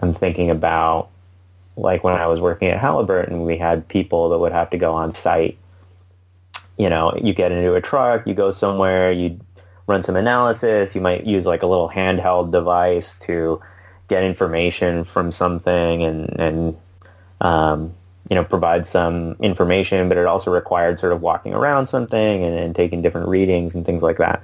I'm 0.00 0.12
thinking 0.12 0.50
about 0.50 1.10
like 1.76 2.02
when 2.02 2.14
I 2.14 2.26
was 2.26 2.40
working 2.40 2.68
at 2.68 2.80
Halliburton, 2.80 3.44
we 3.44 3.58
had 3.58 3.86
people 3.88 4.30
that 4.30 4.38
would 4.38 4.52
have 4.52 4.70
to 4.70 4.78
go 4.78 4.94
on 4.94 5.12
site. 5.12 5.58
You 6.78 6.90
know, 6.90 7.18
you 7.22 7.34
get 7.34 7.52
into 7.52 7.74
a 7.74 7.80
truck, 7.80 8.26
you 8.26 8.34
go 8.34 8.52
somewhere, 8.52 9.12
you 9.12 9.40
run 9.86 10.02
some 10.02 10.16
analysis, 10.16 10.94
you 10.94 11.00
might 11.00 11.24
use 11.24 11.46
like 11.46 11.62
a 11.62 11.66
little 11.66 11.88
handheld 11.88 12.50
device 12.50 13.18
to 13.20 13.60
get 14.08 14.24
information 14.24 15.04
from 15.04 15.32
something 15.32 16.02
and, 16.02 16.40
and 16.40 16.76
um, 17.40 17.94
you 18.28 18.34
know, 18.34 18.44
provide 18.44 18.86
some 18.86 19.36
information, 19.40 20.08
but 20.08 20.18
it 20.18 20.26
also 20.26 20.50
required 20.50 20.98
sort 20.98 21.12
of 21.12 21.20
walking 21.20 21.54
around 21.54 21.86
something 21.86 22.42
and, 22.42 22.54
and 22.58 22.74
taking 22.74 23.02
different 23.02 23.28
readings 23.28 23.74
and 23.74 23.86
things 23.86 24.02
like 24.02 24.18
that. 24.18 24.42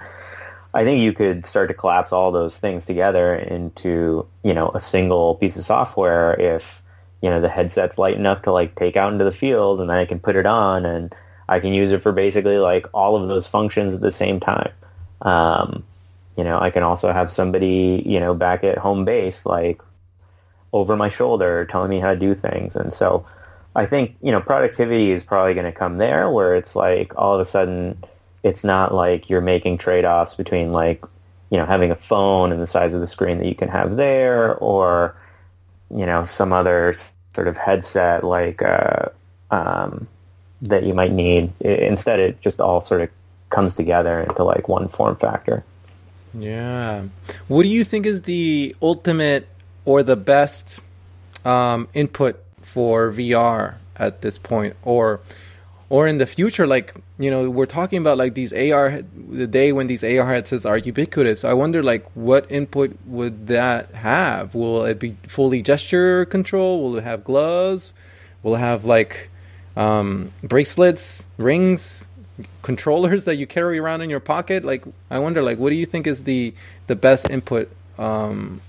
I 0.75 0.85
think 0.85 1.03
you 1.03 1.13
could 1.13 1.45
start 1.45 1.69
to 1.69 1.75
collapse 1.75 2.13
all 2.13 2.33
those 2.33 2.59
things 2.59 2.87
together 2.87 3.35
into, 3.35 4.27
you 4.43 4.55
know, 4.55 4.71
a 4.71 4.81
single 4.81 5.35
piece 5.35 5.57
of 5.57 5.65
software 5.65 6.39
if, 6.41 6.82
you 7.23 7.31
know, 7.31 7.41
the 7.41 7.49
headset's 7.49 7.97
light 7.97 8.17
enough 8.17 8.43
to 8.43 8.53
like 8.53 8.75
take 8.75 8.97
out 8.97 9.13
into 9.13 9.25
the 9.25 9.33
field 9.33 9.81
and 9.81 9.89
then 9.89 9.97
I 9.97 10.05
can 10.05 10.21
put 10.21 10.37
it 10.37 10.45
on 10.45 10.85
and 10.85 11.15
I 11.49 11.61
can 11.61 11.73
use 11.73 11.91
it 11.91 12.03
for 12.03 12.13
basically 12.13 12.59
like 12.59 12.87
all 12.93 13.17
of 13.17 13.29
those 13.29 13.47
functions 13.47 13.95
at 13.95 14.01
the 14.01 14.13
same 14.13 14.41
time. 14.41 14.73
Um, 15.23 15.85
you 16.37 16.45
know, 16.45 16.59
I 16.59 16.71
can 16.71 16.83
also 16.83 17.13
have 17.13 17.31
somebody, 17.31 18.03
you 18.05 18.19
know, 18.19 18.35
back 18.35 18.65
at 18.65 18.79
home 18.79 19.05
base, 19.05 19.47
like 19.47 19.81
over 20.73 20.97
my 20.97 21.11
shoulder 21.11 21.65
telling 21.67 21.91
me 21.91 22.01
how 22.01 22.13
to 22.13 22.19
do 22.19 22.35
things. 22.35 22.75
And 22.75 22.93
so 22.93 23.27
I 23.77 23.87
think, 23.87 24.17
you 24.21 24.33
know, 24.33 24.41
productivity 24.41 25.13
is 25.13 25.23
probably 25.23 25.55
going 25.55 25.71
to 25.71 25.79
come 25.79 25.99
there 25.99 26.31
where 26.31 26.57
it's 26.57 26.75
like 26.75 27.13
all 27.17 27.35
of 27.35 27.41
a 27.41 27.45
sudden 27.45 28.03
it's 28.43 28.65
not 28.65 28.93
like 28.93 29.31
you're 29.31 29.41
making 29.41 29.79
trade-offs 29.79 30.35
between 30.35 30.73
like, 30.73 31.05
you 31.51 31.59
know, 31.59 31.67
having 31.67 31.91
a 31.91 31.97
phone 31.97 32.51
and 32.51 32.61
the 32.61 32.67
size 32.67 32.95
of 32.95 33.01
the 33.01 33.07
screen 33.07 33.39
that 33.39 33.47
you 33.47 33.55
can 33.55 33.69
have 33.69 33.97
there 33.97 34.57
or, 34.57 35.17
you 35.95 36.07
know, 36.07 36.25
some 36.25 36.53
other 36.53 36.97
sort 37.35 37.49
of 37.49 37.57
headset 37.57 38.25
like, 38.25 38.63
uh, 38.63 39.09
um, 39.51 40.07
that 40.63 40.85
you 40.85 40.95
might 40.95 41.13
need. 41.13 41.53
Instead, 41.61 42.21
it 42.21 42.41
just 42.41 42.61
all 42.61 42.83
sort 42.83 43.03
of 43.03 43.11
comes 43.51 43.77
together 43.77 44.21
into 44.21 44.43
like 44.45 44.69
one 44.69 44.89
form 44.89 45.17
factor. 45.17 45.65
Yeah. 46.35 47.05
What 47.49 47.65
do 47.65 47.69
you 47.69 47.85
think 47.85 48.07
is 48.07 48.23
the 48.23 48.75
ultimate 48.81 49.49
or 49.85 50.03
the 50.03 50.17
best 50.17 50.81
um, 51.45 51.89
input 51.93 52.43
for 52.61 53.11
VR 53.13 53.75
at 53.97 54.23
this 54.23 54.39
point, 54.39 54.75
or 54.83 55.21
or 55.93 56.09
in 56.09 56.17
the 56.17 56.27
future? 56.27 56.67
Like 56.67 56.95
you 57.19 57.31
know, 57.31 57.51
we're 57.51 57.67
talking 57.67 57.99
about 57.99 58.17
like 58.17 58.33
these 58.33 58.53
AR, 58.55 59.03
the 59.29 59.47
day 59.47 59.73
when 59.73 59.89
these 59.89 60.03
AR 60.03 60.27
headsets 60.27 60.65
are 60.65 60.79
ubiquitous. 60.79 61.45
I 61.45 61.53
wonder 61.53 61.83
like 61.83 62.05
what 62.15 62.51
input 62.51 62.97
would 63.05 63.47
that 63.49 63.93
have? 63.95 64.55
Will 64.55 64.85
it 64.87 64.99
be 64.99 65.17
fully 65.29 65.61
gesture 65.61 66.25
control? 66.25 66.83
Will 66.83 66.97
it 66.97 67.05
have 67.05 67.25
gloves? 67.25 67.93
Will 68.43 68.55
it 68.55 68.61
have 68.61 68.87
like 68.87 69.29
um, 69.77 70.33
bracelets, 70.43 71.27
rings? 71.37 72.09
controllers 72.63 73.25
that 73.29 73.37
you 73.37 73.47
carry 73.47 73.79
around 73.79 74.01
in 74.01 74.09
your 74.09 74.19
pocket 74.19 74.65
like 74.65 74.83
i 75.11 75.19
wonder 75.19 75.43
like 75.43 75.59
what 75.59 75.69
do 75.69 75.77
you 75.77 75.85
think 75.85 76.07
is 76.07 76.25
the 76.25 76.53
the 76.87 76.97
best 76.97 77.29
input 77.29 77.69
um 77.99 78.61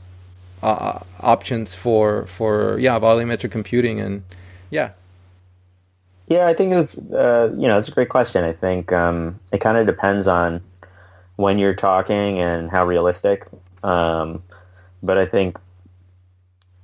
uh, 0.61 0.99
options 1.21 1.73
for 1.73 2.25
for 2.27 2.77
yeah 2.77 2.99
volumetric 2.99 3.51
computing 3.51 3.99
and 3.99 4.23
yeah 4.69 4.91
Yeah, 6.33 6.47
I 6.47 6.55
think 6.55 6.73
it's 6.73 6.97
uh, 6.97 7.53
you 7.55 7.67
know 7.67 7.77
it's 7.77 7.89
a 7.89 7.91
great 7.91 8.09
question. 8.09 8.43
I 8.43 8.53
think 8.53 8.91
um, 8.91 9.39
it 9.51 9.59
kind 9.59 9.77
of 9.77 9.85
depends 9.85 10.27
on 10.27 10.61
when 11.35 11.59
you're 11.59 11.75
talking 11.75 12.39
and 12.39 12.71
how 12.71 12.87
realistic. 12.87 13.45
Um, 13.83 14.41
but 15.03 15.19
I 15.19 15.27
think, 15.27 15.59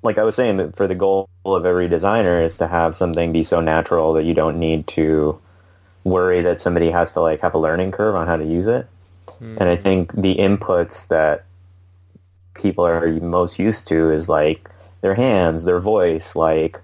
like 0.03 0.19
I 0.19 0.23
was 0.23 0.35
saying, 0.35 0.73
for 0.73 0.85
the 0.85 0.93
goal 0.93 1.27
of 1.45 1.65
every 1.65 1.87
designer 1.87 2.39
is 2.39 2.59
to 2.59 2.67
have 2.67 2.95
something 2.95 3.33
be 3.33 3.43
so 3.43 3.59
natural 3.59 4.13
that 4.13 4.23
you 4.23 4.35
don't 4.35 4.59
need 4.59 4.85
to 4.89 5.39
worry 6.03 6.41
that 6.41 6.61
somebody 6.61 6.91
has 6.91 7.13
to 7.13 7.19
like 7.19 7.41
have 7.41 7.55
a 7.55 7.57
learning 7.57 7.91
curve 7.91 8.13
on 8.13 8.27
how 8.27 8.37
to 8.37 8.45
use 8.45 8.67
it. 8.67 8.87
And 9.57 9.67
I 9.67 9.77
think 9.77 10.13
the 10.13 10.35
inputs 10.35 11.07
that 11.07 11.45
people 12.53 12.85
are 12.85 13.07
most 13.13 13.57
used 13.57 13.87
to 13.87 14.11
is 14.11 14.29
like 14.29 14.69
their 15.01 15.15
hands, 15.15 15.63
their 15.63 15.79
voice, 15.79 16.35
like 16.35 16.79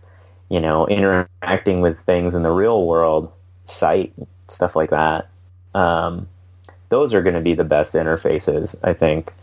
you 0.56 0.62
know, 0.62 0.88
interacting 0.88 1.82
with 1.82 2.00
things 2.06 2.34
in 2.34 2.44
the 2.44 2.50
real 2.50 2.88
world, 2.88 3.30
sight, 3.66 4.14
stuff 4.48 4.74
like 4.74 4.90
that. 4.90 5.28
Um, 5.74 6.30
those 6.88 7.14
are 7.14 7.22
going 7.22 7.36
to 7.36 7.42
be 7.42 7.54
the 7.54 7.66
best 7.66 7.94
interfaces, 7.94 8.74
I 8.82 8.94
think. 8.94 9.34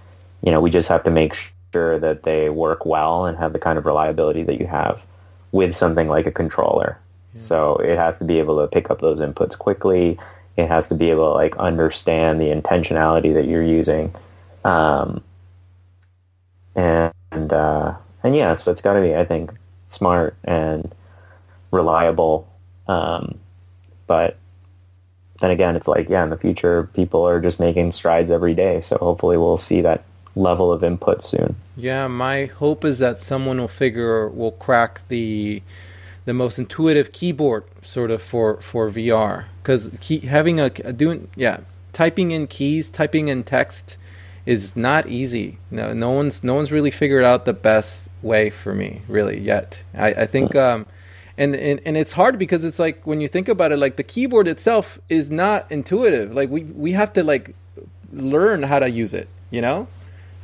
You 0.42 0.52
know, 0.52 0.62
we 0.62 0.70
just 0.70 0.88
have 0.88 1.04
to 1.04 1.10
make 1.10 1.36
sure 1.74 1.98
that 1.98 2.22
they 2.22 2.48
work 2.48 2.86
well 2.86 3.26
and 3.26 3.36
have 3.36 3.52
the 3.52 3.58
kind 3.58 3.78
of 3.78 3.84
reliability 3.84 4.42
that 4.44 4.58
you 4.58 4.66
have 4.66 5.02
with 5.50 5.76
something 5.76 6.08
like 6.08 6.24
a 6.24 6.30
controller. 6.30 6.98
Yeah. 7.34 7.42
So 7.42 7.76
it 7.76 7.98
has 7.98 8.16
to 8.16 8.24
be 8.24 8.38
able 8.38 8.58
to 8.62 8.66
pick 8.66 8.90
up 8.90 9.02
those 9.02 9.18
inputs 9.18 9.58
quickly. 9.58 10.18
It 10.56 10.68
has 10.68 10.88
to 10.88 10.94
be 10.94 11.10
able 11.10 11.30
to 11.30 11.34
like 11.34 11.54
understand 11.58 12.40
the 12.40 12.46
intentionality 12.46 13.34
that 13.34 13.44
you're 13.44 13.62
using. 13.62 14.14
Um, 14.64 15.22
and, 16.74 17.12
and, 17.32 17.52
uh, 17.52 17.96
and 18.22 18.34
yeah, 18.34 18.54
so 18.54 18.70
it's 18.72 18.80
got 18.80 18.94
to 18.94 19.02
be, 19.02 19.14
I 19.14 19.26
think, 19.26 19.52
smart 19.88 20.34
and 20.44 20.90
reliable. 21.72 22.48
Um, 22.86 23.38
but 24.06 24.38
then 25.40 25.50
again, 25.50 25.74
it's 25.74 25.88
like, 25.88 26.08
yeah, 26.08 26.22
in 26.22 26.30
the 26.30 26.36
future, 26.36 26.84
people 26.94 27.26
are 27.26 27.40
just 27.40 27.58
making 27.58 27.92
strides 27.92 28.30
every 28.30 28.54
day. 28.54 28.80
So 28.80 28.96
hopefully 28.98 29.36
we'll 29.36 29.58
see 29.58 29.80
that 29.80 30.04
level 30.36 30.72
of 30.72 30.84
input 30.84 31.24
soon. 31.24 31.56
Yeah, 31.76 32.06
my 32.06 32.46
hope 32.46 32.84
is 32.84 33.00
that 33.00 33.18
someone 33.18 33.58
will 33.58 33.68
figure, 33.68 34.28
will 34.28 34.52
crack 34.52 35.06
the 35.08 35.62
the 36.24 36.32
most 36.32 36.56
intuitive 36.56 37.10
keyboard 37.10 37.64
sort 37.82 38.10
of 38.10 38.22
for 38.22 38.60
for 38.60 38.88
VR 38.88 39.46
because 39.60 39.90
having 40.22 40.60
a, 40.60 40.66
a 40.84 40.92
doing 40.92 41.28
yeah 41.34 41.58
typing 41.92 42.30
in 42.30 42.46
keys, 42.46 42.90
typing 42.90 43.28
in 43.28 43.44
text 43.44 43.96
is 44.44 44.76
not 44.76 45.06
easy. 45.06 45.58
No, 45.70 45.92
no 45.92 46.10
one's 46.10 46.42
no 46.42 46.54
one's 46.54 46.72
really 46.72 46.90
figured 46.90 47.24
out 47.24 47.44
the 47.44 47.52
best 47.52 48.08
way 48.22 48.50
for 48.50 48.74
me 48.74 49.02
really 49.08 49.38
yet. 49.38 49.82
I, 49.94 50.08
I 50.08 50.26
think, 50.26 50.54
um, 50.54 50.86
and, 51.36 51.54
and 51.56 51.80
and 51.84 51.96
it's 51.96 52.12
hard 52.12 52.38
because 52.38 52.64
it's 52.64 52.78
like 52.78 53.06
when 53.06 53.20
you 53.20 53.28
think 53.28 53.48
about 53.48 53.72
it, 53.72 53.78
like 53.78 53.96
the 53.96 54.02
keyboard 54.02 54.48
itself 54.48 54.98
is 55.08 55.30
not 55.30 55.70
intuitive. 55.70 56.34
Like 56.34 56.50
we 56.50 56.64
we 56.64 56.92
have 56.92 57.12
to 57.14 57.22
like 57.22 57.54
learn 58.12 58.64
how 58.64 58.78
to 58.78 58.90
use 58.90 59.14
it, 59.14 59.28
you 59.50 59.62
know. 59.62 59.88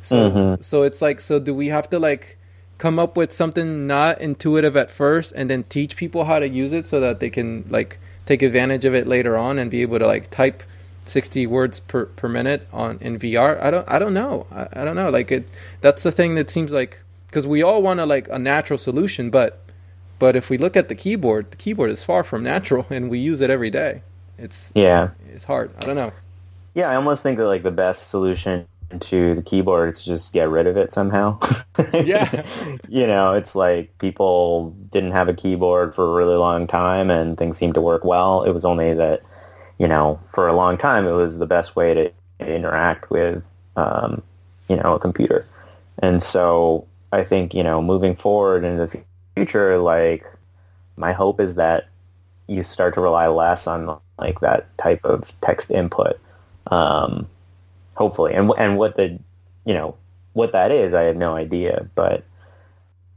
So 0.01 0.31
mm-hmm. 0.31 0.61
so 0.61 0.83
it's 0.83 1.01
like 1.01 1.19
so 1.21 1.39
do 1.39 1.53
we 1.53 1.67
have 1.67 1.89
to 1.91 1.99
like 1.99 2.37
come 2.77 2.97
up 2.97 3.17
with 3.17 3.31
something 3.31 3.85
not 3.85 4.19
intuitive 4.21 4.75
at 4.75 4.89
first 4.89 5.33
and 5.35 5.49
then 5.49 5.63
teach 5.63 5.95
people 5.95 6.25
how 6.25 6.39
to 6.39 6.47
use 6.47 6.71
it 6.73 6.87
so 6.87 6.99
that 6.99 7.19
they 7.19 7.29
can 7.29 7.65
like 7.69 7.99
take 8.25 8.41
advantage 8.41 8.85
of 8.85 8.95
it 8.95 9.05
later 9.05 9.37
on 9.37 9.59
and 9.59 9.69
be 9.69 9.81
able 9.81 9.99
to 9.99 10.07
like 10.07 10.29
type 10.29 10.63
60 11.05 11.45
words 11.47 11.79
per, 11.81 12.05
per 12.05 12.29
minute 12.29 12.67
on 12.71 12.97
in 13.01 13.19
VR. 13.19 13.61
I 13.61 13.69
don't 13.69 13.87
I 13.87 13.99
don't 13.99 14.13
know. 14.13 14.47
I, 14.51 14.67
I 14.73 14.85
don't 14.85 14.95
know. 14.95 15.09
Like 15.09 15.31
it 15.31 15.47
that's 15.81 16.03
the 16.03 16.11
thing 16.11 16.35
that 16.35 16.49
seems 16.49 16.71
like 16.71 16.99
because 17.27 17.45
we 17.45 17.61
all 17.61 17.83
want 17.83 17.99
a 17.99 18.05
like 18.05 18.27
a 18.29 18.39
natural 18.39 18.79
solution, 18.79 19.29
but 19.29 19.61
but 20.19 20.35
if 20.35 20.49
we 20.49 20.57
look 20.57 20.77
at 20.77 20.89
the 20.89 20.95
keyboard, 20.95 21.51
the 21.51 21.57
keyboard 21.57 21.89
is 21.89 22.03
far 22.03 22.23
from 22.23 22.43
natural 22.43 22.85
and 22.89 23.09
we 23.09 23.19
use 23.19 23.41
it 23.41 23.49
every 23.49 23.69
day. 23.69 24.03
It's 24.37 24.71
Yeah. 24.75 25.09
It's 25.33 25.45
hard. 25.45 25.71
I 25.79 25.85
don't 25.85 25.95
know. 25.95 26.11
Yeah, 26.75 26.89
I 26.89 26.95
almost 26.95 27.23
think 27.23 27.37
that 27.37 27.47
like 27.47 27.63
the 27.63 27.71
best 27.71 28.09
solution 28.09 28.67
to 28.99 29.35
the 29.35 29.41
keyboard 29.41 29.89
is 29.89 30.03
just 30.03 30.33
get 30.33 30.49
rid 30.49 30.67
of 30.67 30.77
it 30.77 30.93
somehow. 30.93 31.39
yeah. 31.93 32.45
you 32.87 33.07
know, 33.07 33.33
it's 33.33 33.55
like 33.55 33.97
people 33.97 34.71
didn't 34.91 35.11
have 35.11 35.29
a 35.29 35.33
keyboard 35.33 35.95
for 35.95 36.05
a 36.05 36.13
really 36.13 36.35
long 36.35 36.67
time 36.67 37.09
and 37.09 37.37
things 37.37 37.57
seemed 37.57 37.75
to 37.75 37.81
work 37.81 38.03
well. 38.03 38.43
It 38.43 38.51
was 38.51 38.65
only 38.65 38.93
that 38.93 39.21
you 39.79 39.87
know, 39.87 40.19
for 40.33 40.47
a 40.47 40.53
long 40.53 40.77
time, 40.77 41.07
it 41.07 41.13
was 41.13 41.39
the 41.39 41.47
best 41.47 41.75
way 41.75 41.93
to 41.93 42.11
interact 42.39 43.09
with, 43.09 43.41
um, 43.75 44.21
you 44.67 44.75
know, 44.75 44.93
a 44.95 44.99
computer. 44.99 45.47
And 45.99 46.21
so 46.21 46.85
I 47.11 47.23
think, 47.23 47.53
you 47.53 47.63
know, 47.63 47.81
moving 47.81 48.15
forward 48.15 48.63
into 48.63 48.85
the 48.85 49.01
future, 49.39 49.77
like, 49.77 50.25
my 50.95 51.13
hope 51.13 51.39
is 51.39 51.55
that 51.55 51.87
you 52.47 52.63
start 52.63 52.95
to 52.95 53.01
rely 53.01 53.27
less 53.27 53.67
on, 53.67 53.99
like, 54.17 54.39
that 54.41 54.77
type 54.77 55.05
of 55.05 55.31
text 55.41 55.71
input, 55.71 56.19
um, 56.67 57.27
hopefully. 57.95 58.33
And, 58.33 58.51
and 58.57 58.77
what 58.77 58.97
the, 58.97 59.19
you 59.65 59.73
know, 59.73 59.95
what 60.33 60.51
that 60.51 60.71
is, 60.71 60.93
I 60.93 61.03
have 61.03 61.17
no 61.17 61.35
idea, 61.35 61.87
but 61.95 62.23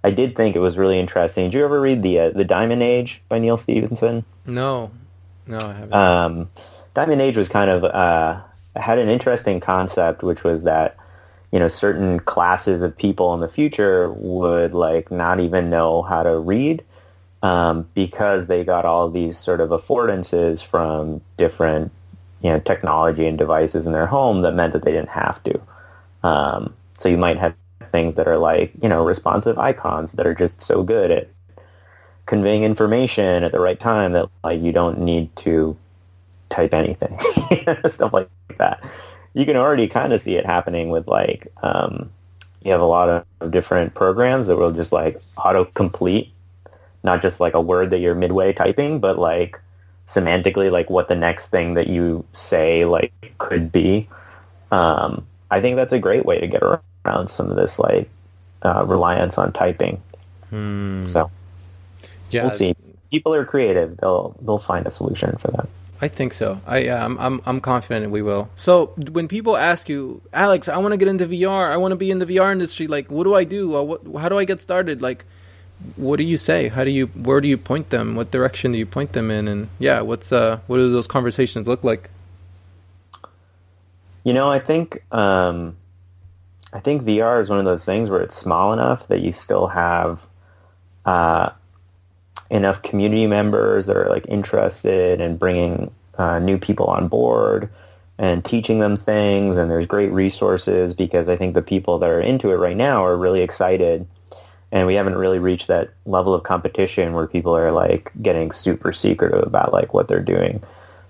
I 0.05 0.11
did 0.11 0.35
think 0.35 0.57
it 0.57 0.61
was 0.61 0.77
really 0.77 0.99
interesting. 0.99 1.51
Did 1.51 1.59
you 1.59 1.65
ever 1.65 1.81
read 1.81 2.03
the 2.03 2.19
uh, 2.19 2.31
the 2.31 2.45
Diamond 2.45 2.83
Age 2.83 3.23
by 3.29 3.39
Neal 3.39 3.57
Stephenson? 3.57 4.25
No, 4.47 4.91
no, 5.47 5.59
I 5.59 5.73
haven't. 5.73 5.95
Um, 5.95 6.51
Diamond 6.95 7.23
Age 7.23 7.37
was 7.37 7.49
kind 7.49 7.71
of 7.71 7.85
uh, 7.85 8.41
had 8.75 8.99
an 8.99 9.09
interesting 9.09 9.61
concept, 9.61 10.23
which 10.23 10.43
was 10.43 10.65
that 10.65 10.97
you 11.53 11.61
know 11.61 11.69
certain 11.69 12.21
classes 12.21 12.83
of 12.83 12.97
people 12.97 13.35
in 13.35 13.41
the 13.41 13.49
future 13.49 14.13
would 14.13 14.75
like 14.75 15.11
not 15.13 15.41
even 15.41 15.71
know 15.71 16.03
how 16.03 16.23
to 16.25 16.39
read 16.39 16.85
um, 17.43 17.89
because 17.95 18.47
they 18.47 18.65
got 18.65 18.85
all 18.85 19.09
these 19.11 19.39
sort 19.39 19.61
of 19.61 19.71
affordances 19.71 20.63
from 20.65 21.21
different 21.39 21.93
you 22.43 22.51
know 22.51 22.61
technology 22.61 23.27
and 23.27 23.39
devices 23.39 23.87
in 23.87 23.93
their 23.93 24.07
home 24.07 24.43
that 24.43 24.55
meant 24.55 24.73
that 24.73 24.85
they 24.85 24.93
didn't 24.93 25.11
have 25.11 25.43
to. 25.45 25.61
Um, 26.25 26.75
so 26.99 27.09
you 27.09 27.19
might 27.19 27.39
have 27.39 27.55
things 27.93 28.15
that 28.17 28.29
are 28.29 28.39
like 28.39 28.73
you 28.83 28.89
know 28.89 29.05
responsive 29.05 29.59
icons 29.59 30.13
that 30.13 30.27
are 30.27 30.35
just 30.35 30.63
so 30.63 30.83
good 30.83 31.11
at 31.11 31.29
conveying 32.27 32.65
information 32.65 33.43
at 33.43 33.53
the 33.53 33.61
right 33.61 33.81
time 33.81 34.13
that 34.13 34.29
like 34.45 34.61
you 34.61 34.73
don't 34.73 35.01
need 35.01 35.35
to 35.37 35.77
type 36.51 36.75
anything, 36.75 37.19
stuff 37.89 38.13
like 38.13 38.29
that. 38.59 38.83
You 39.35 39.47
can 39.47 39.57
already 39.57 39.89
kind 39.89 40.13
of 40.13 40.21
see 40.21 40.37
it 40.37 40.47
happening 40.47 40.91
with 40.91 41.09
like 41.09 41.49
um, 41.63 42.11
you 42.63 42.73
have 42.73 42.81
a 42.81 42.87
lot 42.87 43.27
of 43.41 43.51
different 43.51 43.95
programs 43.95 44.47
that 44.47 44.57
will 44.57 44.73
just 44.73 44.93
like 44.93 45.21
auto 45.37 45.65
complete, 45.65 46.33
not 47.03 47.23
just 47.23 47.41
like 47.41 47.55
a 47.55 47.61
word 47.61 47.91
that 47.91 47.99
you're 47.99 48.15
midway 48.15 48.53
typing, 48.53 49.01
but 49.01 49.19
like 49.19 49.59
semantically 50.07 50.71
like 50.71 50.91
what 50.91 51.09
the 51.09 51.17
next 51.17 51.49
thing 51.49 51.75
that 51.75 51.87
you 51.87 52.25
say 52.33 52.85
like 52.85 53.13
could 53.39 53.73
be. 53.73 54.09
Um, 54.71 55.27
I 55.51 55.61
think 55.61 55.77
that's 55.77 55.93
a 55.93 55.99
great 55.99 56.25
way 56.25 56.41
to 56.41 56.47
get 56.47 56.63
around 56.63 57.29
some 57.29 57.51
of 57.51 57.57
this 57.57 57.79
like 57.79 58.09
uh, 58.63 58.85
reliance 58.87 59.39
on 59.39 59.53
typing. 59.53 60.01
Hmm. 60.51 61.07
So 61.09 61.31
yeah, 62.31 62.45
we'll 62.45 62.55
see. 62.55 62.75
People 63.11 63.35
are 63.35 63.45
creative; 63.45 63.97
they'll 63.99 64.37
they'll 64.41 64.59
find 64.59 64.87
a 64.87 64.91
solution 64.91 65.37
for 65.39 65.51
that. 65.51 65.69
I 66.03 66.09
think 66.09 66.33
so. 66.33 66.61
I 66.67 66.91
I'm 66.91 67.17
I'm 67.19 67.41
I'm 67.47 67.61
confident 67.61 68.11
we 68.11 68.23
will. 68.23 68.51
So 68.57 68.87
when 69.13 69.29
people 69.29 69.57
ask 69.57 69.89
you, 69.89 70.21
Alex, 70.33 70.69
I 70.69 70.77
want 70.79 70.93
to 70.93 70.97
get 70.97 71.07
into 71.07 71.27
VR. 71.27 71.71
I 71.71 71.77
want 71.77 71.93
to 71.93 71.97
be 71.97 72.11
in 72.11 72.19
the 72.19 72.27
VR 72.27 72.51
industry. 72.51 72.89
Like, 72.89 73.09
what 73.09 73.23
do 73.23 73.35
I 73.35 73.45
do? 73.45 73.77
Uh, 73.77 73.83
what, 73.83 74.01
how 74.21 74.29
do 74.29 74.37
I 74.37 74.45
get 74.45 74.61
started? 74.61 75.01
Like, 75.01 75.25
what 75.95 76.17
do 76.17 76.25
you 76.25 76.37
say? 76.37 76.69
How 76.69 76.83
do 76.83 76.91
you 76.91 77.07
where 77.07 77.41
do 77.41 77.47
you 77.47 77.57
point 77.57 77.91
them? 77.91 78.17
What 78.17 78.33
direction 78.33 78.73
do 78.73 78.79
you 78.79 78.87
point 78.87 79.13
them 79.13 79.31
in? 79.31 79.47
And 79.47 79.69
yeah, 79.79 80.01
what's 80.01 80.33
uh 80.33 80.59
what 80.67 80.79
do 80.79 80.93
those 80.93 81.07
conversations 81.07 81.69
look 81.69 81.85
like? 81.85 82.11
You 84.25 84.33
know, 84.33 84.51
I 84.51 84.59
think 84.59 85.05
um, 85.13 85.77
I 86.73 86.81
think 86.81 87.03
VR 87.03 87.41
is 87.41 87.49
one 87.49 87.59
of 87.59 87.65
those 87.65 87.85
things 87.85 88.11
where 88.11 88.23
it's 88.23 88.37
small 88.37 88.73
enough 88.73 89.07
that 89.09 89.21
you 89.21 89.33
still 89.33 89.69
have 89.69 90.21
uh, 91.05 91.51
enough 92.53 92.83
community 92.83 93.27
members 93.27 93.87
that 93.87 93.97
are 93.97 94.09
like 94.11 94.27
interested 94.29 95.21
in 95.21 95.39
bringing 95.39 95.91
uh, 96.19 96.39
new 96.39 96.59
people 96.59 96.87
on 96.87 97.09
board 97.09 97.69
and 98.19 98.45
teaching 98.45 98.79
them 98.79 98.97
things 98.97 99.57
and 99.57 99.71
there's 99.71 99.87
great 99.87 100.13
resources 100.13 100.95
because 100.95 101.31
I 101.31 101.37
think 101.37 101.55
the 101.55 101.63
people 101.63 101.99
that 101.99 102.11
are 102.11 102.21
into 102.21 102.51
it 102.51 102.57
right 102.57 102.77
now 102.77 103.03
are 103.05 103.17
really 103.17 103.41
excited 103.41 104.07
and 104.71 104.87
we 104.87 104.95
haven't 104.95 105.17
really 105.17 105.39
reached 105.39 105.67
that 105.69 105.95
level 106.05 106.35
of 106.35 106.43
competition 106.43 107.15
where 107.15 107.27
people 107.27 107.57
are 107.57 107.73
like 107.73 108.13
getting 108.21 108.53
super 108.53 108.93
secretive 108.93 109.47
about 109.47 109.73
like 109.73 109.95
what 109.95 110.09
they're 110.09 110.23
doing. 110.23 110.63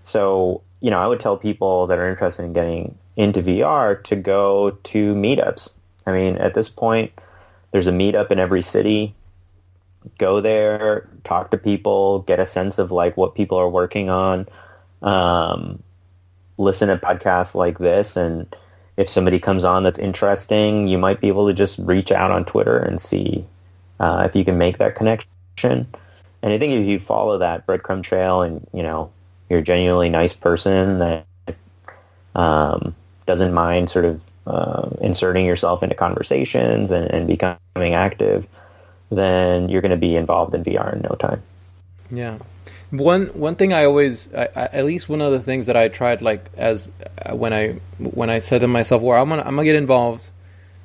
So, 0.04 0.62
you 0.80 0.90
know, 0.90 0.98
I 0.98 1.08
would 1.08 1.20
tell 1.20 1.36
people 1.36 1.88
that 1.88 1.98
are 1.98 2.08
interested 2.08 2.44
in 2.44 2.52
getting 2.52 2.96
into 3.16 3.42
VR 3.42 4.02
to 4.04 4.16
go 4.16 4.70
to 4.70 5.14
meetups. 5.14 5.70
I 6.06 6.12
mean, 6.12 6.36
at 6.36 6.54
this 6.54 6.68
point, 6.68 7.12
there's 7.72 7.86
a 7.86 7.92
meetup 7.92 8.30
in 8.30 8.38
every 8.38 8.62
city 8.62 9.14
go 10.18 10.40
there, 10.40 11.08
talk 11.24 11.50
to 11.50 11.58
people, 11.58 12.20
get 12.20 12.40
a 12.40 12.46
sense 12.46 12.78
of 12.78 12.90
like 12.90 13.16
what 13.16 13.34
people 13.34 13.58
are 13.58 13.68
working 13.68 14.10
on, 14.10 14.48
um, 15.02 15.82
listen 16.58 16.88
to 16.88 16.96
podcasts 16.96 17.54
like 17.54 17.78
this, 17.78 18.16
and 18.16 18.54
if 18.96 19.08
somebody 19.08 19.38
comes 19.38 19.64
on 19.64 19.82
that's 19.82 19.98
interesting, 19.98 20.86
you 20.86 20.98
might 20.98 21.20
be 21.20 21.28
able 21.28 21.48
to 21.48 21.54
just 21.54 21.78
reach 21.78 22.12
out 22.12 22.30
on 22.30 22.44
Twitter 22.44 22.78
and 22.78 23.00
see 23.00 23.44
uh, 24.00 24.22
if 24.28 24.36
you 24.36 24.44
can 24.44 24.58
make 24.58 24.78
that 24.78 24.94
connection. 24.94 25.86
And 26.42 26.52
I 26.52 26.58
think 26.58 26.72
if 26.72 26.86
you 26.86 27.00
follow 27.00 27.38
that 27.38 27.66
breadcrumb 27.66 28.02
trail 28.02 28.42
and 28.42 28.66
you 28.72 28.82
know 28.82 29.10
you're 29.48 29.60
a 29.60 29.62
genuinely 29.62 30.08
nice 30.08 30.32
person 30.32 30.98
that 30.98 31.26
um, 32.34 32.94
doesn't 33.26 33.52
mind 33.52 33.90
sort 33.90 34.04
of 34.04 34.20
uh, 34.46 34.90
inserting 35.00 35.46
yourself 35.46 35.82
into 35.82 35.94
conversations 35.94 36.90
and, 36.90 37.10
and 37.10 37.26
becoming 37.26 37.94
active, 37.94 38.46
then 39.18 39.68
you're 39.68 39.82
going 39.82 39.90
to 39.90 39.96
be 39.96 40.16
involved 40.16 40.54
in 40.54 40.64
VR 40.64 40.94
in 40.94 41.02
no 41.02 41.14
time. 41.16 41.40
Yeah. 42.10 42.38
One 42.90 43.28
one 43.28 43.56
thing 43.56 43.72
I 43.72 43.84
always, 43.84 44.32
I, 44.34 44.48
I, 44.54 44.62
at 44.64 44.84
least 44.84 45.08
one 45.08 45.22
of 45.22 45.32
the 45.32 45.40
things 45.40 45.66
that 45.66 45.76
I 45.76 45.88
tried, 45.88 46.20
like 46.20 46.50
as 46.56 46.90
uh, 47.24 47.34
when 47.34 47.54
I 47.54 47.80
when 47.98 48.28
I 48.28 48.38
said 48.40 48.60
to 48.60 48.68
myself, 48.68 49.00
"Well, 49.00 49.20
I'm 49.20 49.30
gonna 49.30 49.42
I'm 49.42 49.56
gonna 49.56 49.64
get 49.64 49.76
involved," 49.76 50.28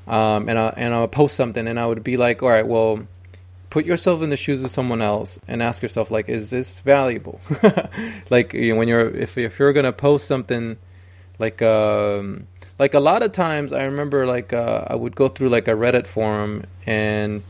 um, 0.08 0.48
and 0.48 0.58
I 0.58 0.74
and 0.78 0.94
I 0.94 1.02
would 1.02 1.12
post 1.12 1.36
something, 1.36 1.68
and 1.68 1.78
I 1.78 1.86
would 1.86 2.06
be 2.06 2.16
like, 2.16 2.42
all 2.42 2.48
right, 2.48 2.66
well, 2.66 3.06
put 3.70 3.86
yourself 3.86 4.22
in 4.22 4.30
the 4.30 4.38
shoes 4.38 4.64
of 4.64 4.72
someone 4.72 5.02
else 5.02 5.38
and 5.50 5.62
ask 5.62 5.82
yourself, 5.82 6.10
like, 6.10 6.30
is 6.30 6.50
this 6.50 6.80
valuable? 6.80 7.42
like 8.30 8.54
you 8.54 8.72
know, 8.72 8.80
when 8.80 8.88
you're 8.88 9.08
if 9.10 9.38
if 9.38 9.60
you're 9.60 9.74
gonna 9.74 9.92
post 9.92 10.28
something, 10.28 10.78
like 11.40 11.62
um, 11.62 12.48
like 12.80 12.94
a 12.94 13.00
lot 13.00 13.22
of 13.22 13.34
times, 13.34 13.74
I 13.74 13.84
remember 13.84 14.26
like 14.26 14.54
uh, 14.54 14.86
I 14.88 14.96
would 14.96 15.16
go 15.16 15.28
through 15.28 15.50
like 15.50 15.68
a 15.68 15.72
Reddit 15.72 16.08
forum, 16.08 16.64
and 16.86 17.44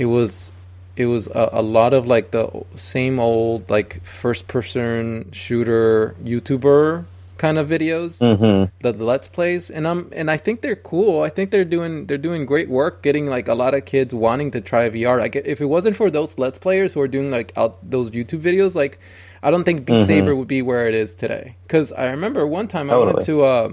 it 0.00 0.06
was 0.06 0.52
it 0.96 1.06
was 1.06 1.28
a, 1.28 1.50
a, 1.52 1.62
lot 1.62 1.92
of 1.94 2.06
like 2.06 2.30
the 2.30 2.64
same 2.74 3.20
old 3.20 3.68
like 3.70 4.02
first 4.04 4.48
person 4.48 5.30
shooter 5.30 6.16
YouTuber 6.24 7.04
kind 7.36 7.58
of 7.58 7.68
videos, 7.68 8.18
mm-hmm. 8.20 8.70
the, 8.80 8.92
the 8.92 9.04
let's 9.04 9.28
plays, 9.28 9.70
and 9.70 9.86
I'm 9.86 10.10
and 10.12 10.30
I 10.30 10.38
think 10.38 10.62
they're 10.62 10.76
cool. 10.76 11.22
I 11.22 11.28
think 11.28 11.50
they're 11.50 11.64
doing 11.64 12.06
they're 12.06 12.18
doing 12.18 12.46
great 12.46 12.68
work, 12.70 13.02
getting 13.02 13.26
like 13.26 13.46
a 13.46 13.54
lot 13.54 13.74
of 13.74 13.84
kids 13.84 14.14
wanting 14.14 14.50
to 14.52 14.60
try 14.60 14.88
VR. 14.88 15.18
Like 15.18 15.36
if 15.36 15.60
it 15.60 15.66
wasn't 15.66 15.96
for 15.96 16.10
those 16.10 16.38
let's 16.38 16.58
players 16.58 16.94
who 16.94 17.00
are 17.00 17.08
doing 17.08 17.30
like 17.30 17.52
out 17.56 17.78
those 17.88 18.10
YouTube 18.10 18.40
videos, 18.40 18.74
like 18.74 18.98
I 19.42 19.50
don't 19.50 19.64
think 19.64 19.84
Beat 19.84 19.92
mm-hmm. 19.92 20.06
Saber 20.06 20.34
would 20.34 20.48
be 20.48 20.62
where 20.62 20.86
it 20.88 20.94
is 20.94 21.14
today. 21.14 21.56
Because 21.66 21.92
I 21.92 22.08
remember 22.08 22.46
one 22.46 22.68
time 22.68 22.88
totally. 22.88 23.10
I 23.10 23.14
went 23.14 23.26
to 23.26 23.44
uh, 23.44 23.72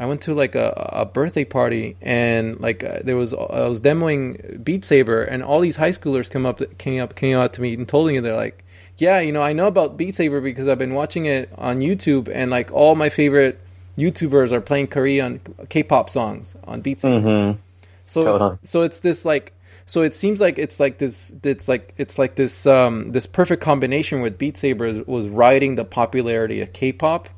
I 0.00 0.06
went 0.06 0.22
to 0.22 0.34
like 0.34 0.54
a, 0.54 0.70
a 0.92 1.04
birthday 1.04 1.44
party 1.44 1.96
and 2.00 2.58
like 2.58 2.82
uh, 2.82 3.00
there 3.04 3.16
was 3.16 3.32
I 3.34 3.68
was 3.68 3.80
demoing 3.80 4.64
Beat 4.64 4.84
Saber 4.84 5.22
and 5.22 5.42
all 5.42 5.60
these 5.60 5.76
high 5.76 5.90
schoolers 5.90 6.28
come 6.28 6.46
up 6.46 6.60
came 6.78 7.00
up 7.00 7.14
came 7.14 7.36
out 7.36 7.52
to 7.52 7.60
me 7.60 7.74
and 7.74 7.86
told 7.86 8.08
me 8.08 8.18
they're 8.18 8.34
like 8.34 8.64
yeah, 9.00 9.20
you 9.20 9.32
know, 9.32 9.42
I 9.42 9.54
know 9.54 9.66
about 9.66 9.96
Beat 9.96 10.14
Saber 10.14 10.40
because 10.40 10.68
I've 10.68 10.78
been 10.78 10.94
watching 10.94 11.24
it 11.24 11.50
on 11.56 11.80
YouTube, 11.80 12.30
and 12.32 12.50
like 12.50 12.70
all 12.70 12.94
my 12.94 13.08
favorite 13.08 13.58
YouTubers 13.96 14.52
are 14.52 14.60
playing 14.60 14.88
Korean 14.88 15.40
K-pop 15.70 16.10
songs 16.10 16.54
on 16.64 16.82
Beat 16.82 17.00
Saber. 17.00 17.26
Mm-hmm. 17.26 17.58
So 18.06 18.52
it's, 18.52 18.70
so 18.70 18.82
it's 18.82 19.00
this 19.00 19.24
like 19.24 19.54
so 19.86 20.02
it 20.02 20.12
seems 20.12 20.40
like 20.40 20.58
it's 20.58 20.78
like 20.78 20.98
this 20.98 21.32
it's 21.42 21.66
like 21.66 21.94
it's 21.96 22.18
like 22.18 22.34
this 22.34 22.66
um 22.66 23.12
this 23.12 23.26
perfect 23.26 23.62
combination 23.62 24.20
with 24.20 24.36
Beat 24.36 24.58
Saber 24.58 25.02
was 25.04 25.28
riding 25.28 25.76
the 25.76 25.84
popularity 25.84 26.60
of 26.60 26.72
K-pop, 26.72 27.30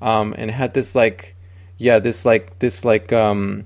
um, 0.00 0.34
and 0.38 0.50
had 0.52 0.72
this 0.72 0.94
like 0.94 1.34
yeah 1.78 1.98
this 1.98 2.24
like 2.24 2.58
this 2.58 2.84
like 2.84 3.12
um 3.12 3.64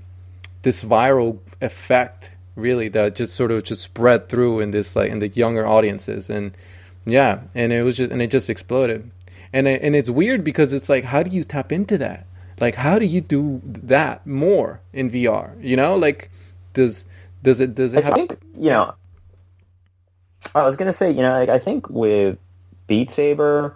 this 0.61 0.83
viral 0.83 1.39
effect 1.61 2.31
really 2.55 2.87
that 2.87 3.15
just 3.15 3.35
sort 3.35 3.51
of 3.51 3.63
just 3.63 3.81
spread 3.81 4.29
through 4.29 4.59
in 4.59 4.71
this 4.71 4.95
like 4.95 5.11
in 5.11 5.19
the 5.19 5.27
younger 5.29 5.65
audiences 5.65 6.29
and 6.29 6.55
yeah, 7.05 7.41
and 7.53 7.73
it 7.73 7.83
was 7.83 7.97
just 7.97 8.11
and 8.11 8.21
it 8.21 8.31
just 8.31 8.49
exploded, 8.49 9.11
and 9.51 9.67
it, 9.67 9.81
and 9.81 9.95
it's 9.95 10.09
weird 10.09 10.43
because 10.43 10.71
it's 10.71 10.89
like 10.89 11.05
how 11.05 11.23
do 11.23 11.29
you 11.29 11.43
tap 11.43 11.71
into 11.71 11.97
that? 11.97 12.25
Like 12.59 12.75
how 12.75 12.97
do 12.97 13.05
you 13.05 13.21
do 13.21 13.61
that 13.65 14.25
more 14.25 14.81
in 14.93 15.09
VR? 15.09 15.61
You 15.61 15.75
know, 15.75 15.95
like 15.95 16.29
does 16.73 17.05
does 17.41 17.59
it 17.59 17.75
does 17.75 17.93
it? 17.93 18.03
Have 18.03 18.13
I 18.13 18.15
think 18.15 18.39
you 18.57 18.69
know. 18.69 18.95
I 20.55 20.63
was 20.65 20.75
gonna 20.75 20.93
say, 20.93 21.09
you 21.09 21.21
know, 21.21 21.31
like, 21.31 21.49
I 21.49 21.57
think 21.57 21.89
with 21.89 22.37
Beat 22.87 23.11
Saber, 23.11 23.75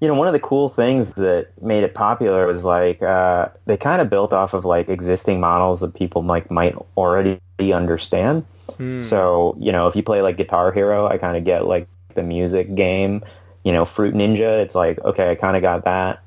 you 0.00 0.08
know, 0.08 0.14
one 0.14 0.26
of 0.26 0.32
the 0.32 0.40
cool 0.40 0.70
things 0.70 1.12
that 1.14 1.48
made 1.62 1.84
it 1.84 1.94
popular 1.94 2.46
was 2.46 2.64
like 2.64 3.02
uh, 3.02 3.48
they 3.66 3.76
kind 3.76 4.00
of 4.00 4.08
built 4.08 4.32
off 4.32 4.54
of 4.54 4.64
like 4.64 4.88
existing 4.88 5.40
models 5.40 5.80
that 5.80 5.94
people 5.94 6.22
like 6.22 6.50
might 6.50 6.74
already 6.96 7.38
understand. 7.60 8.44
Hmm. 8.76 9.02
So 9.02 9.56
you 9.60 9.72
know, 9.72 9.88
if 9.88 9.96
you 9.96 10.02
play 10.02 10.22
like 10.22 10.36
Guitar 10.36 10.72
Hero, 10.72 11.06
I 11.06 11.18
kind 11.18 11.36
of 11.36 11.44
get 11.44 11.66
like 11.66 11.86
the 12.14 12.22
music 12.22 12.74
game, 12.74 13.22
you 13.64 13.72
know, 13.72 13.84
Fruit 13.84 14.14
Ninja, 14.14 14.62
it's 14.62 14.74
like, 14.74 14.98
okay, 15.04 15.30
I 15.30 15.34
kind 15.34 15.56
of 15.56 15.62
got 15.62 15.84
that. 15.84 16.22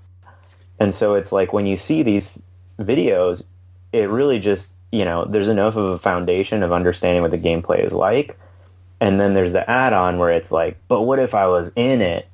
And 0.79 0.93
so 0.93 1.15
it's 1.15 1.31
like 1.31 1.53
when 1.53 1.65
you 1.65 1.77
see 1.77 2.03
these 2.03 2.37
videos, 2.79 3.43
it 3.91 4.09
really 4.09 4.39
just, 4.39 4.71
you 4.91 5.05
know, 5.05 5.25
there's 5.25 5.47
enough 5.49 5.75
of 5.75 5.85
a 5.85 5.99
foundation 5.99 6.63
of 6.63 6.71
understanding 6.71 7.21
what 7.21 7.31
the 7.31 7.37
gameplay 7.37 7.79
is 7.79 7.93
like. 7.93 8.37
And 8.99 9.19
then 9.19 9.33
there's 9.33 9.53
the 9.53 9.69
add-on 9.69 10.17
where 10.17 10.31
it's 10.31 10.51
like, 10.51 10.77
but 10.87 11.01
what 11.01 11.19
if 11.19 11.33
I 11.33 11.47
was 11.47 11.71
in 11.75 12.01
it? 12.01 12.27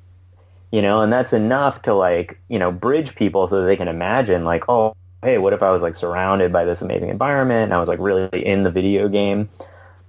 You 0.72 0.82
know, 0.82 1.02
and 1.02 1.12
that's 1.12 1.32
enough 1.32 1.82
to 1.82 1.94
like, 1.94 2.40
you 2.48 2.58
know, 2.58 2.70
bridge 2.70 3.16
people 3.16 3.48
so 3.48 3.60
that 3.60 3.66
they 3.66 3.76
can 3.76 3.88
imagine 3.88 4.44
like, 4.44 4.64
oh, 4.68 4.94
hey, 5.22 5.38
what 5.38 5.52
if 5.52 5.62
I 5.62 5.70
was 5.70 5.82
like 5.82 5.96
surrounded 5.96 6.52
by 6.52 6.64
this 6.64 6.80
amazing 6.80 7.08
environment 7.08 7.64
and 7.64 7.74
I 7.74 7.80
was 7.80 7.88
like 7.88 7.98
really 7.98 8.28
in 8.46 8.62
the 8.62 8.70
video 8.70 9.08
game? 9.08 9.48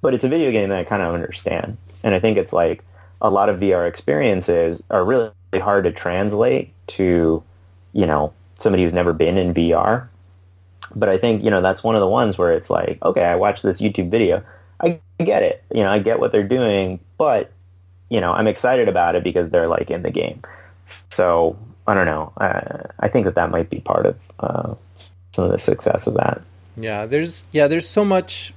But 0.02 0.14
it's 0.14 0.24
a 0.24 0.30
video 0.30 0.52
game 0.52 0.70
that 0.70 0.78
I 0.78 0.84
kind 0.84 1.02
of 1.02 1.14
understand. 1.14 1.78
And 2.04 2.14
I 2.14 2.20
think 2.20 2.38
it's 2.38 2.54
like 2.54 2.84
a 3.22 3.30
lot 3.30 3.50
of 3.50 3.60
VR 3.60 3.88
experiences 3.88 4.84
are 4.90 5.04
really 5.04 5.32
hard 5.56 5.84
to 5.86 5.92
translate 5.92 6.74
to, 6.88 7.44
you 7.94 8.06
know, 8.06 8.34
somebody 8.60 8.84
who's 8.84 8.94
never 8.94 9.14
been 9.14 9.38
in 9.38 9.54
VR. 9.54 10.08
But 10.96 11.10
I 11.10 11.18
think, 11.18 11.44
you 11.44 11.50
know, 11.50 11.62
that's 11.62 11.84
one 11.84 11.96
of 11.96 12.02
the 12.02 12.08
ones 12.08 12.38
where 12.38 12.54
it's 12.54 12.70
like, 12.70 13.00
okay, 13.04 13.26
I 13.26 13.36
watched 13.36 13.64
this 13.64 13.82
YouTube 13.82 14.12
video. 14.12 14.44
I 14.80 15.00
get 15.20 15.44
it. 15.44 15.64
You 15.74 15.84
know, 15.84 15.92
I 15.92 16.00
get 16.00 16.20
what 16.20 16.32
they're 16.32 16.44
doing, 16.48 17.00
but, 17.18 17.52
you 18.12 18.20
know, 18.20 18.34
I'm 18.34 18.46
excited 18.46 18.90
about 18.90 19.16
it 19.16 19.24
because 19.24 19.50
they're 19.50 19.68
like 19.68 19.90
in 19.90 20.04
the 20.04 20.12
game. 20.12 20.42
So 21.10 21.58
I 21.88 21.94
don't 21.96 22.06
know. 22.06 22.34
I, 22.38 22.86
I 23.00 23.08
think 23.08 23.26
that 23.26 23.36
that 23.36 23.50
might 23.50 23.70
be 23.70 23.80
part 23.80 24.06
of 24.06 24.20
uh, 24.40 24.76
some 25.32 25.46
of 25.46 25.52
the 25.52 25.60
success 25.60 26.08
of 26.08 26.16
that. 26.16 26.42
Yeah, 26.76 27.06
there's 27.06 27.46
yeah, 27.52 27.68
there's 27.68 27.88
so 27.88 28.04
much. 28.04 28.54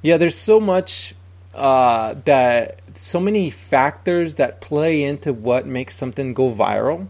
Yeah, 0.00 0.16
there's 0.16 0.38
so 0.38 0.58
much 0.58 1.14
uh, 1.54 2.14
that 2.24 2.80
so 2.94 3.20
many 3.20 3.50
factors 3.50 4.36
that 4.36 4.62
play 4.62 5.04
into 5.04 5.32
what 5.32 5.66
makes 5.66 5.94
something 5.94 6.32
go 6.32 6.50
viral 6.50 7.06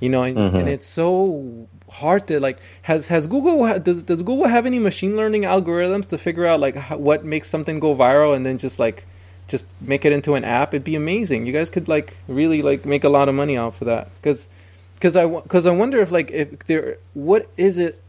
you 0.00 0.08
know 0.08 0.24
and, 0.24 0.36
mm-hmm. 0.36 0.56
and, 0.56 0.68
it's 0.68 0.86
so 0.86 1.68
hard 1.88 2.26
to 2.26 2.40
like 2.40 2.58
has 2.82 3.06
has 3.06 3.28
google 3.28 3.78
does, 3.78 4.02
does 4.02 4.20
google 4.22 4.48
have 4.48 4.66
any 4.66 4.80
machine 4.80 5.16
learning 5.16 5.42
algorithms 5.42 6.08
to 6.08 6.18
figure 6.18 6.44
out 6.44 6.58
like 6.58 6.74
how, 6.74 6.96
what 6.96 7.24
makes 7.24 7.48
something 7.48 7.78
go 7.78 7.94
viral 7.94 8.34
and 8.34 8.44
then 8.44 8.58
just 8.58 8.80
like 8.80 9.06
just 9.52 9.64
make 9.80 10.04
it 10.04 10.12
into 10.12 10.34
an 10.34 10.44
app 10.44 10.74
it'd 10.74 10.82
be 10.82 10.96
amazing. 10.96 11.46
You 11.46 11.52
guys 11.52 11.70
could 11.70 11.86
like 11.86 12.16
really 12.26 12.60
like 12.62 12.84
make 12.84 13.04
a 13.04 13.08
lot 13.08 13.28
of 13.28 13.34
money 13.34 13.56
off 13.56 13.80
of 13.80 13.86
that. 13.86 14.08
Because 14.16 14.48
because 14.96 15.16
i 15.16 15.26
because 15.26 15.66
i 15.66 15.72
wonder 15.72 16.00
if 16.00 16.10
like 16.12 16.30
if 16.30 16.48
there 16.66 16.96
what 17.12 17.48
is 17.56 17.76
it 17.76 18.00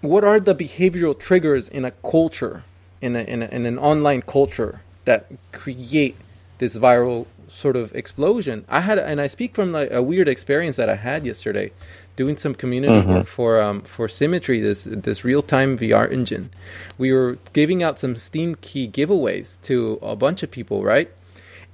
what 0.00 0.22
are 0.22 0.38
the 0.38 0.54
behavioral 0.54 1.18
triggers 1.18 1.68
in 1.68 1.84
a 1.84 1.90
culture 1.90 2.62
in, 3.00 3.16
a, 3.16 3.20
in, 3.20 3.42
a, 3.42 3.46
in 3.46 3.66
an 3.66 3.78
online 3.78 4.22
culture 4.22 4.82
that 5.04 5.26
create 5.52 6.16
this 6.58 6.78
viral 6.78 7.26
sort 7.48 7.76
of 7.76 7.94
explosion. 7.94 8.64
I 8.68 8.80
had, 8.80 8.98
and 8.98 9.20
I 9.20 9.26
speak 9.26 9.54
from 9.54 9.72
like 9.72 9.90
a 9.90 10.02
weird 10.02 10.28
experience 10.28 10.76
that 10.76 10.88
I 10.88 10.96
had 10.96 11.24
yesterday, 11.24 11.72
doing 12.16 12.36
some 12.36 12.54
community 12.54 12.94
mm-hmm. 12.94 13.10
work 13.10 13.26
for 13.26 13.60
um, 13.60 13.82
for 13.82 14.08
Simmetri, 14.08 14.62
this 14.62 14.84
this 14.84 15.24
real 15.24 15.42
time 15.42 15.76
VR 15.76 16.10
engine. 16.10 16.50
We 16.98 17.12
were 17.12 17.38
giving 17.52 17.82
out 17.82 17.98
some 17.98 18.16
Steam 18.16 18.56
key 18.56 18.88
giveaways 18.88 19.60
to 19.62 19.98
a 20.02 20.16
bunch 20.16 20.42
of 20.42 20.50
people, 20.50 20.84
right? 20.84 21.10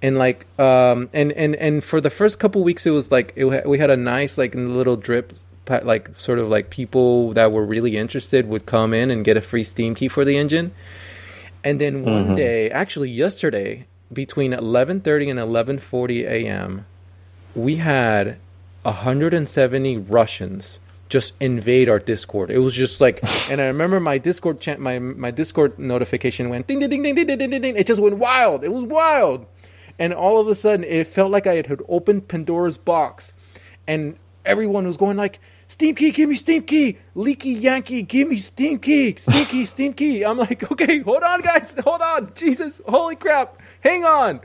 And 0.03 0.19
like, 0.19 0.47
um, 0.59 1.11
and 1.13 1.33
and 1.33 1.55
and 1.57 1.85
for 1.85 2.01
the 2.01 2.11
first 2.11 2.39
couple 2.39 2.63
weeks, 2.65 2.87
it 2.87 2.91
was 2.91 3.13
like 3.13 3.33
it, 3.37 3.67
we 3.67 3.79
had 3.79 3.91
a 3.91 3.97
nice 3.97 4.39
like 4.39 4.55
little 4.55 4.97
drip. 4.97 5.33
Like 5.69 6.19
sort 6.19 6.41
of 6.41 6.49
like 6.49 6.71
people 6.71 7.33
that 7.35 7.53
were 7.53 7.65
really 7.65 7.97
interested 7.97 8.49
would 8.49 8.67
come 8.67 8.93
in 8.93 9.09
and 9.09 9.25
get 9.25 9.37
a 9.37 9.41
free 9.41 9.63
Steam 9.63 9.95
key 9.95 10.09
for 10.09 10.25
the 10.25 10.37
engine, 10.37 10.73
and 11.63 11.81
then 11.81 12.03
one 12.03 12.25
mm-hmm. 12.25 12.35
day, 12.35 12.69
actually 12.71 13.09
yesterday, 13.09 13.87
between 14.13 14.51
11:30 14.51 15.31
and 15.31 15.39
11:40 15.39 16.25
a.m., 16.27 16.87
we 17.55 17.77
had 17.77 18.39
170 18.83 19.99
Russians 19.99 20.79
just 21.09 21.35
invade 21.41 21.89
our 21.89 21.99
Discord. 21.99 22.51
It 22.51 22.61
was 22.61 22.75
just 22.75 23.01
like, 23.01 23.21
and 23.51 23.61
I 23.61 23.67
remember 23.67 24.01
my 24.01 24.19
Discord 24.19 24.61
chant, 24.61 24.81
my 24.81 24.99
my 24.99 25.31
Discord 25.31 25.79
notification 25.79 26.49
went 26.49 26.67
ding 26.67 26.79
ding 26.79 26.89
ding 26.89 27.03
ding 27.03 27.15
ding 27.15 27.27
ding 27.27 27.51
ding 27.51 27.61
ding. 27.61 27.77
It 27.77 27.87
just 27.87 28.01
went 28.01 28.19
wild. 28.19 28.65
It 28.65 28.73
was 28.73 28.85
wild, 28.85 29.47
and 29.99 30.15
all 30.15 30.41
of 30.41 30.49
a 30.49 30.55
sudden, 30.55 30.85
it 30.85 31.07
felt 31.07 31.31
like 31.31 31.47
I 31.47 31.57
had 31.57 31.83
opened 31.89 32.29
Pandora's 32.29 32.79
box, 32.79 33.35
and 33.87 34.17
everyone 34.45 34.87
was 34.87 34.97
going 34.97 35.17
like 35.17 35.41
Steam 35.71 35.95
key, 35.95 36.11
give 36.11 36.29
me 36.29 36.35
Steam 36.35 36.63
key. 36.63 36.99
Leaky 37.15 37.51
Yankee, 37.51 38.03
give 38.03 38.29
me 38.29 38.37
Steam 38.37 38.81
key. 38.81 39.15
Steam 39.15 39.47
key, 39.47 39.65
Steam 39.65 39.93
key. 39.93 40.25
I'm 40.25 40.37
like, 40.37 40.69
okay, 40.73 40.99
hold 40.99 41.23
on, 41.23 41.43
guys, 41.43 41.77
hold 41.85 42.01
on. 42.01 42.33
Jesus, 42.35 42.81
holy 42.89 43.15
crap, 43.15 43.57
hang 43.81 44.05
on. 44.05 44.41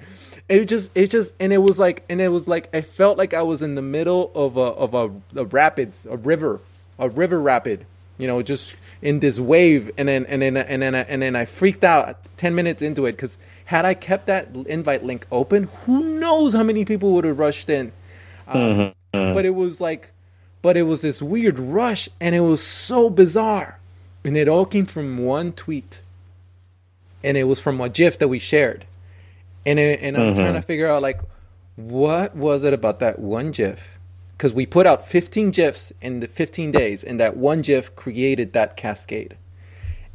It 0.48 0.66
just, 0.66 0.92
it 0.94 1.10
just, 1.10 1.34
and 1.40 1.52
it 1.52 1.58
was 1.58 1.80
like, 1.80 2.04
and 2.08 2.22
it 2.22 2.30
was 2.30 2.48
like, 2.48 2.70
I 2.74 2.82
felt 2.82 3.18
like 3.18 3.34
I 3.34 3.42
was 3.42 3.62
in 3.62 3.76
the 3.76 3.82
middle 3.82 4.32
of 4.36 4.58
a 4.58 4.62
of 4.62 4.94
a, 4.94 5.40
a 5.40 5.46
rapids, 5.46 6.06
a 6.06 6.18
river, 6.18 6.60
a 7.00 7.10
river 7.10 7.40
rapid. 7.40 7.86
You 8.18 8.28
know, 8.28 8.42
just 8.42 8.78
in 9.02 9.20
this 9.20 9.40
wave, 9.40 9.92
and 9.98 10.08
then 10.08 10.26
and 10.28 10.42
then 10.42 10.56
and 10.56 10.82
then 10.82 10.96
and 10.96 11.22
then 11.22 11.36
I 11.36 11.46
freaked 11.46 11.84
out 11.84 12.18
ten 12.38 12.56
minutes 12.56 12.82
into 12.82 13.06
it 13.06 13.14
because 13.14 13.38
had 13.66 13.84
I 13.84 13.94
kept 13.94 14.28
that 14.28 14.50
invite 14.68 15.04
link 15.04 15.28
open, 15.32 15.64
who 15.86 16.20
knows 16.20 16.54
how 16.54 16.64
many 16.64 16.86
people 16.86 17.12
would 17.14 17.26
have 17.26 17.40
rushed 17.40 17.70
in. 17.70 17.92
Um, 18.48 18.62
mm-hmm. 18.62 19.34
But 19.34 19.46
it 19.46 19.56
was 19.56 19.82
like 19.82 20.12
but 20.66 20.76
it 20.76 20.82
was 20.82 21.04
this 21.04 21.22
weird 21.22 21.60
rush 21.60 22.10
and 22.20 22.34
it 22.34 22.40
was 22.40 22.60
so 22.60 23.08
bizarre. 23.08 23.78
And 24.24 24.36
it 24.36 24.48
all 24.48 24.66
came 24.66 24.88
from 24.88 25.20
one 25.20 25.52
tweet. 25.52 26.02
And 27.24 27.38
it 27.38 27.44
was 27.44 27.60
from 27.60 27.80
a 27.80 27.88
GIF 27.88 28.18
that 28.18 28.30
we 28.30 28.40
shared. 28.40 28.86
And, 29.66 29.80
it, 29.80 30.00
and 30.02 30.16
I'm 30.16 30.34
mm-hmm. 30.34 30.42
trying 30.42 30.54
to 30.54 30.62
figure 30.62 30.88
out, 30.88 31.02
like, 31.02 31.22
what 31.76 32.36
was 32.36 32.64
it 32.64 32.74
about 32.74 33.00
that 33.00 33.20
one 33.20 33.52
GIF? 33.52 33.98
Because 34.32 34.54
we 34.54 34.66
put 34.66 34.86
out 34.86 35.08
15 35.08 35.52
GIFs 35.52 35.94
in 36.02 36.20
the 36.20 36.28
15 36.28 36.72
days, 36.72 37.04
and 37.04 37.20
that 37.20 37.38
one 37.38 37.62
GIF 37.62 37.96
created 37.96 38.54
that 38.54 38.78
cascade. 38.78 39.38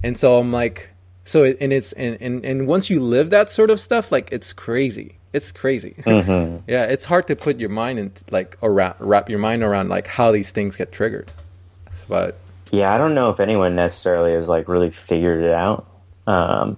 and 0.03 0.19
so 0.19 0.39
I'm 0.39 0.53
like, 0.53 0.91
so 1.25 1.45
it, 1.45 1.59
and 1.61 1.73
it's 1.73 1.93
and, 1.93 2.17
and 2.21 2.45
and 2.45 2.67
once 2.67 2.91
you 2.91 3.01
live 3.01 3.31
that 3.31 3.51
sort 3.51 3.71
of 3.71 3.81
stuff, 3.81 4.11
like 4.11 4.31
it's 4.33 4.53
crazy. 4.53 5.17
It's 5.33 5.53
crazy. 5.53 5.95
Mm-hmm. 6.05 6.69
yeah, 6.69 6.85
it's 6.85 7.05
hard 7.05 7.29
to 7.29 7.37
put 7.37 7.61
your 7.61 7.69
mind 7.69 7.99
in 7.99 8.13
like 8.31 8.59
around 8.63 8.97
wrap 8.99 9.31
your 9.31 9.39
mind 9.39 9.63
around 9.63 9.89
like 9.89 10.07
how 10.09 10.33
these 10.33 10.51
things 10.51 10.77
get 10.77 10.91
triggered. 10.91 11.31
But 12.09 12.39
Yeah, 12.73 12.93
I 12.93 12.99
don't 12.99 13.15
know 13.15 13.31
if 13.31 13.39
anyone 13.39 13.77
necessarily 13.77 14.33
has 14.33 14.49
like 14.49 14.69
really 14.69 14.91
figured 14.91 15.45
it 15.45 15.53
out. 15.53 15.87
Um, 16.27 16.77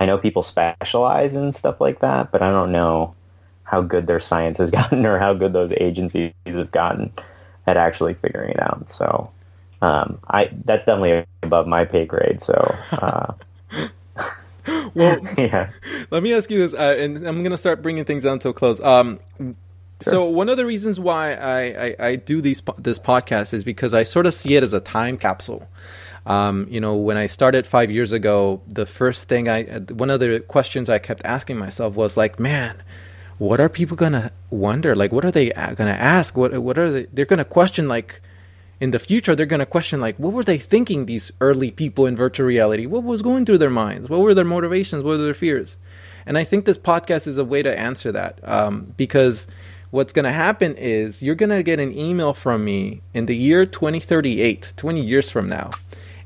I 0.00 0.06
know 0.06 0.18
people 0.18 0.42
specialize 0.42 1.34
in 1.34 1.52
stuff 1.52 1.80
like 1.80 2.00
that, 2.00 2.32
but 2.32 2.42
I 2.42 2.50
don't 2.50 2.72
know 2.72 3.14
how 3.64 3.82
good 3.82 4.06
their 4.06 4.20
science 4.20 4.58
has 4.58 4.70
gotten 4.80 5.06
or 5.06 5.18
how 5.18 5.34
good 5.34 5.52
those 5.52 5.72
agencies 5.80 6.32
have 6.46 6.70
gotten 6.72 7.12
at 7.66 7.76
actually 7.76 8.14
figuring 8.14 8.50
it 8.50 8.60
out. 8.62 8.88
So 8.88 9.30
um, 9.82 10.18
I 10.28 10.50
that's 10.64 10.84
definitely 10.86 11.24
above 11.42 11.66
my 11.66 11.84
pay 11.84 12.06
grade. 12.06 12.42
So 12.42 12.54
uh, 12.92 13.34
well, 14.94 15.20
yeah, 15.36 15.70
let 16.10 16.22
me 16.22 16.32
ask 16.34 16.50
you 16.50 16.58
this, 16.58 16.74
uh, 16.74 16.96
and 16.98 17.26
I'm 17.26 17.42
gonna 17.42 17.58
start 17.58 17.82
bringing 17.82 18.04
things 18.04 18.24
down 18.24 18.38
to 18.40 18.48
a 18.50 18.54
close. 18.54 18.80
Um, 18.80 19.20
So 20.00 20.24
one 20.26 20.48
of 20.50 20.56
the 20.58 20.66
reasons 20.66 21.00
why 21.00 21.34
I, 21.34 21.86
I, 21.86 21.96
I 22.08 22.16
do 22.16 22.40
these 22.42 22.62
this 22.78 22.98
podcast 22.98 23.54
is 23.54 23.64
because 23.64 23.94
I 23.94 24.02
sort 24.04 24.26
of 24.26 24.34
see 24.34 24.56
it 24.56 24.62
as 24.62 24.72
a 24.74 24.80
time 24.80 25.16
capsule. 25.18 25.68
Um, 26.26 26.66
you 26.70 26.80
know, 26.80 26.96
when 26.96 27.16
I 27.16 27.26
started 27.26 27.66
five 27.66 27.90
years 27.90 28.12
ago, 28.12 28.62
the 28.66 28.86
first 28.86 29.28
thing 29.28 29.48
I 29.48 29.64
one 29.64 30.10
of 30.10 30.20
the 30.20 30.40
questions 30.40 30.88
I 30.88 30.98
kept 30.98 31.24
asking 31.24 31.58
myself 31.58 31.94
was 31.94 32.16
like, 32.16 32.40
man, 32.40 32.82
what 33.38 33.60
are 33.60 33.68
people 33.68 33.96
gonna 33.96 34.32
wonder? 34.50 34.96
Like, 34.96 35.12
what 35.12 35.24
are 35.24 35.30
they 35.30 35.50
gonna 35.50 35.90
ask? 35.90 36.36
What 36.36 36.62
what 36.62 36.78
are 36.78 36.90
they? 36.90 37.06
They're 37.12 37.26
gonna 37.26 37.44
question 37.44 37.88
like 37.88 38.22
in 38.80 38.90
the 38.90 38.98
future 38.98 39.34
they're 39.34 39.46
to 39.46 39.66
question 39.66 40.00
like 40.00 40.16
what 40.18 40.32
were 40.32 40.44
they 40.44 40.58
thinking 40.58 41.06
these 41.06 41.32
early 41.40 41.70
people 41.70 42.06
in 42.06 42.16
virtual 42.16 42.46
reality 42.46 42.86
what 42.86 43.02
was 43.02 43.22
going 43.22 43.44
through 43.46 43.58
their 43.58 43.70
minds 43.70 44.08
what 44.08 44.20
were 44.20 44.34
their 44.34 44.44
motivations 44.44 45.02
what 45.02 45.16
were 45.16 45.24
their 45.24 45.34
fears 45.34 45.76
and 46.26 46.36
i 46.36 46.44
think 46.44 46.64
this 46.64 46.78
podcast 46.78 47.26
is 47.26 47.38
a 47.38 47.44
way 47.44 47.62
to 47.62 47.78
answer 47.78 48.10
that 48.12 48.38
um, 48.42 48.92
because 48.96 49.46
what's 49.90 50.12
going 50.12 50.24
to 50.24 50.32
happen 50.32 50.74
is 50.74 51.22
you're 51.22 51.36
going 51.36 51.50
to 51.50 51.62
get 51.62 51.78
an 51.78 51.96
email 51.96 52.34
from 52.34 52.64
me 52.64 53.00
in 53.12 53.26
the 53.26 53.36
year 53.36 53.64
2038 53.64 54.74
20 54.76 55.00
years 55.00 55.30
from 55.30 55.48
now 55.48 55.70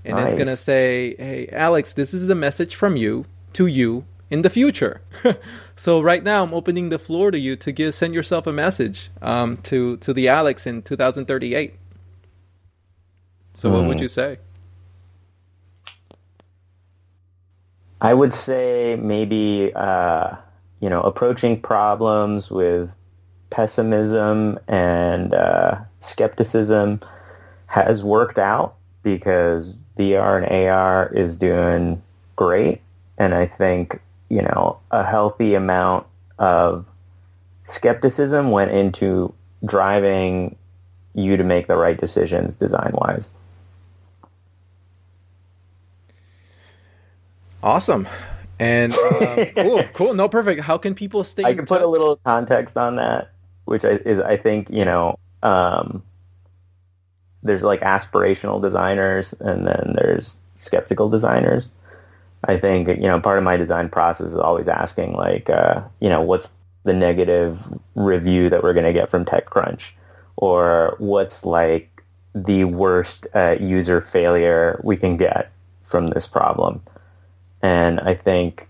and 0.09 0.19
it's 0.19 0.35
going 0.35 0.47
to 0.47 0.57
say 0.57 1.15
hey 1.17 1.49
alex 1.53 1.93
this 1.95 2.13
is 2.15 2.27
the 2.27 2.35
message 2.35 2.75
from 2.75 2.97
you 2.97 3.25
to 3.53 3.67
you 3.67 4.05
in 4.31 4.43
the 4.43 4.51
future. 4.51 5.01
So 5.77 6.01
right 6.01 6.25
now 6.25 6.43
i'm 6.43 6.53
opening 6.53 6.89
the 6.89 6.99
floor 6.99 7.31
to 7.31 7.39
you 7.39 7.55
to 7.57 7.71
give 7.71 7.95
send 7.95 8.13
yourself 8.13 8.49
a 8.49 8.53
message 8.53 9.11
um, 9.23 9.59
to 9.59 9.97
to 9.99 10.13
the 10.13 10.27
alex 10.29 10.67
in 10.67 10.83
2038 10.83 11.75
so 13.59 13.71
what 13.71 13.87
would 13.87 14.01
you 14.01 14.07
say? 14.07 14.39
I 18.01 18.15
would 18.15 18.33
say 18.33 18.97
maybe 18.97 19.73
uh, 19.75 20.37
you 20.79 20.89
know 20.89 21.01
approaching 21.03 21.61
problems 21.61 22.53
with 22.53 22.89
pessimism 23.51 24.61
and 24.69 25.35
uh, 25.35 25.81
skepticism 25.99 27.01
has 27.67 28.05
worked 28.05 28.39
out 28.39 28.77
because 29.03 29.75
VR 29.99 30.43
and 30.43 30.71
AR 30.71 31.13
is 31.13 31.37
doing 31.37 32.03
great, 32.37 32.81
and 33.19 33.35
I 33.35 33.47
think 33.47 34.01
you 34.29 34.43
know 34.43 34.79
a 34.91 35.05
healthy 35.05 35.55
amount 35.55 36.07
of 36.39 36.87
skepticism 37.65 38.51
went 38.51 38.71
into 38.71 39.35
driving 39.65 40.57
you 41.15 41.37
to 41.37 41.45
make 41.45 41.67
the 41.67 41.77
right 41.77 42.01
decisions 42.01 42.57
design 42.57 42.93
wise. 42.95 43.31
Awesome. 47.63 48.07
And 48.59 48.95
um, 48.95 49.47
cool, 49.57 49.83
cool. 49.93 50.15
No, 50.15 50.29
perfect. 50.29 50.63
How 50.63 50.79
can 50.79 50.95
people 50.95 51.25
stay? 51.25 51.45
I 51.45 51.55
can 51.55 51.67
put 51.67 51.83
a 51.83 51.87
little 51.87 52.17
context 52.25 52.77
on 52.77 52.97
that, 52.97 53.33
which 53.65 53.85
I, 53.85 53.91
is 54.05 54.21
I 54.21 54.37
think 54.37 54.69
you 54.71 54.85
know 54.85 55.19
um, 55.43 56.03
there's 57.43 57.63
like 57.63 57.81
aspirational 57.81 58.61
designers 58.61 59.33
and 59.41 59.67
then 59.67 59.95
there's 59.97 60.37
skeptical 60.55 61.09
designers. 61.09 61.69
I 62.45 62.57
think 62.57 62.89
you 62.89 62.97
know 62.97 63.21
part 63.21 63.39
of 63.39 63.45
my 63.45 63.57
design 63.57 63.89
process 63.89 64.29
is 64.29 64.37
always 64.37 64.69
asking 64.69 65.15
like 65.15 65.51
uh, 65.51 65.83
you 66.01 66.09
know 66.09 66.23
what's 66.23 66.49
the 66.85 66.95
negative 66.95 67.59
review 67.95 68.49
that 68.49 68.63
we're 68.63 68.75
going 68.75 68.87
to 68.87 68.93
get 68.93 69.11
from 69.11 69.25
TechCrunch, 69.25 69.91
or 70.37 70.95
what's 70.99 71.45
like 71.45 72.03
the 72.35 72.65
worst 72.65 73.27
uh, 73.35 73.57
user 73.61 74.01
failure 74.01 74.81
we 74.85 74.97
can 74.97 75.17
get 75.17 75.51
from 75.85 76.09
this 76.09 76.27
problem. 76.27 76.81
And 77.63 78.01
I 78.01 78.15
think 78.15 78.69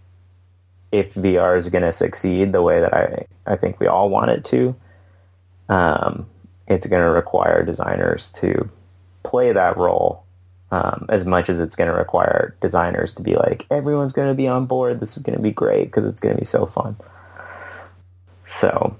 if 0.91 1.12
VR 1.14 1.59
is 1.59 1.69
going 1.69 1.83
to 1.83 1.93
succeed 1.93 2.53
the 2.53 2.62
way 2.62 2.81
that 2.81 2.95
I, 2.95 3.27
I 3.47 3.57
think 3.57 3.79
we 3.79 3.87
all 3.87 4.09
want 4.09 4.31
it 4.31 4.45
to, 4.47 4.75
um, 5.69 6.27
it's 6.69 6.87
going 6.87 7.03
to 7.03 7.11
require 7.11 7.64
designers 7.64 8.31
to 8.33 8.69
play 9.23 9.53
that 9.53 9.77
role 9.77 10.25
um, 10.71 11.07
as 11.09 11.25
much 11.25 11.49
as 11.49 11.61
it's 11.61 11.75
going 11.75 11.91
to 11.91 11.97
require 11.97 12.57
designers 12.61 13.14
to 13.14 13.23
be 13.23 13.37
like, 13.37 13.66
everyone's 13.71 14.12
going 14.12 14.29
to 14.29 14.35
be 14.35 14.47
on 14.47 14.66
board. 14.66 15.01
This 15.01 15.16
is 15.16 15.23
going 15.23 15.37
to 15.37 15.43
be 15.43 15.51
great 15.51 15.87
because 15.87 16.05
it's 16.05 16.21
going 16.21 16.35
to 16.35 16.41
be 16.41 16.47
so 16.47 16.66
fun. 16.66 16.97
So 18.61 18.97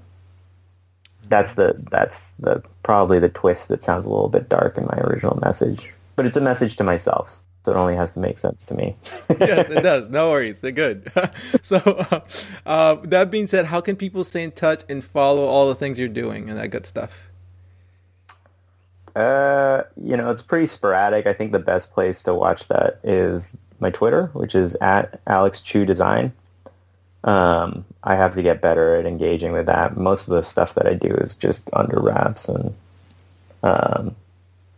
that's 1.29 1.55
the 1.55 1.77
that's 1.91 2.33
the 2.39 2.62
probably 2.83 3.19
the 3.19 3.29
twist 3.29 3.69
that 3.69 3.85
sounds 3.85 4.07
a 4.07 4.09
little 4.09 4.29
bit 4.29 4.49
dark 4.49 4.79
in 4.79 4.85
my 4.85 4.99
original 4.99 5.39
message, 5.43 5.93
but 6.16 6.27
it's 6.27 6.37
a 6.37 6.41
message 6.41 6.77
to 6.77 6.85
myself, 6.85 7.37
so 7.64 7.73
it 7.73 7.77
only 7.77 7.97
has 7.97 8.12
to 8.14 8.21
make 8.21 8.39
sense 8.39 8.64
to 8.66 8.75
me. 8.75 8.97
yes, 9.41 9.69
it 9.71 9.83
does. 9.83 10.09
No 10.09 10.31
worries. 10.31 10.61
They're 10.61 10.71
good. 10.71 11.12
so, 11.62 11.77
uh, 11.77 12.21
uh, 12.66 12.97
that 13.05 13.31
being 13.31 13.47
said, 13.47 13.66
how 13.66 13.81
can 13.81 13.97
people 13.97 14.25
stay 14.25 14.43
in 14.43 14.53
touch 14.53 14.85
and 14.89 15.03
follow 15.03 15.45
all 15.45 15.69
the 15.69 15.75
things 15.75 15.99
you're 15.99 16.09
doing 16.09 16.49
and 16.49 16.59
that 16.59 16.69
good 16.69 16.87
stuff? 16.87 17.28
Uh, 19.15 19.83
you 20.03 20.17
know, 20.17 20.31
it's 20.31 20.43
pretty 20.43 20.67
sporadic. 20.67 21.27
I 21.27 21.33
think 21.33 21.53
the 21.53 21.59
best 21.59 21.93
place 21.93 22.23
to 22.25 22.35
watch 22.35 22.69
that 22.69 23.01
is 23.03 23.57
my 23.81 23.91
Twitter, 23.91 24.27
which 24.33 24.55
is 24.55 24.75
at 24.77 25.21
Alex 25.27 25.61
Chu 25.61 25.85
Design. 25.85 26.33
Um, 27.25 27.85
I 28.03 28.15
have 28.15 28.35
to 28.37 28.43
get 28.43 28.63
better 28.63 28.97
at 28.97 29.07
engaging 29.07 29.53
with 29.53 29.67
that. 29.67 29.97
Most 29.97 30.29
of 30.29 30.35
the 30.35 30.43
stuff 30.43 30.75
that 30.77 30.87
I 30.87 30.95
do 30.95 31.09
is 31.09 31.35
just 31.35 31.69
under 31.73 32.01
wraps, 32.01 32.49
and 32.49 32.75
um, 33.63 34.15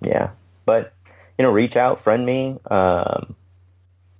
yeah. 0.00 0.30
But 0.64 0.92
you 1.38 1.44
know, 1.44 1.52
reach 1.52 1.76
out, 1.76 2.02
friend 2.02 2.24
me. 2.24 2.58
Um, 2.70 3.34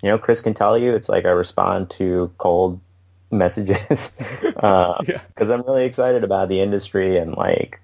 you 0.02 0.08
know, 0.08 0.18
Chris 0.18 0.40
can 0.40 0.54
tell 0.54 0.78
you 0.78 0.94
it's 0.94 1.08
like 1.08 1.24
I 1.24 1.30
respond 1.30 1.90
to 1.98 2.32
cold 2.38 2.80
messages 3.30 4.12
because 4.40 5.04
Yeah. 5.08 5.20
I'm 5.38 5.62
really 5.62 5.84
excited 5.84 6.24
about 6.24 6.48
the 6.48 6.60
industry 6.60 7.16
and 7.16 7.34
like 7.34 7.80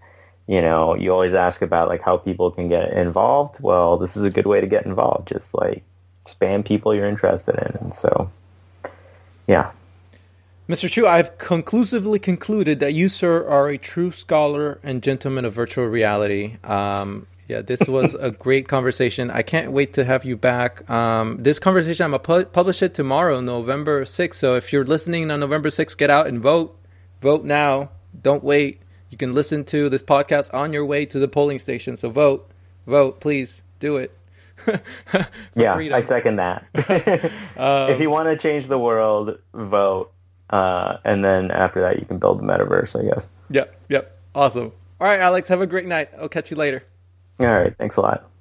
you 0.46 0.60
know, 0.60 0.94
you 0.94 1.12
always 1.12 1.34
ask 1.34 1.62
about 1.62 1.88
like 1.88 2.02
how 2.02 2.16
people 2.16 2.50
can 2.50 2.68
get 2.68 2.92
involved. 2.92 3.58
Well, 3.60 3.96
this 3.96 4.16
is 4.16 4.22
a 4.22 4.30
good 4.30 4.46
way 4.46 4.60
to 4.60 4.66
get 4.66 4.86
involved. 4.86 5.28
Just 5.28 5.54
like 5.54 5.82
spam 6.24 6.64
people 6.64 6.94
you're 6.94 7.08
interested 7.08 7.56
in. 7.56 7.76
And 7.80 7.94
so, 7.94 8.30
yeah. 9.46 9.72
Mr. 10.68 10.90
Chu, 10.90 11.06
I've 11.06 11.38
conclusively 11.38 12.18
concluded 12.18 12.80
that 12.80 12.92
you, 12.92 13.08
sir, 13.08 13.46
are 13.46 13.68
a 13.68 13.78
true 13.78 14.10
scholar 14.10 14.80
and 14.82 15.02
gentleman 15.02 15.44
of 15.44 15.52
virtual 15.52 15.86
reality. 15.86 16.56
Um, 16.64 17.26
yeah, 17.46 17.62
this 17.62 17.82
was 17.88 18.14
a 18.14 18.32
great 18.32 18.66
conversation. 18.68 19.30
I 19.30 19.42
can't 19.42 19.70
wait 19.72 19.92
to 19.94 20.04
have 20.04 20.24
you 20.24 20.36
back. 20.36 20.88
Um, 20.90 21.42
this 21.42 21.60
conversation, 21.60 22.04
I'm 22.04 22.10
going 22.10 22.22
to 22.22 22.26
pu- 22.26 22.50
publish 22.50 22.82
it 22.82 22.94
tomorrow, 22.94 23.40
November 23.40 24.04
6th. 24.04 24.34
So 24.34 24.56
if 24.56 24.72
you're 24.72 24.84
listening 24.84 25.30
on 25.30 25.40
November 25.40 25.68
6th, 25.68 25.96
get 25.96 26.10
out 26.10 26.26
and 26.26 26.40
vote. 26.40 26.76
Vote 27.20 27.44
now. 27.44 27.90
Don't 28.20 28.42
wait. 28.42 28.80
You 29.10 29.16
can 29.16 29.34
listen 29.34 29.64
to 29.66 29.88
this 29.88 30.02
podcast 30.02 30.52
on 30.52 30.72
your 30.72 30.84
way 30.84 31.06
to 31.06 31.18
the 31.18 31.28
polling 31.28 31.58
station. 31.58 31.96
So 31.96 32.10
vote. 32.10 32.50
Vote, 32.86 33.20
please. 33.20 33.62
Do 33.78 33.96
it. 33.96 34.16
Yeah, 35.54 35.74
freedom. 35.74 35.96
I 35.96 36.00
second 36.00 36.36
that. 36.36 36.64
if 36.74 38.00
you 38.00 38.10
want 38.10 38.28
to 38.28 38.36
change 38.36 38.68
the 38.68 38.78
world, 38.78 39.38
vote. 39.54 40.12
Uh, 40.50 40.98
and 41.04 41.24
then 41.24 41.50
after 41.50 41.80
that, 41.80 41.98
you 41.98 42.06
can 42.06 42.18
build 42.18 42.40
the 42.40 42.44
metaverse, 42.44 42.98
I 42.98 43.08
guess. 43.12 43.28
Yep, 43.50 43.74
yep. 43.88 44.18
Awesome. 44.34 44.72
All 45.00 45.08
right, 45.08 45.20
Alex, 45.20 45.48
have 45.48 45.60
a 45.60 45.66
great 45.66 45.86
night. 45.86 46.10
I'll 46.18 46.28
catch 46.28 46.50
you 46.50 46.56
later. 46.56 46.84
All 47.40 47.46
right. 47.46 47.74
Thanks 47.76 47.96
a 47.96 48.00
lot. 48.00 48.30